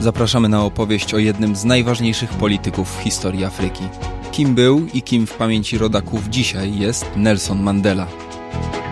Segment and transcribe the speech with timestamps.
[0.00, 3.84] zapraszamy na opowieść o jednym z najważniejszych polityków w historii Afryki.
[4.32, 8.06] Kim był i kim w pamięci rodaków dzisiaj jest Nelson Mandela.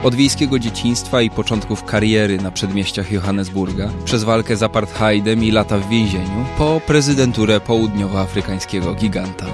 [0.05, 5.79] Od wiejskiego dzieciństwa i początków kariery na przedmieściach Johannesburga, przez walkę z apartheidem i lata
[5.79, 9.47] w więzieniu, po prezydenturę południowoafrykańskiego giganta.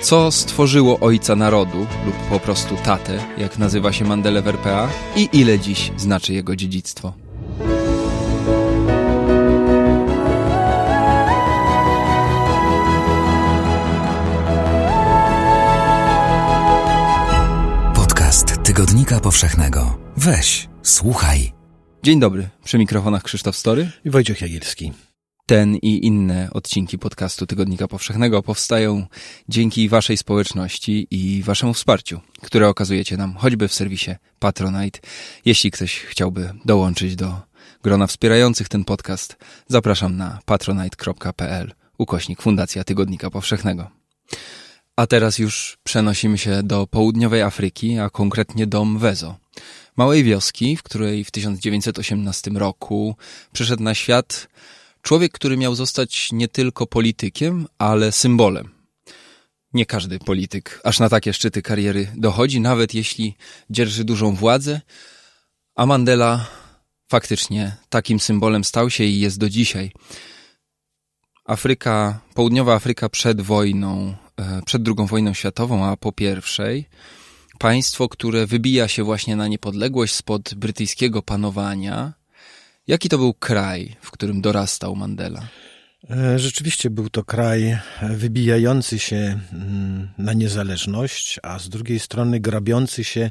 [0.00, 5.28] Co stworzyło ojca narodu, lub po prostu tatę, jak nazywa się Mandela w RPA, i
[5.32, 7.21] ile dziś znaczy jego dziedzictwo.
[18.92, 19.98] Podcast Tygodnika Powszechnego.
[20.16, 21.52] Weź, słuchaj.
[22.02, 24.92] Dzień dobry, przy mikrofonach Krzysztof Story i Wojciech Jagielski.
[25.46, 29.06] Ten i inne odcinki podcastu Tygodnika Powszechnego powstają
[29.48, 35.00] dzięki Waszej społeczności i Waszemu wsparciu, które okazujecie nam choćby w serwisie Patronite.
[35.44, 37.40] Jeśli ktoś chciałby dołączyć do
[37.82, 39.36] grona wspierających ten podcast,
[39.68, 43.90] zapraszam na patronite.pl ukośnik Fundacja Tygodnika Powszechnego.
[44.96, 49.36] A teraz już przenosimy się do południowej Afryki, a konkretnie do Mwezo.
[49.96, 53.16] Małej wioski, w której w 1918 roku
[53.52, 54.48] przyszedł na świat
[55.02, 58.70] człowiek, który miał zostać nie tylko politykiem, ale symbolem.
[59.74, 63.36] Nie każdy polityk aż na takie szczyty kariery dochodzi, nawet jeśli
[63.70, 64.80] dzierży dużą władzę,
[65.74, 66.46] a Mandela
[67.08, 69.92] faktycznie takim symbolem stał się i jest do dzisiaj.
[71.44, 74.14] Afryka, południowa Afryka przed wojną
[74.64, 76.88] przed II wojną światową, a po pierwszej,
[77.58, 82.12] państwo, które wybija się właśnie na niepodległość spod brytyjskiego panowania.
[82.86, 85.48] Jaki to był kraj, w którym dorastał Mandela?
[86.10, 93.04] E, rzeczywiście był to kraj wybijający się mm, na niezależność, a z drugiej strony grabiący
[93.04, 93.30] się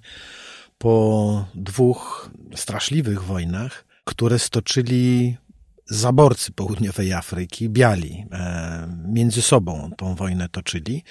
[0.78, 5.38] po dwóch straszliwych wojnach, które stoczyli
[5.86, 11.04] zaborcy południowej Afryki, biali, e, między sobą tą wojnę toczyli.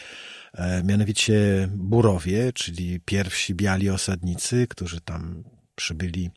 [0.55, 5.44] E, mianowicie Burowie, czyli pierwsi biali osadnicy, którzy tam
[5.75, 6.31] przybyli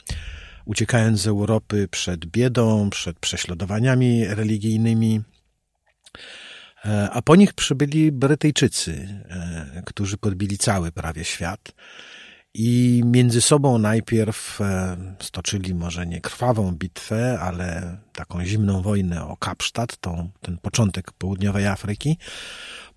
[0.65, 5.21] uciekając z Europy przed biedą, przed prześladowaniami religijnymi.
[6.85, 9.23] E, a po nich przybyli Brytyjczycy,
[9.85, 11.73] którzy podbili cały prawie świat
[12.53, 19.37] i między sobą najpierw e, stoczyli może nie krwawą bitwę, ale taką zimną wojnę o
[19.37, 22.17] Kapsztad, tą, ten początek południowej Afryki.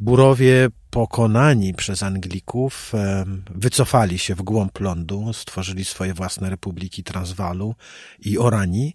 [0.00, 7.74] Burowie pokonani przez Anglików e, wycofali się w głąb lądu, stworzyli swoje własne republiki Transwalu
[8.20, 8.94] i Oranii.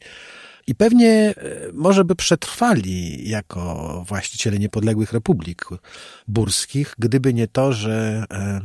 [0.68, 1.34] I pewnie e,
[1.74, 5.66] może by przetrwali jako właściciele niepodległych republik
[6.28, 8.62] burskich, gdyby nie to, że e,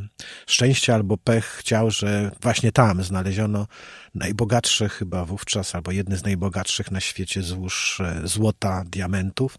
[0.47, 3.67] szczęście albo pech chciał, że właśnie tam znaleziono
[4.17, 9.59] najbogatsze chyba wówczas, albo jedne z najbogatszych na świecie złóż e, złota, diamentów.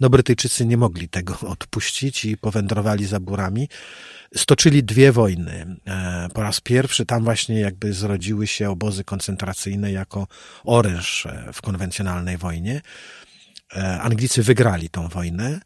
[0.00, 3.68] No Brytyjczycy nie mogli tego odpuścić i powędrowali za burami
[4.36, 5.76] stoczyli dwie wojny.
[5.86, 10.26] E, po raz pierwszy tam właśnie jakby zrodziły się obozy koncentracyjne jako
[10.64, 12.82] oręż e, w konwencjonalnej wojnie.
[14.00, 15.60] Anglicy wygrali tą wojnę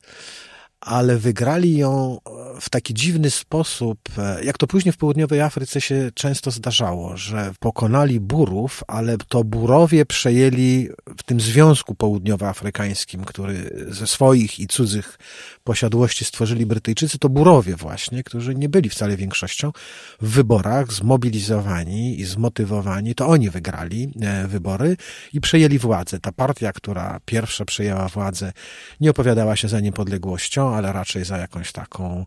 [0.80, 2.18] ale wygrali ją
[2.60, 7.52] w taki dziwny sposób, e, jak to później w południowej Afryce się często zdarzało, że
[7.60, 10.88] pokonali Burów, ale to Burowie przejęli
[11.18, 15.18] w tym Związku Południowoafrykańskim, który ze swoich i cudzych
[15.64, 19.72] posiadłości stworzyli Brytyjczycy, to Burowie właśnie, którzy nie byli wcale większością
[20.20, 24.96] w wyborach, zmobilizowani i zmotywowani, to oni wygrali e, wybory
[25.32, 26.20] i przejęli władzę.
[26.20, 28.52] Ta partia, która pierwsza przejęła władzę,
[29.00, 32.26] nie opowiadała się za niepodległością, ale raczej za jakąś taką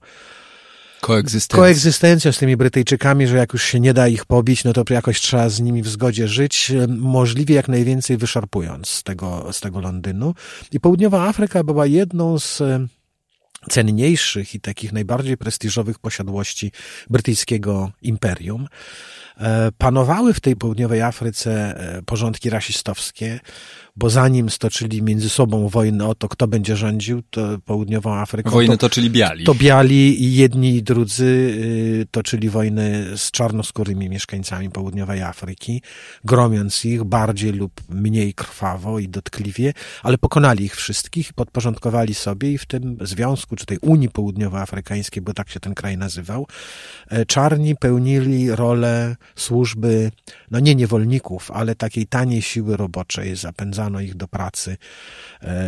[1.01, 1.63] koegzystencją.
[1.63, 5.21] koegzystencją z tymi Brytyjczykami, że jak już się nie da ich pobić, no to jakoś
[5.21, 10.33] trzeba z nimi w zgodzie żyć, możliwie jak najwięcej wyszarpując z tego, z tego Londynu.
[10.71, 12.61] I Południowa Afryka była jedną z
[13.69, 16.71] cenniejszych i takich najbardziej prestiżowych posiadłości
[17.09, 18.67] brytyjskiego imperium.
[19.37, 23.39] E, panowały w tej południowej Afryce e, porządki rasistowskie,
[23.95, 28.49] bo zanim stoczyli między sobą wojnę o to, kto będzie rządził to południową Afryką.
[28.49, 29.45] Wojnę to, toczyli biali.
[29.45, 35.81] To biali i jedni i drudzy y, toczyli wojny z czarnoskórymi mieszkańcami południowej Afryki,
[36.23, 39.73] gromiąc ich bardziej lub mniej krwawo i dotkliwie,
[40.03, 45.23] ale pokonali ich wszystkich i podporządkowali sobie i w tym związku, czy tej Unii Południowoafrykańskiej,
[45.23, 46.47] bo tak się ten kraj nazywał,
[47.09, 50.11] e, czarni pełnili rolę służby,
[50.51, 54.77] no nie niewolników, ale takiej taniej siły roboczej zachęcano ich do pracy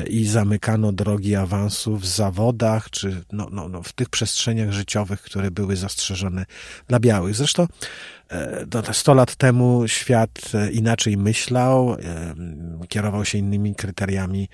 [0.09, 5.51] i zamykano drogi awansu w zawodach, czy no, no, no, w tych przestrzeniach życiowych, które
[5.51, 6.45] były zastrzeżone
[6.87, 7.35] dla białych.
[7.35, 7.67] Zresztą
[8.69, 10.41] to 100 lat temu świat
[10.71, 11.97] inaczej myślał,
[12.89, 14.49] kierował się innymi kryteriami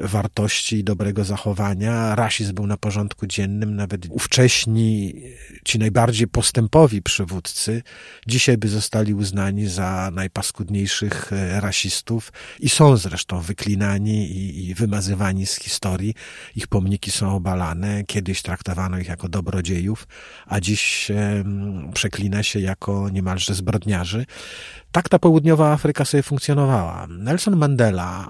[0.00, 2.14] wartości i dobrego zachowania.
[2.14, 5.14] Rasizm był na porządku dziennym, nawet ówcześni,
[5.64, 7.82] ci najbardziej postępowi przywódcy,
[8.26, 15.46] dzisiaj by zostali uznani za najpaskudniejszych e, rasistów i są zresztą wyklinani i, i wymazywani
[15.46, 16.14] z historii.
[16.56, 18.04] Ich pomniki są obalane.
[18.04, 20.08] Kiedyś traktowano ich jako dobrodziejów,
[20.46, 21.44] a dziś e,
[21.94, 24.26] przeklina się jako niemalże zbrodniarzy.
[24.92, 27.06] Tak ta południowa Afryka sobie funkcjonowała.
[27.10, 28.28] Nelson Mandela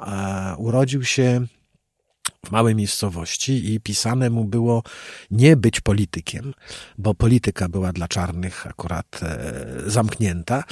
[0.54, 1.46] e, urodził się
[2.46, 4.82] w małej miejscowości i pisane mu było
[5.30, 6.54] nie być politykiem,
[6.98, 10.64] bo polityka była dla czarnych akurat e, zamknięta.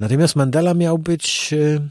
[0.00, 1.88] Natomiast Mandela miał być e,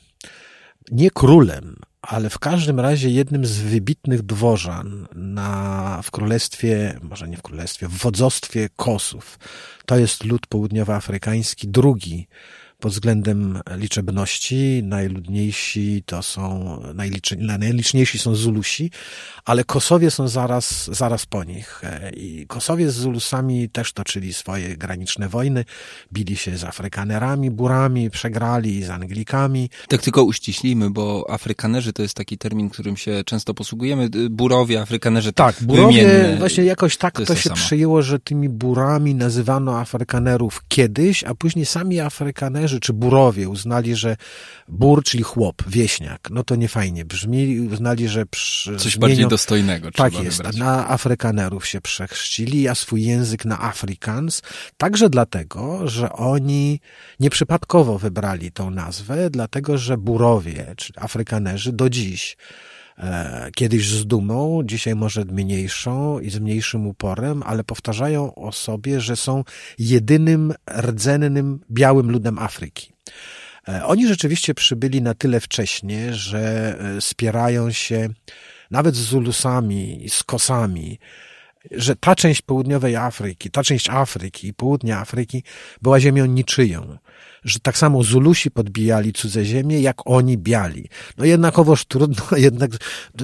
[0.92, 7.38] nie królem, ale w każdym razie jednym z wybitnych dworzan na, w królestwie, może nie
[7.38, 9.40] w królestwie, w wodzostwie Kosów.
[9.86, 12.28] To jest lud południowoafrykański, drugi
[12.80, 16.80] pod względem liczebności najludniejsi to są,
[17.40, 18.92] najliczniejsi są Zulusi,
[19.46, 21.82] ale Kosowie są zaraz, zaraz po nich.
[21.84, 25.66] E, I Kosowie z Zulusami też toczyli swoje graniczne wojny,
[26.14, 29.70] bili się z Afrykanerami, Burami, przegrali z Anglikami.
[29.88, 34.10] Tak tylko uściślimy, bo Afrykanerzy to jest taki termin, którym się często posługujemy.
[34.30, 36.38] Burowie, Afrykanerzy tak, burowie, wymienne.
[36.38, 41.36] właśnie jakoś tak to, to się to przyjęło, że tymi Burami nazywano Afrykanerów kiedyś, a
[41.36, 44.18] później sami Afrykanerzy czy Burowie uznali, że
[44.68, 48.26] Bur, czyli chłop, wieśniak, no to nie fajnie brzmi, uznali, że...
[48.26, 50.56] Przy, Coś zmienią, bardziej dostojnego Tak jest, wybrać.
[50.56, 54.42] na Afrykanerów się przechrzcili, a swój język na Afrikaans,
[54.78, 56.80] także dlatego, że oni
[57.20, 62.38] nieprzypadkowo wybrali tą nazwę, dlatego, że Burowie, czy Afrykanerzy do dziś
[63.56, 69.16] kiedyś z dumą, dzisiaj może mniejszą i z mniejszym uporem, ale powtarzają o sobie, że
[69.16, 69.44] są
[69.80, 72.94] jedynym rdzennym białym ludem Afryki.
[73.68, 78.10] E, oni rzeczywiście przybyli na tyle wcześnie, że e, spierają się
[78.72, 81.00] nawet z Zulusami, z Kosami,
[81.72, 85.44] że ta część południowej Afryki, ta część Afryki, południa Afryki
[85.82, 86.98] była ziemią niczyją
[87.46, 90.90] że tak samo Zulusi podbijali cudze ziemie, jak oni biali.
[91.18, 92.72] No jednakowoż trudno jednak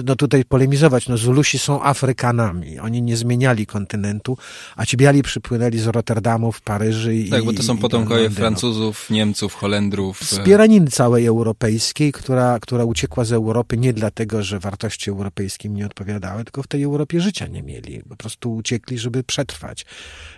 [0.04, 1.08] no tutaj polemizować.
[1.08, 2.78] No Zulusi są Afrykanami.
[2.78, 4.38] Oni nie zmieniali kontynentu,
[4.76, 7.14] a ci biali przypłynęli z Rotterdamu w Paryży.
[7.14, 10.20] I, tak, bo to są potomkowie Francuzów, Niemców, Holendrów.
[10.20, 16.44] Zbieraniny całej europejskiej, która, która uciekła z Europy nie dlatego, że wartości europejskie nie odpowiadały,
[16.44, 18.02] tylko w tej Europie życia nie mieli.
[18.08, 19.86] Po prostu uciekli, żeby przetrwać.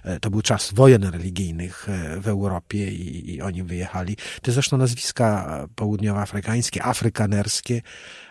[0.04, 3.73] E, to był czas wojen religijnych e, w Europie i, i oni wyjechali.
[4.42, 7.82] Te zresztą nazwiska południowoafrykańskie, afrykanerskie,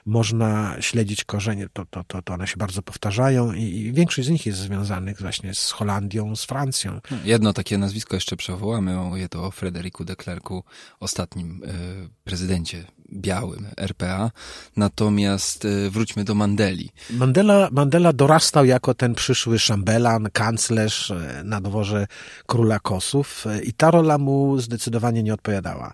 [0.05, 4.31] można śledzić korzenie, to, to, to, to one się bardzo powtarzają i, i większość z
[4.31, 7.00] nich jest związanych właśnie z Holandią, z Francją.
[7.25, 10.63] Jedno takie nazwisko jeszcze przywołamy, mówię to o Frederiku de Klerku,
[11.00, 14.31] ostatnim y, prezydencie białym RPA.
[14.77, 16.89] Natomiast y, wróćmy do Mandeli.
[17.09, 22.07] Mandela, Mandela dorastał jako ten przyszły szambelan, kanclerz y, na dworze
[22.45, 25.94] króla Kosów i ta rola mu zdecydowanie nie odpowiadała.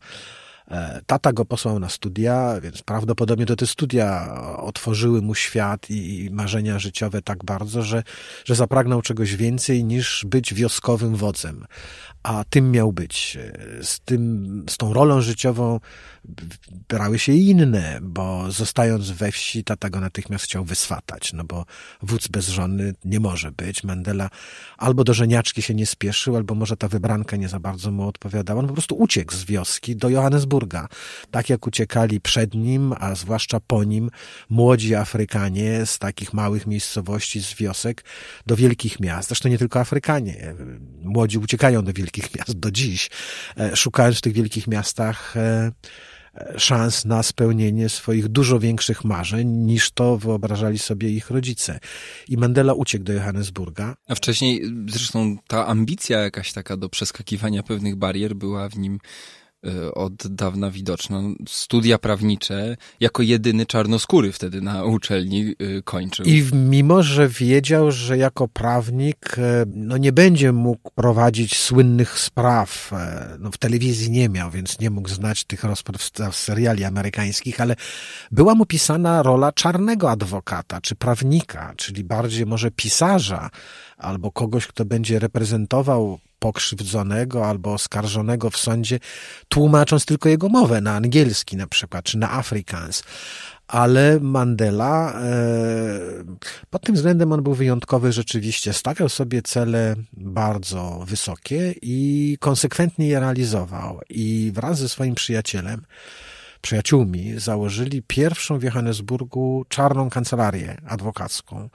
[0.71, 6.29] E, tata go posłał na studia, więc prawdopodobnie to te studia otworzyły mu świat i
[6.31, 8.03] marzenia życiowe tak bardzo, że,
[8.45, 11.65] że zapragnął czegoś więcej niż być wioskowym wodzem
[12.23, 13.37] a tym miał być.
[13.81, 15.79] Z, tym, z tą rolą życiową
[16.89, 21.65] brały się inne, bo zostając we wsi, tata go natychmiast chciał wyswatać, no bo
[22.01, 23.83] wódz bez żony nie może być.
[23.83, 24.29] Mandela
[24.77, 28.59] albo do żeniaczki się nie spieszył, albo może ta wybranka nie za bardzo mu odpowiadała.
[28.59, 30.87] On po prostu uciekł z wioski do Johannesburga.
[31.31, 34.09] Tak jak uciekali przed nim, a zwłaszcza po nim,
[34.49, 38.03] młodzi Afrykanie z takich małych miejscowości, z wiosek
[38.45, 39.27] do wielkich miast.
[39.29, 40.55] Zresztą nie tylko Afrykanie.
[41.03, 43.09] Młodzi uciekają do wielkich wielkich miast do dziś,
[43.57, 45.71] e, szukając w tych wielkich miastach e,
[46.33, 51.79] e, szans na spełnienie swoich dużo większych marzeń niż to wyobrażali sobie ich rodzice.
[52.27, 53.95] I Mandela uciekł do Johannesburga.
[54.07, 58.99] A wcześniej zresztą ta ambicja jakaś taka do przeskakiwania pewnych barier była w nim
[59.93, 61.21] od dawna widoczna.
[61.47, 66.25] Studia prawnicze jako jedyny czarnoskóry wtedy na uczelni y, kończył.
[66.25, 72.91] I mimo, że wiedział, że jako prawnik y, no nie będzie mógł prowadzić słynnych spraw,
[73.39, 77.75] no w telewizji nie miał, więc nie mógł znać tych rozpraw z seriali amerykańskich, ale
[78.31, 83.49] była mu pisana rola czarnego adwokata, czy prawnika, czyli bardziej może pisarza,
[83.97, 88.99] albo kogoś, kto będzie reprezentował pokrzywdzonego albo oskarżonego w sądzie,
[89.49, 93.03] tłumacząc tylko jego mowę na angielski na przykład, czy na Afrikaans.
[93.67, 95.29] ale Mandela e,
[96.69, 98.73] pod tym względem on był wyjątkowy rzeczywiście.
[98.73, 104.01] Stawiał sobie cele bardzo wysokie i konsekwentnie je realizował.
[104.09, 105.81] I wraz ze swoim przyjacielem,
[106.61, 111.69] przyjaciółmi założyli pierwszą w Johannesburgu czarną kancelarię adwokacką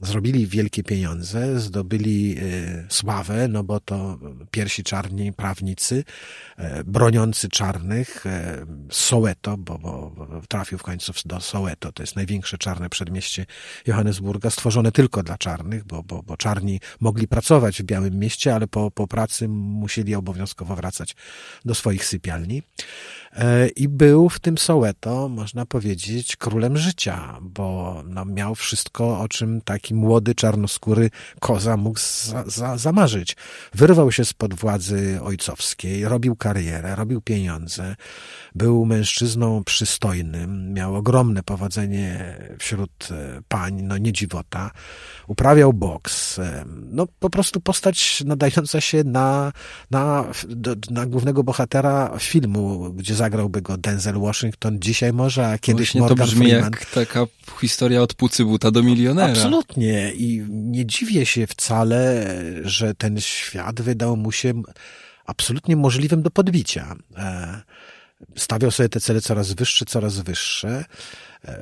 [0.00, 4.18] zrobili wielkie pieniądze, zdobyli e, sławę, no bo to
[4.50, 6.04] pierwsi czarni prawnicy,
[6.56, 10.16] e, broniący czarnych, e, Soweto, bo, bo
[10.48, 13.46] trafił w końcu do Soweto, to jest największe czarne przedmieście
[13.86, 18.66] Johannesburga, stworzone tylko dla czarnych, bo, bo, bo czarni mogli pracować w Białym Mieście, ale
[18.66, 21.16] po, po pracy musieli obowiązkowo wracać
[21.64, 22.62] do swoich sypialni.
[23.34, 29.28] E, i był w tym Soweto, można powiedzieć, królem życia, bo no, miał wszystko, o
[29.28, 31.10] czym taki młody, czarnoskóry
[31.40, 33.36] koza mógł za, za, zamarzyć.
[33.74, 37.96] Wyrwał się spod władzy ojcowskiej, robił karierę, robił pieniądze,
[38.54, 44.70] był mężczyzną przystojnym, miał ogromne powodzenie wśród e, pań, no nie dziwota,
[45.26, 49.52] uprawiał boks, e, no po prostu postać nadająca się na,
[49.90, 50.24] na,
[50.90, 56.18] na głównego bohatera filmu, gdzie zagrałby go Denzel Washington dzisiaj może, a kiedyś Właśnie Morgan
[56.18, 56.72] to brzmi Freeman.
[56.72, 57.26] jak taka
[57.60, 59.28] historia od pucy buta do milionera.
[59.28, 62.26] Absolutnie i nie dziwię się wcale,
[62.62, 64.62] że ten świat wydał mu się
[65.26, 66.96] absolutnie możliwym do podbicia.
[67.16, 67.62] E,
[68.36, 70.84] stawiał sobie te cele coraz wyższe, coraz wyższe.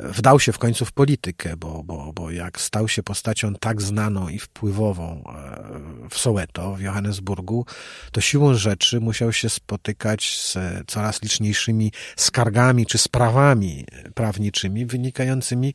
[0.02, 4.28] Wdał się w końcu w politykę, bo, bo, bo jak stał się postacią tak znaną
[4.28, 7.66] i wpływową e, w Soweto, w Johannesburgu,
[8.12, 15.74] to siłą rzeczy musiał się spotykać z coraz liczniejszymi skargami czy sprawami prawniczymi wynikającymi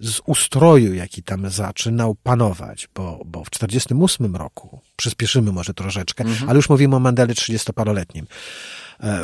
[0.00, 6.50] z ustroju, jaki tam zaczynał panować, bo, bo w 1948 roku, przyspieszymy może troszeczkę, mhm.
[6.50, 8.28] ale już mówimy o Mandeli 30-paroletnim, E,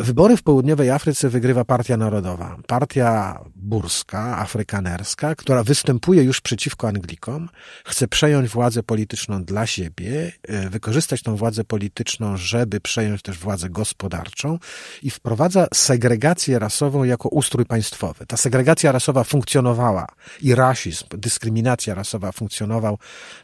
[0.00, 2.56] wybory w południowej Afryce wygrywa Partia Narodowa.
[2.66, 7.48] Partia burska, afrykanerska, która występuje już przeciwko Anglikom,
[7.84, 13.70] chce przejąć władzę polityczną dla siebie, e, wykorzystać tą władzę polityczną, żeby przejąć też władzę
[13.70, 14.58] gospodarczą
[15.02, 18.26] i wprowadza segregację rasową jako ustrój państwowy.
[18.26, 20.06] Ta segregacja rasowa funkcjonowała
[20.42, 22.98] i rasizm, dyskryminacja rasowa funkcjonował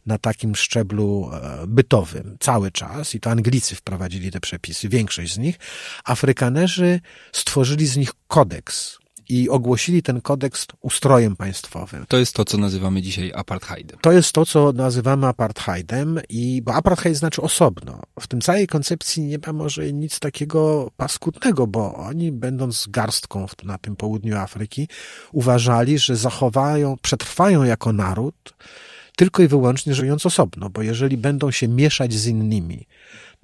[0.07, 5.39] na takim szczeblu e, bytowym cały czas i to Anglicy wprowadzili te przepisy, większość z
[5.39, 5.59] nich,
[6.05, 7.01] a Afrykanerzy
[7.33, 12.05] stworzyli z nich kodeks i ogłosili ten kodeks ustrojem państwowym.
[12.09, 13.99] To jest to, co nazywamy dzisiaj apartheidem.
[14.01, 18.03] To jest to, co nazywamy apartheidem i, bo apartheid znaczy osobno.
[18.21, 23.79] W tym całej koncepcji nie ma może nic takiego paskudnego, bo oni, będąc garstką na
[23.79, 24.89] tym południu Afryki,
[25.33, 28.55] uważali, że zachowają, przetrwają jako naród,
[29.17, 32.87] tylko i wyłącznie żyjąc osobno, bo jeżeli będą się mieszać z innymi,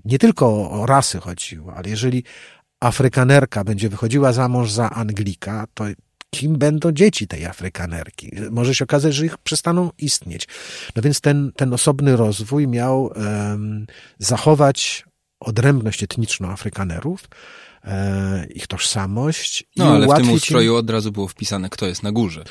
[0.04, 2.24] nie tylko o rasy chodziło, ale jeżeli
[2.80, 5.84] Afrykanerka będzie wychodziła za mąż za Anglika, to
[6.30, 8.30] kim będą dzieci tej Afrykanerki?
[8.50, 10.48] Może się okazać, że ich przestaną istnieć.
[10.96, 13.86] No więc ten, ten osobny rozwój miał um,
[14.18, 15.04] zachować
[15.40, 17.28] odrębność etniczną Afrykanerów,
[17.84, 19.64] e, ich tożsamość.
[19.76, 20.78] No, ale w tym ustroju im...
[20.78, 22.44] od razu było wpisane, kto jest na górze.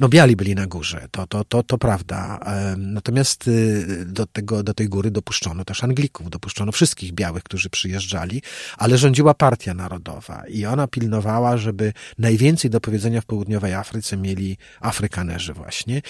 [0.00, 2.38] No, biali byli na górze, to, to, to, to prawda.
[2.46, 7.70] E, natomiast y, do, tego, do tej góry dopuszczono też Anglików, dopuszczono wszystkich białych, którzy
[7.70, 8.42] przyjeżdżali,
[8.78, 14.56] ale rządziła Partia Narodowa i ona pilnowała, żeby najwięcej do powiedzenia w południowej Afryce mieli
[14.80, 16.02] Afrykanerzy właśnie.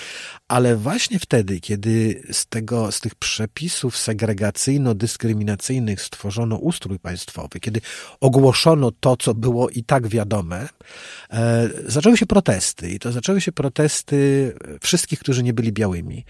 [0.48, 7.80] Ale właśnie wtedy, kiedy z, tego, z tych przepisów segregacyjno-dyskryminacyjnych stworzono ustrój państwowy, kiedy
[8.20, 10.68] ogłoszono ogłoszono to, co było i tak wiadome,
[11.30, 12.90] e, zaczęły się protesty.
[12.90, 16.24] I to zaczęły się protesty wszystkich, którzy nie byli białymi.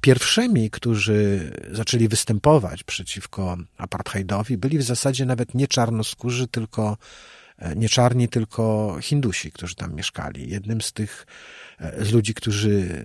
[0.00, 6.96] Pierwszymi, którzy zaczęli występować przeciwko apartheidowi, byli w zasadzie nawet nie czarnoskórzy, tylko
[7.58, 10.50] e, nie czarni, tylko Hindusi, którzy tam mieszkali.
[10.50, 11.26] Jednym z tych
[11.98, 13.02] z ludzi, którzy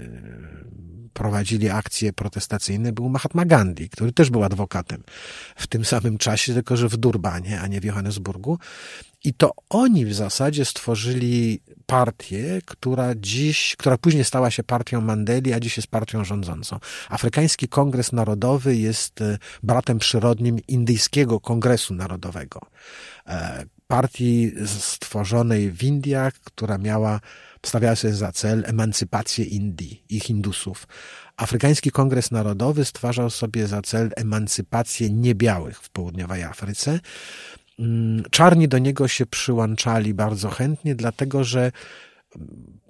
[1.13, 5.03] prowadzili akcje protestacyjne, był Mahatma Gandhi, który też był adwokatem
[5.55, 8.59] w tym samym czasie, tylko że w Durbanie, a nie w Johannesburgu.
[9.23, 15.53] I to oni w zasadzie stworzyli partię, która dziś, która później stała się partią Mandeli,
[15.53, 16.79] a dziś jest partią rządzącą.
[17.09, 22.61] Afrykański Kongres Narodowy jest e, bratem przyrodnim Indyjskiego Kongresu Narodowego.
[23.27, 27.19] E, partii stworzonej w Indiach, która miała
[27.65, 30.87] stawiała sobie za cel emancypację Indii i Hindusów.
[31.37, 36.99] Afrykański Kongres Narodowy stwarzał sobie za cel emancypację niebiałych w południowej Afryce.
[37.79, 41.71] Mm, czarni do niego się przyłączali bardzo chętnie, dlatego że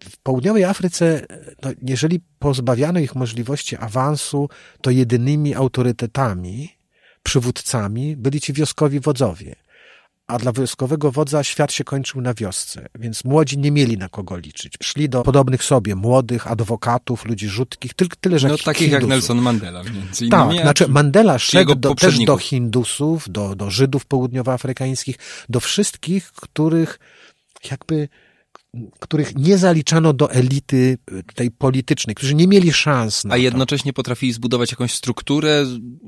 [0.10, 1.26] w południowej Afryce,
[1.64, 4.50] no, jeżeli pozbawiano ich możliwości awansu,
[4.82, 6.70] to jedynymi autorytetami,
[7.24, 9.56] przywódcami byli ci wioskowi wodzowie
[10.28, 14.38] a dla wojskowego wodza świat się kończył na wiosce, więc młodzi nie mieli na kogo
[14.38, 14.74] liczyć.
[14.84, 19.02] Szli do podobnych sobie młodych, adwokatów, ludzi rzutkich, tylko tyle, że No takich Hindusów.
[19.02, 20.60] jak Nelson Mandela między Tak, innymi.
[20.60, 22.38] a- znaczy Mandela szedł do, też do.
[22.38, 25.16] Hindusów, do, do Żydów południowoafrykańskich,
[25.50, 27.00] do wszystkich, których
[27.72, 28.10] jakby
[29.00, 33.42] których nie zaliczano do elity y, tej politycznej, którzy nie mieli szans na A to.
[33.42, 35.66] jednocześnie potrafili zbudować jakąś strukturę,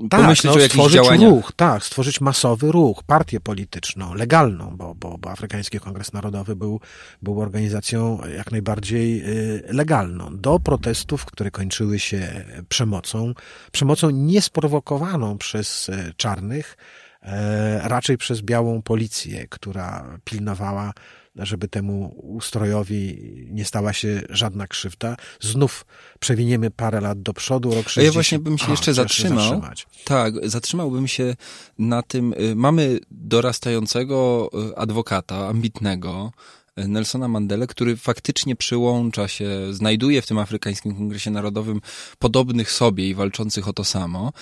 [0.10, 1.30] Tak, pomyśleć no, o jakichś stworzyć działaniach.
[1.30, 6.80] ruch, tak, stworzyć masowy ruch, partię polityczną, legalną, bo, bo, bo Afrykański Kongres Narodowy był,
[7.22, 13.34] był organizacją jak najbardziej y, legalną, do protestów, które kończyły się przemocą,
[13.72, 16.78] przemocą niesprowokowaną przez y, czarnych,
[17.22, 20.94] e, raczej przez białą policję, która pilnowała
[21.36, 23.18] żeby temu ustrojowi
[23.52, 25.16] nie stała się żadna krzywda.
[25.42, 25.86] Znów
[26.20, 28.04] przewiniemy parę lat do przodu, rok 60.
[28.04, 29.62] A ja właśnie bym się jeszcze zatrzymał.
[30.04, 31.36] Tak, zatrzymałbym się
[31.80, 32.34] na tym.
[32.34, 36.32] y, Mamy dorastającego y, adwokata, ambitnego,
[36.78, 41.82] Nelsona Mandela, który faktycznie przyłącza się, znajduje w tym Afrykańskim Kongresie Narodowym
[42.20, 44.34] podobnych sobie i walczących o to samo.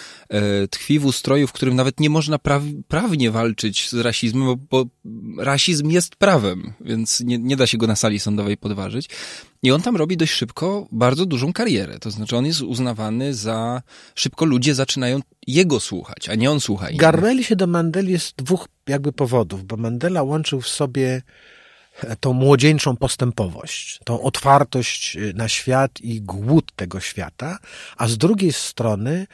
[0.63, 4.85] Y, Tkwi w ustroju, w którym nawet nie można praw, prawnie walczyć z rasizmem, bo,
[5.37, 9.09] rasizm jest prawem, więc nie, nie da się go na sali sądowej podważyć.
[9.63, 11.99] I on tam robi dość szybko bardzo dużą karierę.
[11.99, 13.81] To znaczy, on jest uznawany za.
[14.15, 17.01] Szybko ludzie zaczynają jego słuchać, a nie on słucha innych.
[17.01, 21.21] Garnęli się do Mandeli jest dwóch jakby powodów, bo Mandela łączył w sobie e,
[22.19, 27.57] tą młodzieńczą postępowość, tą otwartość y, na świat i głód tego świata,
[27.97, 29.27] a z drugiej strony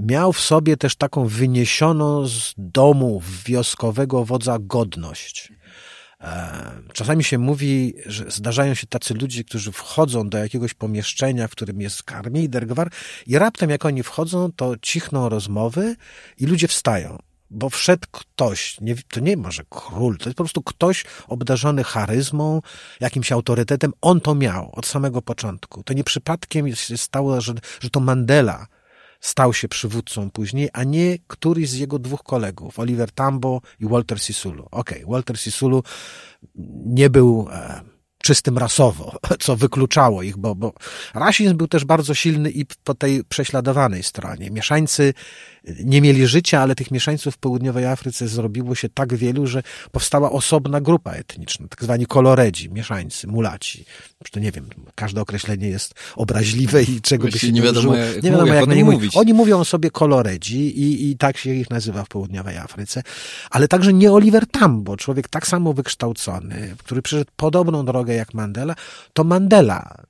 [0.00, 5.52] miał w sobie też taką wyniesioną z domu wioskowego wodza godność.
[6.20, 11.50] E, Czasami się mówi, że zdarzają się tacy ludzie, którzy wchodzą do jakiegoś pomieszczenia, w
[11.50, 12.90] którym jest karmider, gwar
[13.26, 15.96] i raptem jak oni wchodzą, to cichną rozmowy
[16.38, 17.18] i ludzie wstają.
[17.50, 22.62] Bo wszedł ktoś, nie, to nie może król, to jest po prostu ktoś obdarzony charyzmą,
[23.00, 23.92] jakimś autorytetem.
[24.00, 25.82] On to miał od samego początku.
[25.82, 28.66] To nie przypadkiem się stało, że, że to Mandela
[29.20, 34.20] stał się przywódcą później, a nie któryś z jego dwóch kolegów, Oliver Tambo i Walter
[34.20, 34.68] Sisulu.
[34.70, 35.82] Okej, Walter Sisulu
[36.86, 37.80] nie był e,
[38.22, 40.72] czystym rasowo, co wykluczało ich, bo, bo
[41.14, 44.50] rasizm był też bardzo silny i po tej prześladowanej stronie.
[44.50, 45.14] Mieszańcy
[45.84, 50.32] nie mieli życia, ale tych mieszańców w południowej Afryce zrobiło się tak wielu, że powstała
[50.32, 53.84] osobna grupa etniczna, tak zwani koloredzi, mieszańcy, mulaci.
[54.32, 57.90] To nie wiem, każde określenie jest obraźliwe i czego by Właściwie się nie nie wiadomo,
[57.90, 58.06] użyło.
[58.06, 59.16] jak nie wiadomo, jak jak nie mówić.
[59.16, 63.02] Oni mówią o sobie koloredzi i, i tak się ich nazywa w południowej Afryce,
[63.50, 68.74] ale także nie Oliver Tambo, człowiek tak samo wykształcony, który przeszedł podobną drogę jak Mandela,
[69.12, 70.04] to Mandela,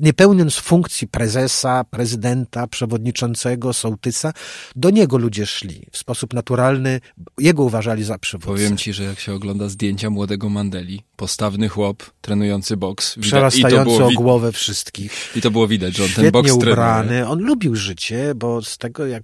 [0.00, 4.32] nie pełniąc funkcji prezesa, prezydenta, przewodniczącego, sołtysa,
[4.76, 7.00] do niego ludzie szli w sposób naturalny,
[7.38, 8.52] jego uważali za przywódcę.
[8.52, 13.30] Powiem ci, że jak się ogląda zdjęcia młodego Mandeli, postawny chłop, trenujący boks, widać, i,
[13.30, 15.12] to Przerastający było o głowę wszystkich.
[15.36, 16.72] i to było widać, że on ten boks trenuje.
[16.72, 17.28] ubrany.
[17.28, 19.22] On lubił życie, bo z tego, jak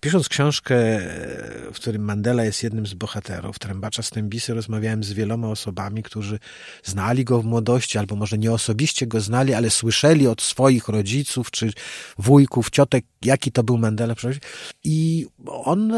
[0.00, 0.74] pisząc książkę,
[1.72, 6.38] w którym Mandela jest jednym z bohaterów, Trębacza Stębisy, rozmawiałem z wieloma osobami, którzy
[6.84, 11.50] znali go w młodości, albo może nie osobiście go znali, ale słyszeli od swoich rodziców,
[11.50, 11.72] czy
[12.18, 13.78] wujków, ciotek, jaki to był
[14.14, 14.40] przeszłości.
[14.84, 15.92] I on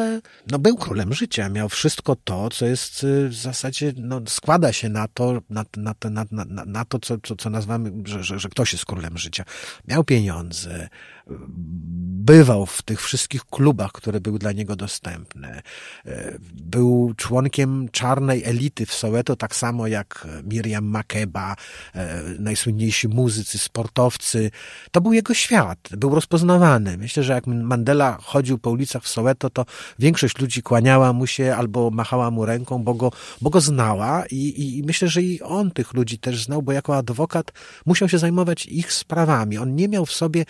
[0.51, 4.89] no, był królem życia, miał wszystko to, co jest e, w zasadzie, no, składa się
[4.89, 8.49] na to, na, na, na, na, na to, co, co, co nazywamy, że, że, że
[8.49, 9.45] ktoś jest królem życia.
[9.89, 10.89] Miał pieniądze,
[12.25, 15.63] bywał w tych wszystkich klubach, które były dla niego dostępne.
[16.07, 21.57] E, Był członkiem czarnej elity w Soweto, tak samo jak Miriam Makeba,
[21.95, 24.51] e, najsłynniejsi muzycy, sportowcy.
[24.91, 26.99] To był jego świat, był rozpoznawany.
[26.99, 29.67] Myślę, że jak Mandela chodził po ulicach w Soweto, to
[29.99, 34.37] większość ludzi kłaniała mu się albo machała mu ręką, bo go, bo go znała i,
[34.37, 37.53] i, i myślę, że i on tych ludzi też znał, bo jako adwokat
[37.87, 39.59] musiał się zajmować ich sprawami.
[39.59, 40.45] On nie miał w sobie,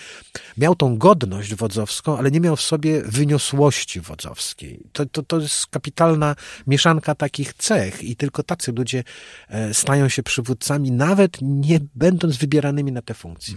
[0.65, 4.81] miał tą godność wodzowską, ale nie miał w sobie wyniosłości wodzowskiej.
[4.93, 9.05] To, to, to jest kapitalna mieszanka takich cech i tylko tacy ludzie
[9.49, 13.55] e, stają się przywódcami, nawet nie będąc wybieranymi na te funkcje.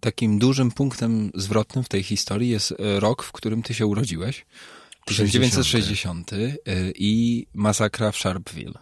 [0.00, 4.46] Takim dużym punktem zwrotnym w tej historii jest e, rok, w którym ty się urodziłeś.
[5.06, 6.36] 1960 e,
[6.94, 8.78] i masakra w Sharpeville,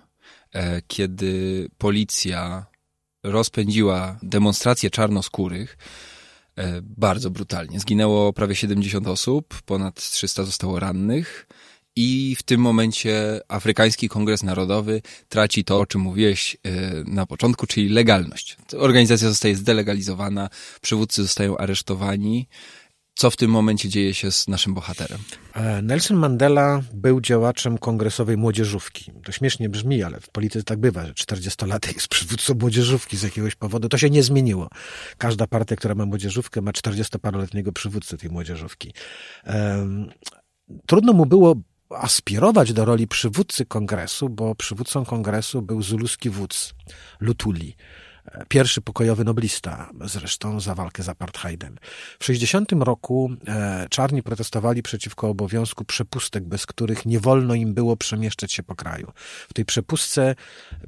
[0.87, 2.67] kiedy policja
[3.23, 5.77] rozpędziła demonstracje czarnoskórych
[6.83, 7.81] bardzo brutalnie.
[7.81, 11.47] Zginęło prawie 70 osób, ponad 300 zostało rannych
[11.97, 16.71] i w tym momencie Afrykański Kongres Narodowy traci to, o czym mówiłeś e,
[17.07, 18.57] na początku, czyli legalność.
[18.79, 20.49] Organizacja zostaje zdelegalizowana,
[20.81, 22.49] przywódcy zostają aresztowani
[23.17, 25.19] co w tym momencie dzieje się z naszym bohaterem.
[25.55, 29.13] E, Nelson Mandela był działaczem kongresowej młodzieżówki.
[29.25, 33.55] To śmiesznie brzmi, ale w polityce tak bywa, że 40-latek jest przywódcą młodzieżówki z jakiegoś
[33.55, 33.89] powodu.
[33.89, 34.69] To się nie zmieniło.
[35.19, 38.93] Każda partia, która ma młodzieżówkę, ma 40-paroletniego przywódcę tej młodzieżówki.
[40.87, 41.57] Trudno mu było
[41.91, 46.75] aspirować do roli przywódcy kongresu, bo przywódcą kongresu był zuluski wódz
[47.21, 47.77] Lutuli
[48.49, 51.79] pierwszy pokojowy noblista, zresztą za walkę z apartheidem.
[52.19, 57.97] W 60 roku e, czarni protestowali przeciwko obowiązku przepustek, bez których nie wolno im było
[57.97, 59.13] przemieszczać się po kraju.
[59.49, 60.35] W tej przepustce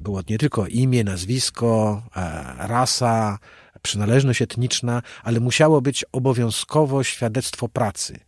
[0.01, 3.39] było nie tylko imię, nazwisko, e, rasa,
[3.81, 8.19] przynależność etniczna, ale musiało być obowiązkowo świadectwo pracy.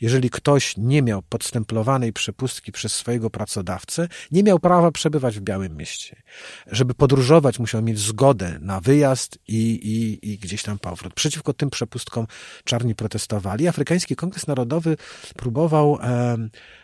[0.00, 5.76] Jeżeli ktoś nie miał podstemplowanej przepustki przez swojego pracodawcę, nie miał prawa przebywać w Białym
[5.76, 6.22] Mieście.
[6.66, 11.14] Żeby podróżować, musiał mieć zgodę na wyjazd i, i, i gdzieś tam powrót.
[11.14, 12.26] Przeciwko tym przepustkom
[12.64, 13.68] czarni protestowali.
[13.68, 14.96] Afrykański Kongres Narodowy
[15.36, 16.36] próbował e,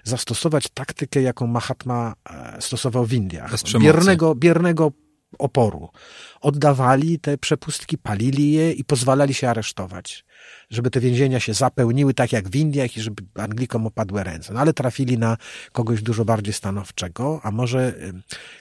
[0.05, 3.51] zastosować taktykę, jaką Mahatma e, stosował w Indiach.
[3.81, 4.92] Biernego, biernego
[5.38, 5.88] oporu.
[6.40, 10.25] Oddawali te przepustki, palili je i pozwalali się aresztować
[10.70, 14.52] żeby te więzienia się zapełniły tak jak w Indiach i żeby Anglikom opadły ręce.
[14.52, 15.36] No ale trafili na
[15.72, 17.94] kogoś dużo bardziej stanowczego, a może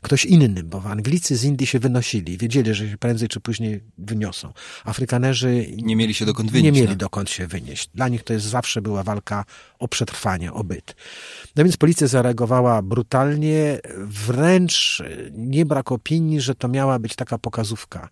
[0.01, 4.53] ktoś inny, bo Anglicy z Indii się wynosili, wiedzieli, że się prędzej czy później wyniosą.
[4.85, 6.75] Afrykanerzy nie mieli się dokąd wynieść.
[6.75, 6.97] Nie mieli no.
[6.97, 7.89] dokąd się wynieść.
[7.95, 9.45] Dla nich to jest zawsze była walka
[9.79, 10.95] o przetrwanie, o byt.
[11.55, 18.09] No więc policja zareagowała brutalnie, wręcz nie brak opinii, że to miała być taka pokazówka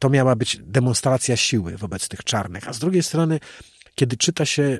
[0.00, 2.68] to miała być demonstracja siły wobec tych czarnych.
[2.68, 3.40] A z drugiej strony,
[3.94, 4.78] kiedy czyta się, e,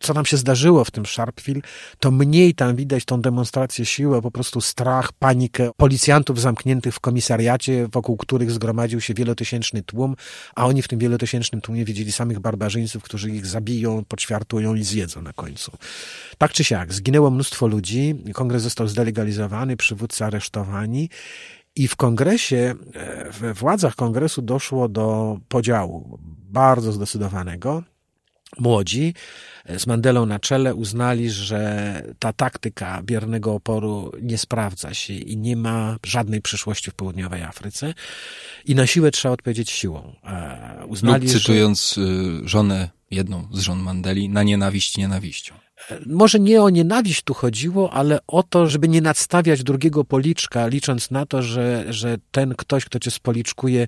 [0.00, 1.60] co nam się zdarzyło w tym Sharpeville,
[1.98, 7.88] to mniej tam widać tą demonstrację siły, po prostu strach, panikę policjantów zamkniętych w komisariacie,
[7.92, 10.16] wokół których zgromadził się wielotysięczny tłum,
[10.54, 15.22] a oni w tym wielotysięcznym tłumie widzieli samych barbarzyńców, którzy ich zabiją, poćwiartują i zjedzą
[15.22, 15.72] na końcu.
[16.38, 21.08] Tak czy siak, zginęło mnóstwo ludzi, kongres został zdelegalizowany, przywódcy aresztowani
[21.76, 26.18] i w kongresie, e, we władzach kongresu doszło do podziału
[26.50, 27.82] bardzo zdecydowanego.
[28.58, 29.14] Młodzi
[29.64, 35.36] e, z Mandelą na czele uznali, że ta taktyka biernego oporu nie sprawdza się i
[35.36, 37.94] nie ma żadnej przyszłości w południowej Afryce
[38.64, 40.14] i na siłę trzeba odpowiedzieć siłą.
[40.24, 42.48] E, uznali, Lub cytując że...
[42.48, 45.54] żonę, jedną z żon Mandeli, na nienawiść nienawiścią
[46.06, 51.10] może nie o nienawiść tu chodziło, ale o to, żeby nie nadstawiać drugiego policzka, licząc
[51.10, 53.86] na to, że, że ten ktoś, kto cię spoliczkuje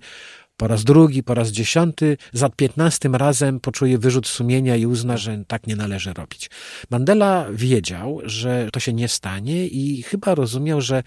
[0.56, 5.44] po raz drugi, po raz dziesiąty, za piętnastym razem poczuje wyrzut sumienia i uzna, że
[5.48, 6.50] tak nie należy robić.
[6.90, 11.02] Mandela wiedział, że to się nie stanie i chyba rozumiał, że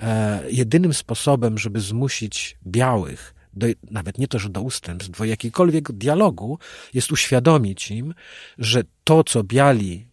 [0.00, 5.92] e, jedynym sposobem, żeby zmusić białych do, nawet nie to, że do ustępstw, do jakikolwiek
[5.92, 6.58] dialogu,
[6.94, 8.14] jest uświadomić im,
[8.58, 10.05] że to, co biali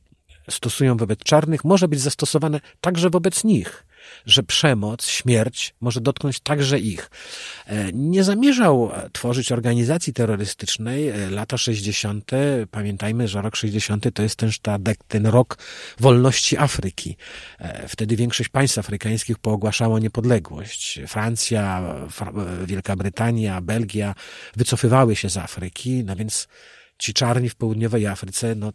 [0.49, 3.85] stosują wobec czarnych, może być zastosowane także wobec nich
[4.25, 7.11] że przemoc, śmierć może dotknąć także ich.
[7.65, 11.09] E, nie zamierzał tworzyć organizacji terrorystycznej.
[11.09, 12.31] E, lata 60.
[12.71, 14.13] Pamiętajmy, że rok 60.
[14.13, 14.77] to jest też ta,
[15.07, 15.57] ten rok
[15.99, 17.17] wolności Afryki.
[17.59, 20.99] E, wtedy większość państw afrykańskich poogłaszało niepodległość.
[21.07, 21.83] Francja,
[22.65, 24.15] Wielka Brytania, Belgia
[24.55, 26.47] wycofywały się z Afryki, no więc
[26.97, 28.71] ci czarni w południowej Afryce, no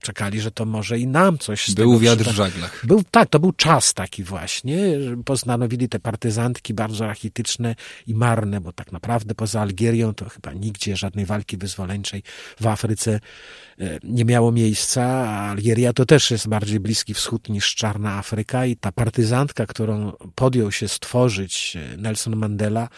[0.00, 2.86] czekali, że to może i nam coś Był wiatr w żaglach.
[2.86, 4.78] Był, tak, to był czas taki właśnie.
[5.24, 7.74] Postanowili te partyzantki bardzo rachityczne
[8.06, 12.22] i marne, bo tak naprawdę poza Algierią to chyba nigdzie żadnej walki wyzwoleńczej
[12.60, 13.20] w Afryce
[13.80, 15.02] e, nie miało miejsca.
[15.04, 20.12] A Algieria to też jest bardziej Bliski Wschód niż Czarna Afryka i ta partyzantka, którą
[20.34, 22.88] podjął się stworzyć e, Nelson Mandela,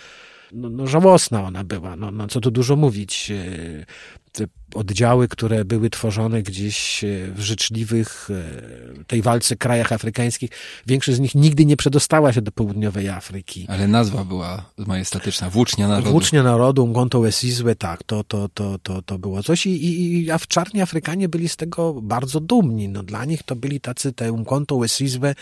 [0.53, 3.31] no, no żałosna ona była, no, no co tu dużo mówić.
[3.31, 3.87] E,
[4.33, 10.51] te oddziały, które były tworzone gdzieś e, w życzliwych e, tej walce krajach afrykańskich,
[10.87, 13.67] większość z nich nigdy nie przedostała się do południowej Afryki.
[13.69, 16.11] Ale nazwa była majestatyczna, Włócznia Narodu.
[16.11, 20.31] Włócznia Narodu, Ngonto Wesizwe, tak, to, to, to, to, to było coś i, i, i
[20.31, 22.89] a w czarni Afrykanie byli z tego bardzo dumni.
[22.89, 25.35] No, dla nich to byli tacy te Ngonto Wesizwe,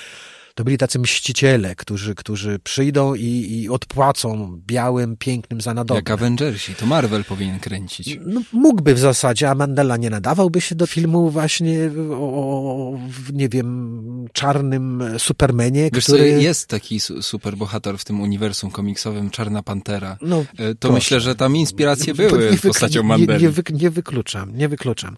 [0.59, 5.99] to byli tacy mściciele, którzy, którzy przyjdą i, i odpłacą białym, pięknym za nadobne.
[5.99, 8.18] Jak Avengersi, to Marvel powinien kręcić.
[8.27, 12.99] No, mógłby w zasadzie, a Mandela nie nadawałby się do filmu właśnie o,
[13.33, 16.18] nie wiem, czarnym Supermanie, Wiesz który...
[16.18, 20.16] Co, jest taki superbohater w tym uniwersum komiksowym, Czarna Pantera.
[20.23, 20.44] No, e,
[20.75, 20.94] to proszę.
[20.94, 23.44] myślę, że tam inspiracje były nie, postacią Mandeli.
[23.44, 25.16] Nie, nie, nie wykluczam, nie wykluczam.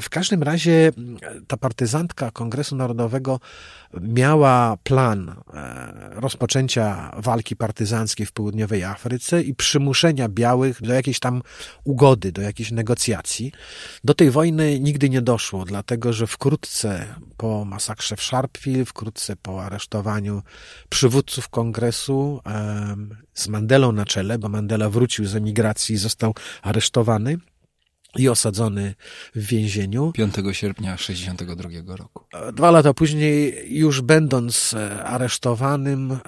[0.00, 0.92] W każdym razie
[1.46, 3.40] ta partyzantka Kongresu Narodowego
[4.00, 5.34] miała plan
[6.10, 11.42] rozpoczęcia walki partyzanckiej w południowej Afryce i przymuszenia białych do jakiejś tam
[11.84, 13.52] ugody, do jakiejś negocjacji.
[14.04, 19.64] Do tej wojny nigdy nie doszło, dlatego że wkrótce po masakrze w Sharpeville, wkrótce po
[19.64, 20.42] aresztowaniu
[20.88, 22.40] przywódców kongresu
[23.34, 27.38] z Mandelą na czele, bo Mandela wrócił z emigracji i został aresztowany
[28.18, 28.94] i osadzony
[29.34, 30.12] w więzieniu.
[30.12, 32.24] 5 sierpnia 1962 roku.
[32.52, 36.18] Dwa lata później, już będąc e, aresztowanym, e,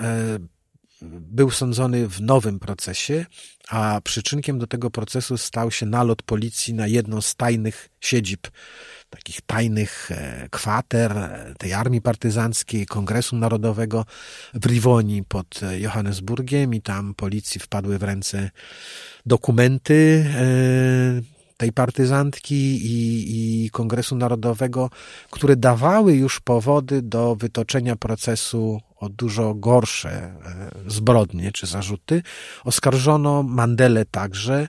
[1.02, 3.26] był sądzony w nowym procesie,
[3.68, 8.48] a przyczynkiem do tego procesu stał się nalot policji na jedną z tajnych siedzib,
[9.10, 14.04] takich tajnych e, kwater tej armii partyzanckiej, Kongresu Narodowego
[14.54, 18.50] w Rivoni pod Johannesburgiem i tam policji wpadły w ręce
[19.26, 20.26] dokumenty
[21.62, 22.54] tej partyzantki
[22.86, 24.90] i, i Kongresu Narodowego,
[25.30, 30.34] które dawały już powody do wytoczenia procesu o dużo gorsze e,
[30.86, 32.22] zbrodnie czy zarzuty.
[32.64, 34.68] Oskarżono Mandelę także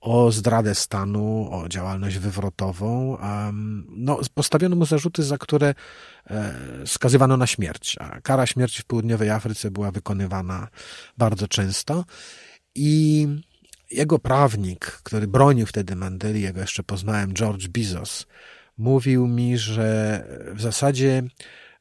[0.00, 3.18] o zdradę stanu, o działalność wywrotową.
[3.88, 5.74] No, postawiono mu zarzuty, za które
[6.30, 6.54] e,
[6.86, 10.68] skazywano na śmierć, a kara śmierci w południowej Afryce była wykonywana
[11.18, 12.04] bardzo często.
[12.74, 13.28] I
[13.94, 18.26] jego prawnik, który bronił wtedy Mandeli, ja go jeszcze poznałem, George Bizos,
[18.78, 21.22] mówił mi, że w zasadzie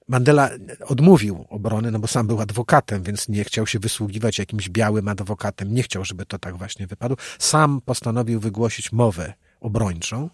[0.08, 0.50] Mandela
[0.86, 5.74] odmówił obrony, no bo sam był adwokatem, więc nie chciał się wysługiwać jakimś białym adwokatem,
[5.74, 7.18] nie chciał, żeby to tak właśnie wypadło.
[7.40, 10.30] Sam postanowił wygłosić mowę obrończą,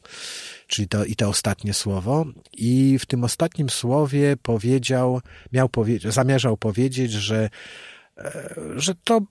[0.68, 2.26] czyli to i to ostatnie słowo.
[2.54, 5.22] I w tym ostatnim słowie powiedział,
[5.54, 7.50] miał powie zamierzał powiedzieć, że
[8.76, 9.22] że to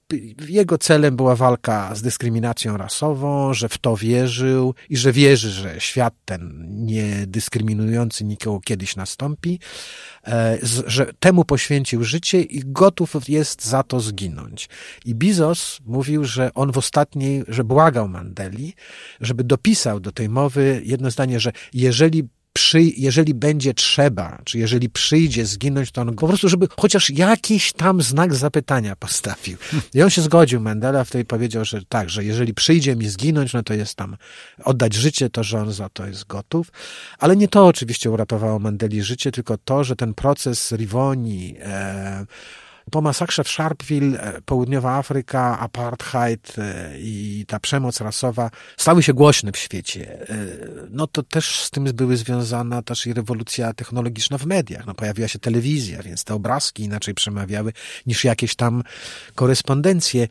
[0.48, 5.80] jego celem była walka z dyskryminacją rasową, że w to wierzył i że wierzy, że
[5.80, 9.60] świat ten nie dyskryminujący nikogo kiedyś nastąpi,
[10.26, 14.68] e, że temu poświęcił życie i gotów jest za to zginąć.
[15.04, 18.74] I Bizos mówił, że on w ostatniej, że błagał Mandeli,
[19.20, 24.90] żeby dopisał do tej mowy jedno zdanie, że jeżeli przy, jeżeli będzie trzeba, czy jeżeli
[24.90, 29.58] przyjdzie zginąć, to on po prostu, żeby chociaż jakiś tam znak zapytania postawił.
[29.94, 33.62] I on się zgodził, Mendela wtedy powiedział, że tak, że jeżeli przyjdzie mi zginąć, no
[33.62, 34.16] to jest tam
[34.64, 36.72] oddać życie, to że on za to jest gotów.
[37.18, 42.26] Ale nie to oczywiście uratowało Mandeli życie, tylko to, że ten proces Rivoni, e,
[42.90, 49.14] po masakrze w Sharpeville, e, południowa Afryka, apartheid e, i ta przemoc rasowa stały się
[49.14, 50.28] głośne w świecie.
[50.30, 50.36] E,
[50.90, 54.86] no to też z tym były związana też i rewolucja technologiczna w mediach.
[54.86, 57.72] No pojawiła się telewizja, więc te obrazki inaczej przemawiały
[58.06, 58.82] niż jakieś tam
[59.34, 60.28] korespondencje.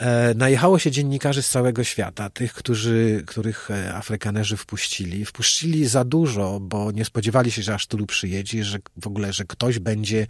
[0.00, 5.24] E, najechało się dziennikarzy z całego świata, tych, którzy, których e, Afrykanerzy wpuścili.
[5.24, 9.44] Wpuścili za dużo, bo nie spodziewali się, że aż tylu przyjedzie, że w ogóle, że
[9.44, 10.26] ktoś będzie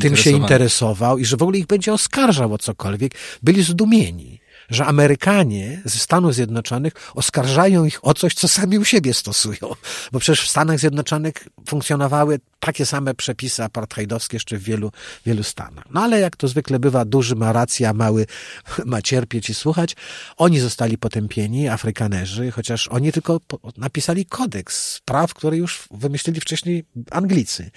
[0.00, 3.12] tym się interesował i że w ogóle ich będzie oskarżał o cokolwiek.
[3.42, 9.14] Byli zdumieni że Amerykanie ze Stanów Zjednoczonych oskarżają ich o coś, co sami u siebie
[9.14, 9.74] stosują.
[10.12, 11.34] Bo przecież w Stanach Zjednoczonych
[11.68, 14.92] funkcjonowały takie same przepisy apartheidowskie jeszcze w wielu,
[15.26, 15.84] wielu stanach.
[15.90, 18.26] No ale jak to zwykle bywa, duży ma rację, a mały
[18.86, 19.96] ma cierpieć i słuchać.
[20.36, 23.40] Oni zostali potępieni, Afrykanerzy, chociaż oni tylko
[23.76, 27.70] napisali kodeks praw, który już wymyślili wcześniej Anglicy.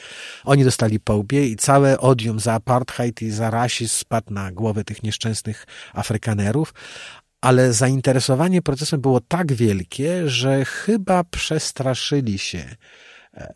[0.43, 4.83] Oni dostali po łbie i całe odium za apartheid i za rasizm spadł na głowę
[4.83, 6.73] tych nieszczęsnych Afrykanerów,
[7.41, 12.75] ale zainteresowanie procesem było tak wielkie, że chyba przestraszyli się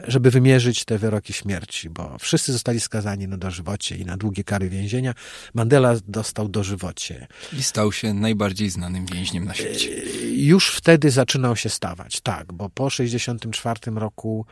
[0.07, 4.69] żeby wymierzyć te wyroki śmierci, bo wszyscy zostali skazani na dożywocie i na długie kary
[4.69, 5.13] więzienia.
[5.53, 7.27] Mandela dostał dożywocie.
[7.53, 9.89] I stał się najbardziej znanym więźniem na świecie.
[9.89, 14.45] E, już wtedy zaczynał się stawać, tak, bo po 1964 roku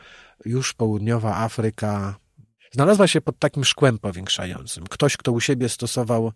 [0.44, 2.16] już południowa Afryka
[2.72, 4.84] znalazła się pod takim szkłem powiększającym.
[4.90, 6.32] Ktoś, kto u siebie stosował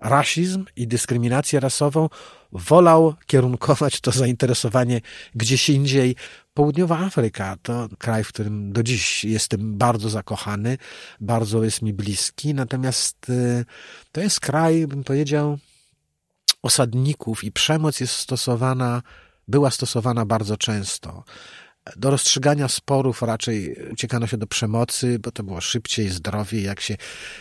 [0.00, 2.08] rasizm i dyskryminację rasową,
[2.52, 5.00] wolał kierunkować to zainteresowanie
[5.34, 6.16] gdzieś indziej.
[6.54, 10.78] Południowa Afryka to kraj, w którym do dziś jestem bardzo zakochany,
[11.20, 13.64] bardzo jest mi bliski, natomiast y,
[14.12, 15.58] to jest kraj, bym powiedział,
[16.62, 19.02] osadników i przemoc jest stosowana,
[19.48, 21.24] była stosowana bardzo często
[21.96, 26.96] do rozstrzygania sporów raczej uciekano się do przemocy, bo to było szybciej, zdrowiej, jak się,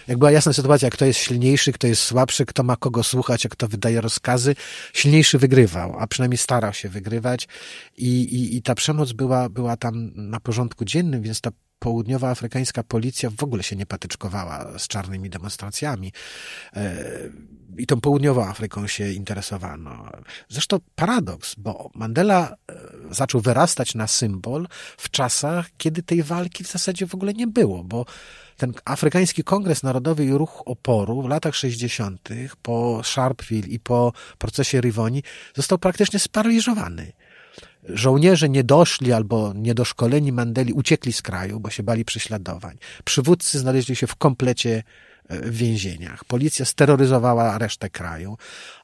[0.07, 3.49] jak była jasna sytuacja, kto jest silniejszy, kto jest słabszy, kto ma kogo słuchać, a
[3.49, 4.55] kto wydaje rozkazy,
[4.93, 7.47] silniejszy wygrywał, a przynajmniej starał się wygrywać.
[7.97, 12.84] I, i, i ta przemoc była, była tam na porządku dziennym, więc ta południowa afrykańska
[12.84, 16.12] policja w ogóle się nie patyczkowała z czarnymi demonstracjami.
[16.76, 16.96] E,
[17.78, 20.12] I tą południową Afryką się interesowano.
[20.50, 22.76] Zresztą paradoks, bo Mandela e,
[23.12, 27.84] zaczął wyrastać na symbol w czasach, kiedy tej walki w zasadzie w ogóle nie było,
[27.84, 28.06] bo
[28.58, 32.30] ten Afrykański Kongres Narodowy i Ruch Oporu w latach 60.
[32.62, 35.24] po Sharpeville i po procesie Rivoni
[35.56, 37.12] został praktycznie sparaliżowany.
[37.89, 42.78] Żołnierze nie doszli albo niedoszkoleni Mandeli uciekli z kraju, bo się bali prześladowań.
[43.04, 44.84] Przywódcy znaleźli się w komplecie
[45.28, 46.26] e, w więzieniach.
[46.26, 48.38] Policja steroryzowała resztę kraju,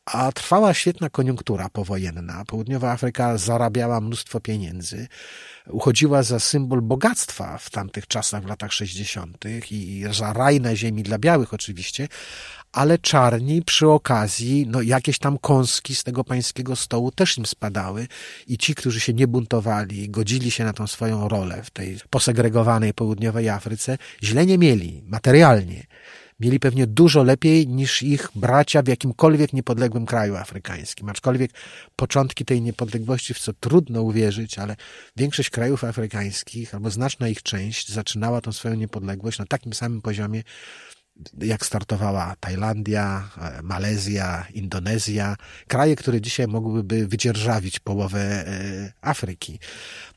[0.06, 2.46] a trwała świetna koniunktura powojenna.
[2.46, 5.08] Południowa Afryka zarabiała mnóstwo pieniędzy
[5.70, 9.46] uchodziła za symbol bogactwa w tamtych czasach, w latach 60.
[9.72, 12.08] i za raj na ziemi dla białych oczywiście,
[12.74, 18.08] ale czarni przy okazji, no jakieś tam kąski z tego pańskiego stołu też im spadały
[18.48, 22.94] i ci, którzy się nie buntowali, godzili się na tą swoją rolę w tej posegregowanej
[22.94, 25.84] południowej Afryce, źle nie mieli materialnie
[26.40, 31.10] mieli pewnie dużo lepiej niż ich bracia w jakimkolwiek niepodległym kraju afrykańskim.
[31.10, 31.52] Aczkolwiek
[31.96, 34.76] początki tej niepodległości, w co trudno uwierzyć, ale
[35.16, 40.44] większość krajów afrykańskich, albo znaczna ich część, zaczynała tą swoją niepodległość na takim samym poziomie,
[41.42, 45.36] jak startowała Tajlandia, e, Malezja, Indonezja,
[45.68, 49.60] kraje, które dzisiaj mogłyby wydzierżawić połowę e, Afryki.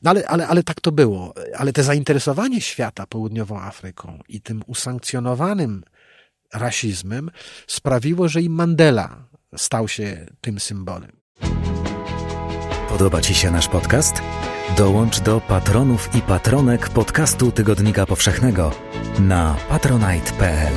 [0.02, 1.34] No ale, ale, ale tak to było.
[1.56, 5.84] Ale te zainteresowanie świata południową Afryką i tym usankcjonowanym
[6.54, 7.30] rasizmem
[7.66, 11.12] sprawiło, że i Mandela stał się tym symbolem.
[12.88, 14.22] Podoba Ci się nasz podcast?
[14.74, 18.70] Dołącz do patronów i patronek podcastu Tygodnika Powszechnego
[19.18, 20.72] na patronite.pl.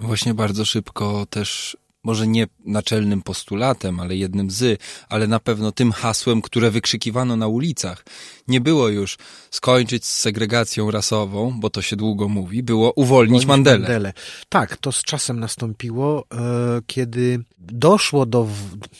[0.00, 5.92] Właśnie bardzo szybko też może nie naczelnym postulatem, ale jednym z, ale na pewno tym
[5.92, 8.04] hasłem, które wykrzykiwano na ulicach.
[8.48, 9.18] Nie było już
[9.50, 13.78] skończyć z segregacją rasową, bo to się długo mówi, było uwolnić Mandelę.
[13.78, 14.12] Mandelę.
[14.48, 18.48] Tak, to z czasem nastąpiło, e, kiedy doszło do,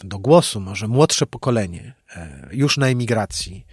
[0.04, 3.66] do głosu może młodsze pokolenie, e, już na emigracji,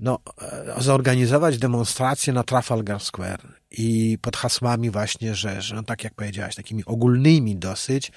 [0.00, 6.04] no, e, zorganizować demonstrację na Trafalgar Square i pod hasłami właśnie, że, że no tak
[6.04, 8.12] jak powiedziałaś, takimi ogólnymi dosyć,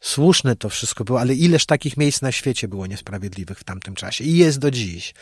[0.00, 4.24] słuszne to wszystko było, ale ileż takich miejsc na świecie było niesprawiedliwych w tamtym czasie
[4.24, 5.14] i jest do dziś.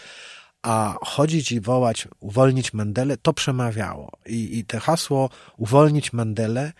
[0.62, 4.12] A chodzić i wołać, uwolnić Mandelę, to przemawiało.
[4.26, 6.72] I, i te hasło uwolnić Mandelę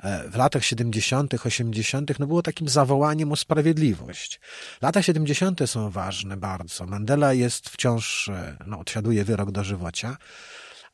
[0.00, 4.40] e, w latach 70., 80., no było takim zawołaniem o sprawiedliwość.
[4.82, 5.60] Lata 70.
[5.66, 6.86] są ważne bardzo.
[6.86, 10.16] Mandela jest wciąż, e, no, odsiaduje wyrok dożywocia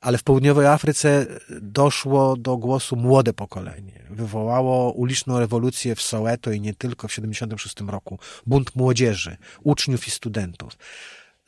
[0.05, 1.27] ale w południowej Afryce
[1.61, 4.03] doszło do głosu młode pokolenie.
[4.11, 8.19] Wywołało uliczną rewolucję w Soweto i nie tylko w 76 roku.
[8.47, 10.77] Bunt młodzieży, uczniów i studentów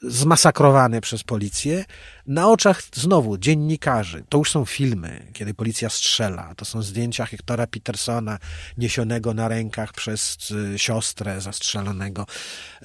[0.03, 1.85] zmasakrowane przez policję
[2.27, 4.25] na oczach znowu dziennikarzy.
[4.29, 6.55] To już są filmy, kiedy policja strzela.
[6.55, 8.39] To są zdjęcia Hektora Petersona
[8.79, 12.27] niesionego na rękach przez y, siostrę zastrzelonego.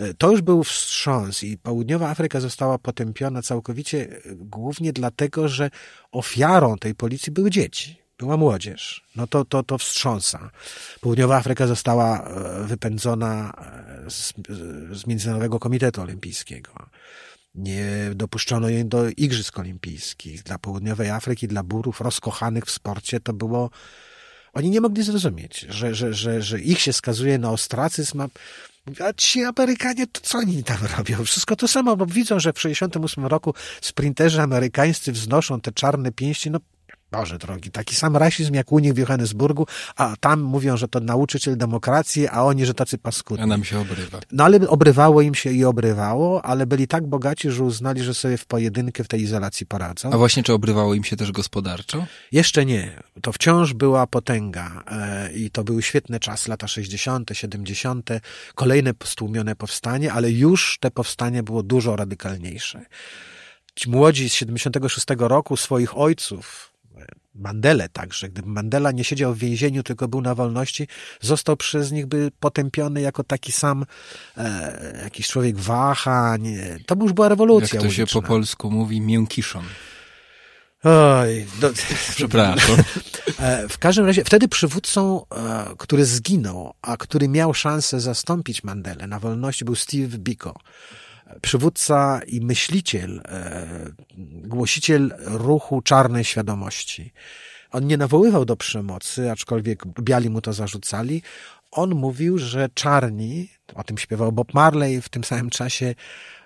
[0.02, 5.70] Y, to już był wstrząs i południowa Afryka została potępiona całkowicie y, głównie dlatego, że
[6.12, 9.04] ofiarą tej policji były dzieci była młodzież.
[9.16, 10.52] No to, to, to wstrząsa.
[11.02, 13.54] Południowa Afryka została e, wypędzona
[14.06, 14.34] e, z,
[14.92, 16.72] z Międzynarodowego Komitetu Olimpijskiego.
[17.56, 20.44] Nie dopuszczono jej do Igrzysk Olimpijskich.
[20.44, 23.70] Dla Południowej Afryki, dla burów rozkochanych w sporcie to było...
[24.54, 28.22] Oni nie mogli zrozumieć, że, że, że, że ich się skazuje na ostracyzm,
[29.00, 31.26] a ci Amerykanie, to co oni tam robią?
[31.26, 36.52] Wszystko to samo, bo widzą, że w 68 roku sprinterzy amerykańscy wznoszą te czarne pięści,
[36.52, 36.60] no
[37.12, 41.00] Boże drogi, taki sam rasizm jak u nich w Johannesburgu, a tam mówią, że to
[41.00, 43.44] nauczyciel demokracji, a oni, że tacy paskudni.
[43.44, 44.20] A nam się obrywa.
[44.32, 48.38] No ale obrywało im się i obrywało, ale byli tak bogaci, że uznali, że sobie
[48.38, 50.12] w pojedynkę w tej izolacji poradzą.
[50.12, 52.06] A właśnie, czy obrywało im się też gospodarczo?
[52.32, 53.04] Jeszcze nie.
[53.22, 58.10] To wciąż była potęga e, i to były świetne czasy, lata 60., 70.,
[58.56, 62.86] kolejne stłumione powstanie, ale już te powstanie było dużo radykalniejsze.
[63.76, 66.71] Ci młodzi z 76 roku swoich ojców,
[67.36, 68.30] Mandele także.
[68.30, 70.88] Gdyby Mandela nie siedział w więzieniu, tylko był na wolności,
[71.22, 73.86] został przez nich by potępiony jako taki sam
[74.38, 76.56] e, jakiś człowiek wahań.
[76.86, 79.64] To już była rewolucja Jak to się po polsku mówi, miękiszon.
[80.84, 81.72] Oj, do...
[82.16, 82.78] przepraszam.
[83.40, 89.08] E, w każdym razie, wtedy przywódcą, e, który zginął, a który miał szansę zastąpić Mandelę
[89.08, 90.56] na wolności, był Steve Biko
[91.42, 93.68] przywódca i myśliciel, e,
[94.44, 97.14] głosiciel ruchu czarnej świadomości.
[97.72, 101.22] On nie nawoływał do przemocy, aczkolwiek biali mu to zarzucali.
[101.72, 105.96] On mówił, że czarni, o tym śpiewał Bob Marley w tym samym czasie,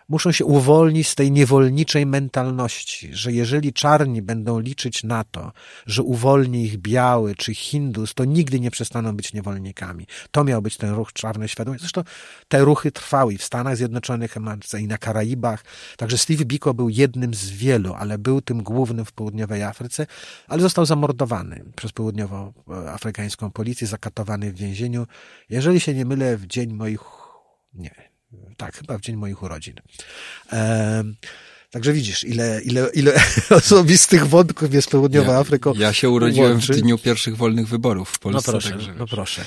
[0.09, 5.51] muszą się uwolnić z tej niewolniczej mentalności, że jeżeli czarni będą liczyć na to,
[5.85, 10.07] że uwolni ich biały czy Hindus, to nigdy nie przestaną być niewolnikami.
[10.31, 11.81] To miał być ten ruch czarnej świadomości.
[11.81, 12.03] Zresztą
[12.47, 14.35] te ruchy trwały i w Stanach Zjednoczonych
[14.79, 15.63] i na Karaibach.
[15.97, 20.07] Także Steve Biko był jednym z wielu, ale był tym głównym w południowej Afryce,
[20.47, 25.07] ale został zamordowany przez południowoafrykańską policję, zakatowany w więzieniu.
[25.49, 27.01] Jeżeli się nie mylę, w dzień moich
[27.73, 28.14] nie,
[28.57, 29.75] tak, chyba w dzień moich urodzin.
[31.75, 33.13] Także widzisz, ile, ile, ile
[33.49, 35.73] osobistych wątków jest południowa ja, Afryką.
[35.73, 36.73] Ja się urodziłem łączy.
[36.73, 38.51] w dniu pierwszych wolnych wyborów w Polsce.
[38.51, 39.45] No proszę, także, no proszę.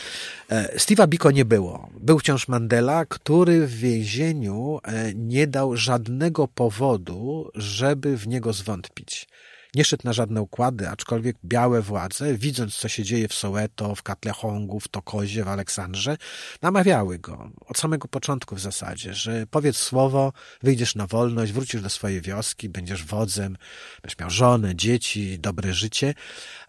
[0.48, 1.90] E, Steve'a Biko nie było.
[2.00, 9.28] Był wciąż Mandela, który w więzieniu e, nie dał żadnego powodu, żeby w niego zwątpić
[9.74, 14.02] nie szedł na żadne układy, aczkolwiek białe władze, widząc co się dzieje w Soweto, w
[14.02, 16.16] Katlehongu, w Tokozie, w Aleksandrze,
[16.62, 21.90] namawiały go od samego początku w zasadzie, że powiedz słowo, wyjdziesz na wolność, wrócisz do
[21.90, 23.56] swojej wioski, będziesz wodzem,
[24.02, 26.14] będziesz miał żonę, dzieci, dobre życie.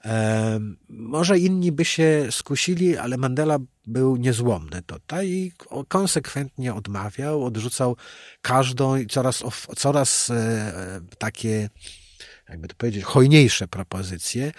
[0.06, 5.52] E, może inni by się skusili, ale Mandela był niezłomny tutaj i
[5.88, 7.98] konsekwentnie odmawiał, odrzucał
[8.42, 9.44] każdą i coraz,
[9.78, 11.70] coraz e, takie
[12.50, 14.52] jakby to powiedzieć, hojniejsze propozycje,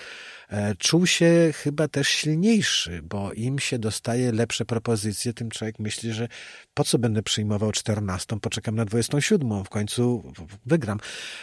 [0.49, 6.13] e, czuł się chyba też silniejszy, bo im się dostaje lepsze propozycje, tym człowiek myśli,
[6.13, 6.29] że
[6.75, 10.33] po co będę przyjmował czternastą, poczekam na dwudziestą siódmą, w końcu
[10.67, 10.99] wygram.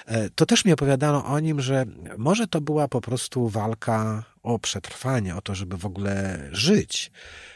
[0.06, 1.86] E, to też mi opowiadano o nim, że
[2.18, 7.12] może to była po prostu walka o przetrwanie, o to, żeby w ogóle żyć.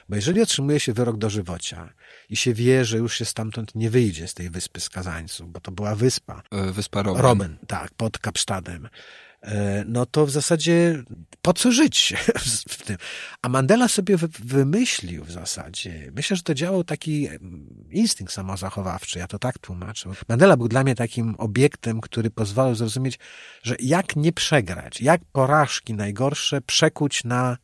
[0.09, 1.93] Bo jeżeli otrzymuje się wyrok dożywocia
[2.31, 5.71] i się wie, że już się stamtąd nie wyjdzie z tej wyspy skazańców, bo to
[5.71, 6.43] była wyspa.
[6.51, 7.23] E, wyspa Robben.
[7.23, 8.89] Robben, tak, pod Kapsztadem.
[9.41, 11.03] E, no to w zasadzie
[11.41, 12.13] po co żyć
[12.69, 12.97] w tym?
[13.41, 16.11] A Mandela sobie wymyślił w zasadzie.
[16.15, 17.29] Myślę, że to działał taki
[17.89, 20.09] instynkt samozachowawczy, ja to tak tłumaczę.
[20.29, 23.19] Mandela był dla mnie takim obiektem, który pozwalał zrozumieć,
[23.63, 27.57] że jak nie przegrać, jak porażki najgorsze przekuć na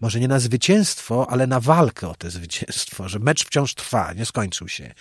[0.00, 4.26] może nie na zwycięstwo, ale na walkę o to zwycięstwo, że mecz wciąż trwa, nie
[4.26, 4.94] skończył się.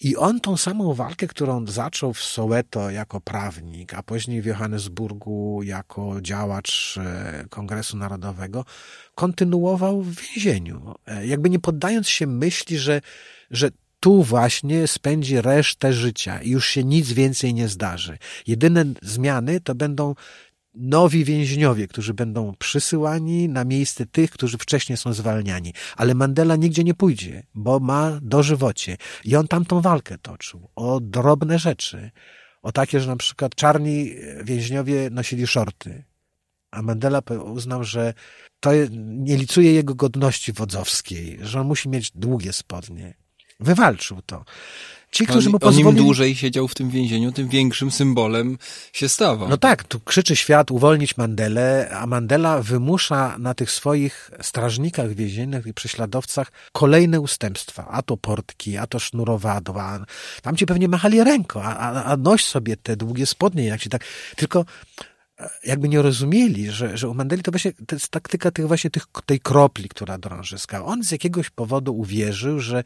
[0.00, 5.62] I on tą samą walkę, którą zaczął w Soweto jako prawnik, a później w Johannesburgu
[5.62, 8.64] jako działacz e, Kongresu Narodowego,
[9.14, 10.94] kontynuował w więzieniu.
[11.06, 13.00] E, jakby nie poddając się myśli, że,
[13.50, 18.18] że tu właśnie spędzi resztę życia i już się nic więcej nie zdarzy.
[18.46, 20.14] Jedyne zmiany to będą
[20.78, 25.72] nowi więźniowie, którzy będą przysyłani na miejsce tych, którzy wcześniej są zwalniani.
[25.96, 28.96] Ale Mandela nigdzie nie pójdzie, bo ma dożywocie.
[29.24, 32.10] I on tam tą walkę toczył o drobne rzeczy.
[32.62, 34.14] O takie, że na przykład czarni
[34.44, 36.04] więźniowie nosili szorty.
[36.70, 38.14] A Mandela uznał, że
[38.60, 43.14] to nie licuje jego godności wodzowskiej, że on musi mieć długie spodnie.
[43.60, 44.44] Wywalczył to.
[45.10, 45.88] Ci, którzy mu pozwolili...
[45.88, 48.58] On im dłużej siedział w tym więzieniu, tym większym symbolem
[48.92, 49.48] się stawał.
[49.48, 55.66] No tak, tu krzyczy świat uwolnić Mandelę, a Mandela wymusza na tych swoich strażnikach więziennych
[55.66, 57.88] i prześladowcach kolejne ustępstwa.
[57.90, 60.04] A to portki, a to sznurowadła.
[60.42, 63.88] Tam ci pewnie machali ręką, a, a, a noś sobie te długie spodnie, jak ci
[63.88, 64.04] tak...
[64.36, 64.64] Tylko
[65.64, 69.06] jakby nie rozumieli, że, że u Mandeli to właśnie to jest taktyka tych właśnie tych,
[69.26, 70.84] tej kropli, która drąży skałę.
[70.84, 72.84] On z jakiegoś powodu uwierzył, że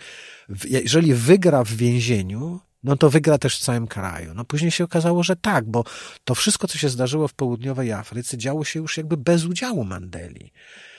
[0.48, 4.34] w, jeżeli wygra w więzieniu, no to wygra też w całym kraju.
[4.34, 5.84] No później się okazało, że tak, bo
[6.24, 10.53] to wszystko, co się zdarzyło w południowej Afryce, działo się już jakby bez udziału Mandeli.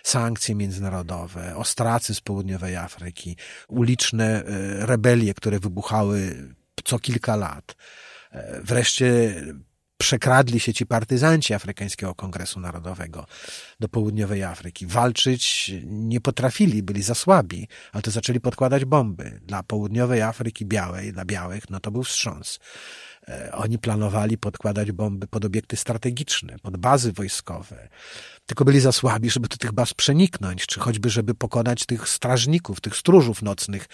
[0.03, 3.37] Sankcje międzynarodowe, ostracy z południowej Afryki,
[3.67, 6.47] uliczne e, rebelie, które wybuchały
[6.83, 7.75] co kilka lat.
[8.31, 9.35] E, wreszcie
[9.97, 13.25] przekradli się ci partyzanci Afrykańskiego Kongresu Narodowego
[13.79, 14.87] do południowej Afryki.
[14.87, 19.39] Walczyć nie potrafili, byli za słabi, ale to zaczęli podkładać bomby.
[19.43, 22.59] Dla południowej Afryki białej, dla białych, no to był wstrząs.
[23.27, 27.89] E, oni planowali podkładać bomby pod obiekty strategiczne, pod bazy wojskowe.
[28.45, 32.81] Tylko byli za słabi, żeby do tych baz przeniknąć, czy choćby, żeby pokonać tych strażników,
[32.81, 33.85] tych stróżów nocnych.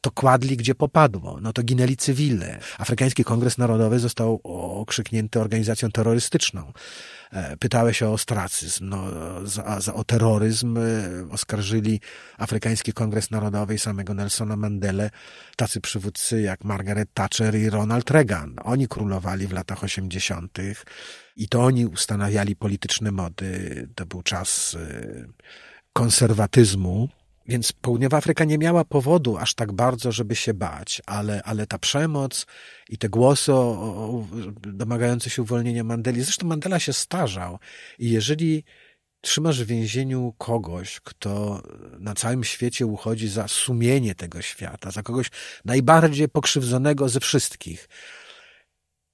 [0.00, 1.38] To kładli, gdzie popadło.
[1.40, 2.58] No to ginęli cywile.
[2.78, 4.40] Afrykański Kongres Narodowy został
[4.80, 6.72] okrzyknięty organizacją terrorystyczną.
[7.32, 8.88] E, pytałeś o ostracyzm.
[8.88, 9.06] No,
[9.44, 10.82] za, za, o terroryzm e,
[11.30, 12.00] oskarżyli
[12.38, 15.10] Afrykański Kongres Narodowy i samego Nelsona Mandela,
[15.56, 18.56] tacy przywódcy jak Margaret Thatcher i Ronald Reagan.
[18.64, 20.84] Oni królowali w latach osiemdziesiątych
[21.36, 23.88] i to oni ustanawiali polityczne mody.
[23.94, 25.26] To był czas e,
[25.92, 27.08] konserwatyzmu,
[27.48, 31.78] więc Południowa Afryka nie miała powodu aż tak bardzo, żeby się bać, ale, ale ta
[31.78, 32.46] przemoc
[32.88, 37.58] i te głosy o, o, domagające się uwolnienia Mandeli, zresztą Mandela się starzał
[37.98, 38.64] i jeżeli
[39.20, 41.62] trzymasz w więzieniu kogoś, kto
[41.98, 45.30] na całym świecie uchodzi za sumienie tego świata, za kogoś
[45.64, 47.88] najbardziej pokrzywdzonego ze wszystkich.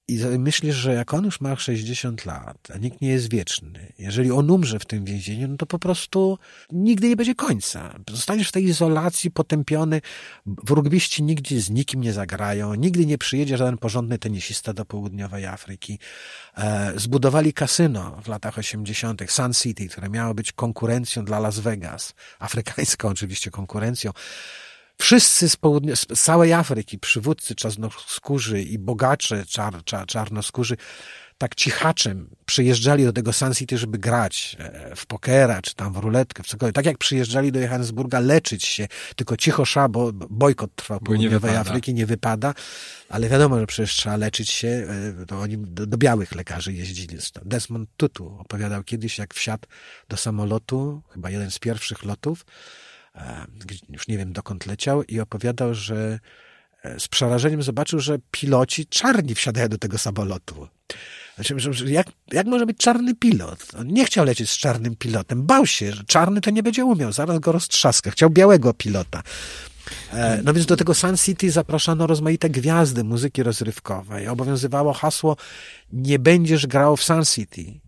[0.07, 4.31] I myślisz, że jak on już ma 60 lat, a nikt nie jest wieczny, jeżeli
[4.31, 6.39] on umrze w tym więzieniu, no to po prostu
[6.71, 7.95] nigdy nie będzie końca.
[8.09, 10.01] Zostaniesz w tej izolacji potępiony,
[10.45, 15.99] wrógbiści nigdzie z nikim nie zagrają, nigdy nie przyjedzie żaden porządny tenisista do południowej Afryki.
[16.57, 22.13] E, zbudowali kasyno w latach 80., Sun City, które miało być konkurencją dla Las Vegas,
[22.39, 24.11] afrykańską oczywiście konkurencją.
[24.97, 30.77] Wszyscy z, południa, z całej Afryki, przywódcy czarnoskórzy i bogacze czar, czar, czarnoskórzy,
[31.37, 35.97] tak cichaczem przyjeżdżali do tego Sun City, żeby grać e, w pokera, czy tam w
[35.97, 36.75] ruletkę, w cokolwiek.
[36.75, 41.55] Tak jak przyjeżdżali do Johannesburga leczyć się, tylko cicho sza, bo bojkot trwa w południowej
[41.55, 42.53] Afryki, nie wypada,
[43.09, 44.87] ale wiadomo, że przecież trzeba leczyć się,
[45.21, 47.17] e, to oni do, do białych lekarzy jeździli.
[47.45, 49.67] Desmond Tutu opowiadał kiedyś, jak wsiadł
[50.09, 52.45] do samolotu, chyba jeden z pierwszych lotów,
[53.89, 56.19] już nie wiem dokąd leciał i opowiadał, że
[56.83, 60.67] e, z przerażeniem zobaczył, że piloci czarni wsiadają do tego samolotu.
[61.35, 61.55] Znaczy,
[61.85, 63.67] jak, jak może być czarny pilot?
[63.79, 65.43] On nie chciał lecieć z czarnym pilotem.
[65.43, 68.11] Bał się, że czarny to nie będzie umiał, zaraz go roztrzaska.
[68.11, 69.23] Chciał białego pilota.
[70.13, 74.27] E, no więc do tego Sun City zapraszano rozmaite gwiazdy muzyki rozrywkowej.
[74.27, 75.37] Obowiązywało hasło
[75.93, 77.79] nie będziesz grał w Sun City.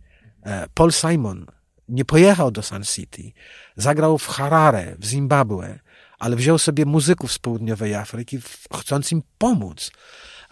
[0.73, 1.45] Paul Simon
[1.89, 3.31] nie pojechał do Sun City.
[3.75, 5.79] Zagrał w Harare, w Zimbabwe,
[6.19, 8.39] ale wziął sobie muzyków z południowej Afryki,
[8.79, 9.91] chcąc im pomóc.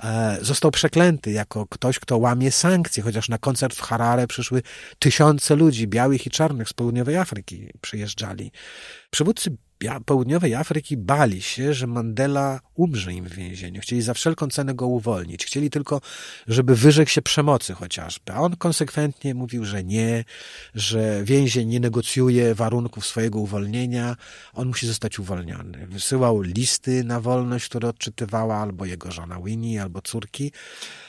[0.03, 4.61] E, został przeklęty jako ktoś, kto łamie sankcje, chociaż na koncert w Harare przyszły
[4.99, 8.51] tysiące ludzi, białych i czarnych z południowej Afryki przyjeżdżali.
[9.09, 9.57] Przywódcy
[10.05, 13.81] południowej Afryki bali się, że Mandela umrze im w więzieniu.
[13.81, 15.45] Chcieli za wszelką cenę go uwolnić.
[15.45, 16.01] Chcieli tylko,
[16.47, 18.33] żeby wyrzekł się przemocy chociażby.
[18.33, 20.23] A on konsekwentnie mówił, że nie,
[20.75, 24.15] że więzień nie negocjuje warunków swojego uwolnienia.
[24.53, 25.87] On musi zostać uwolniony.
[25.87, 30.51] Wysyłał listy na wolność, które odczytywała albo jego żona Winnie, albo córki.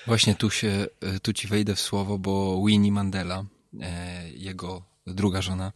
[0.07, 0.87] Właśnie tu się,
[1.23, 3.45] tu ci wejdę w słowo, bo Winnie Mandela,
[3.81, 5.73] e, jego druga żona,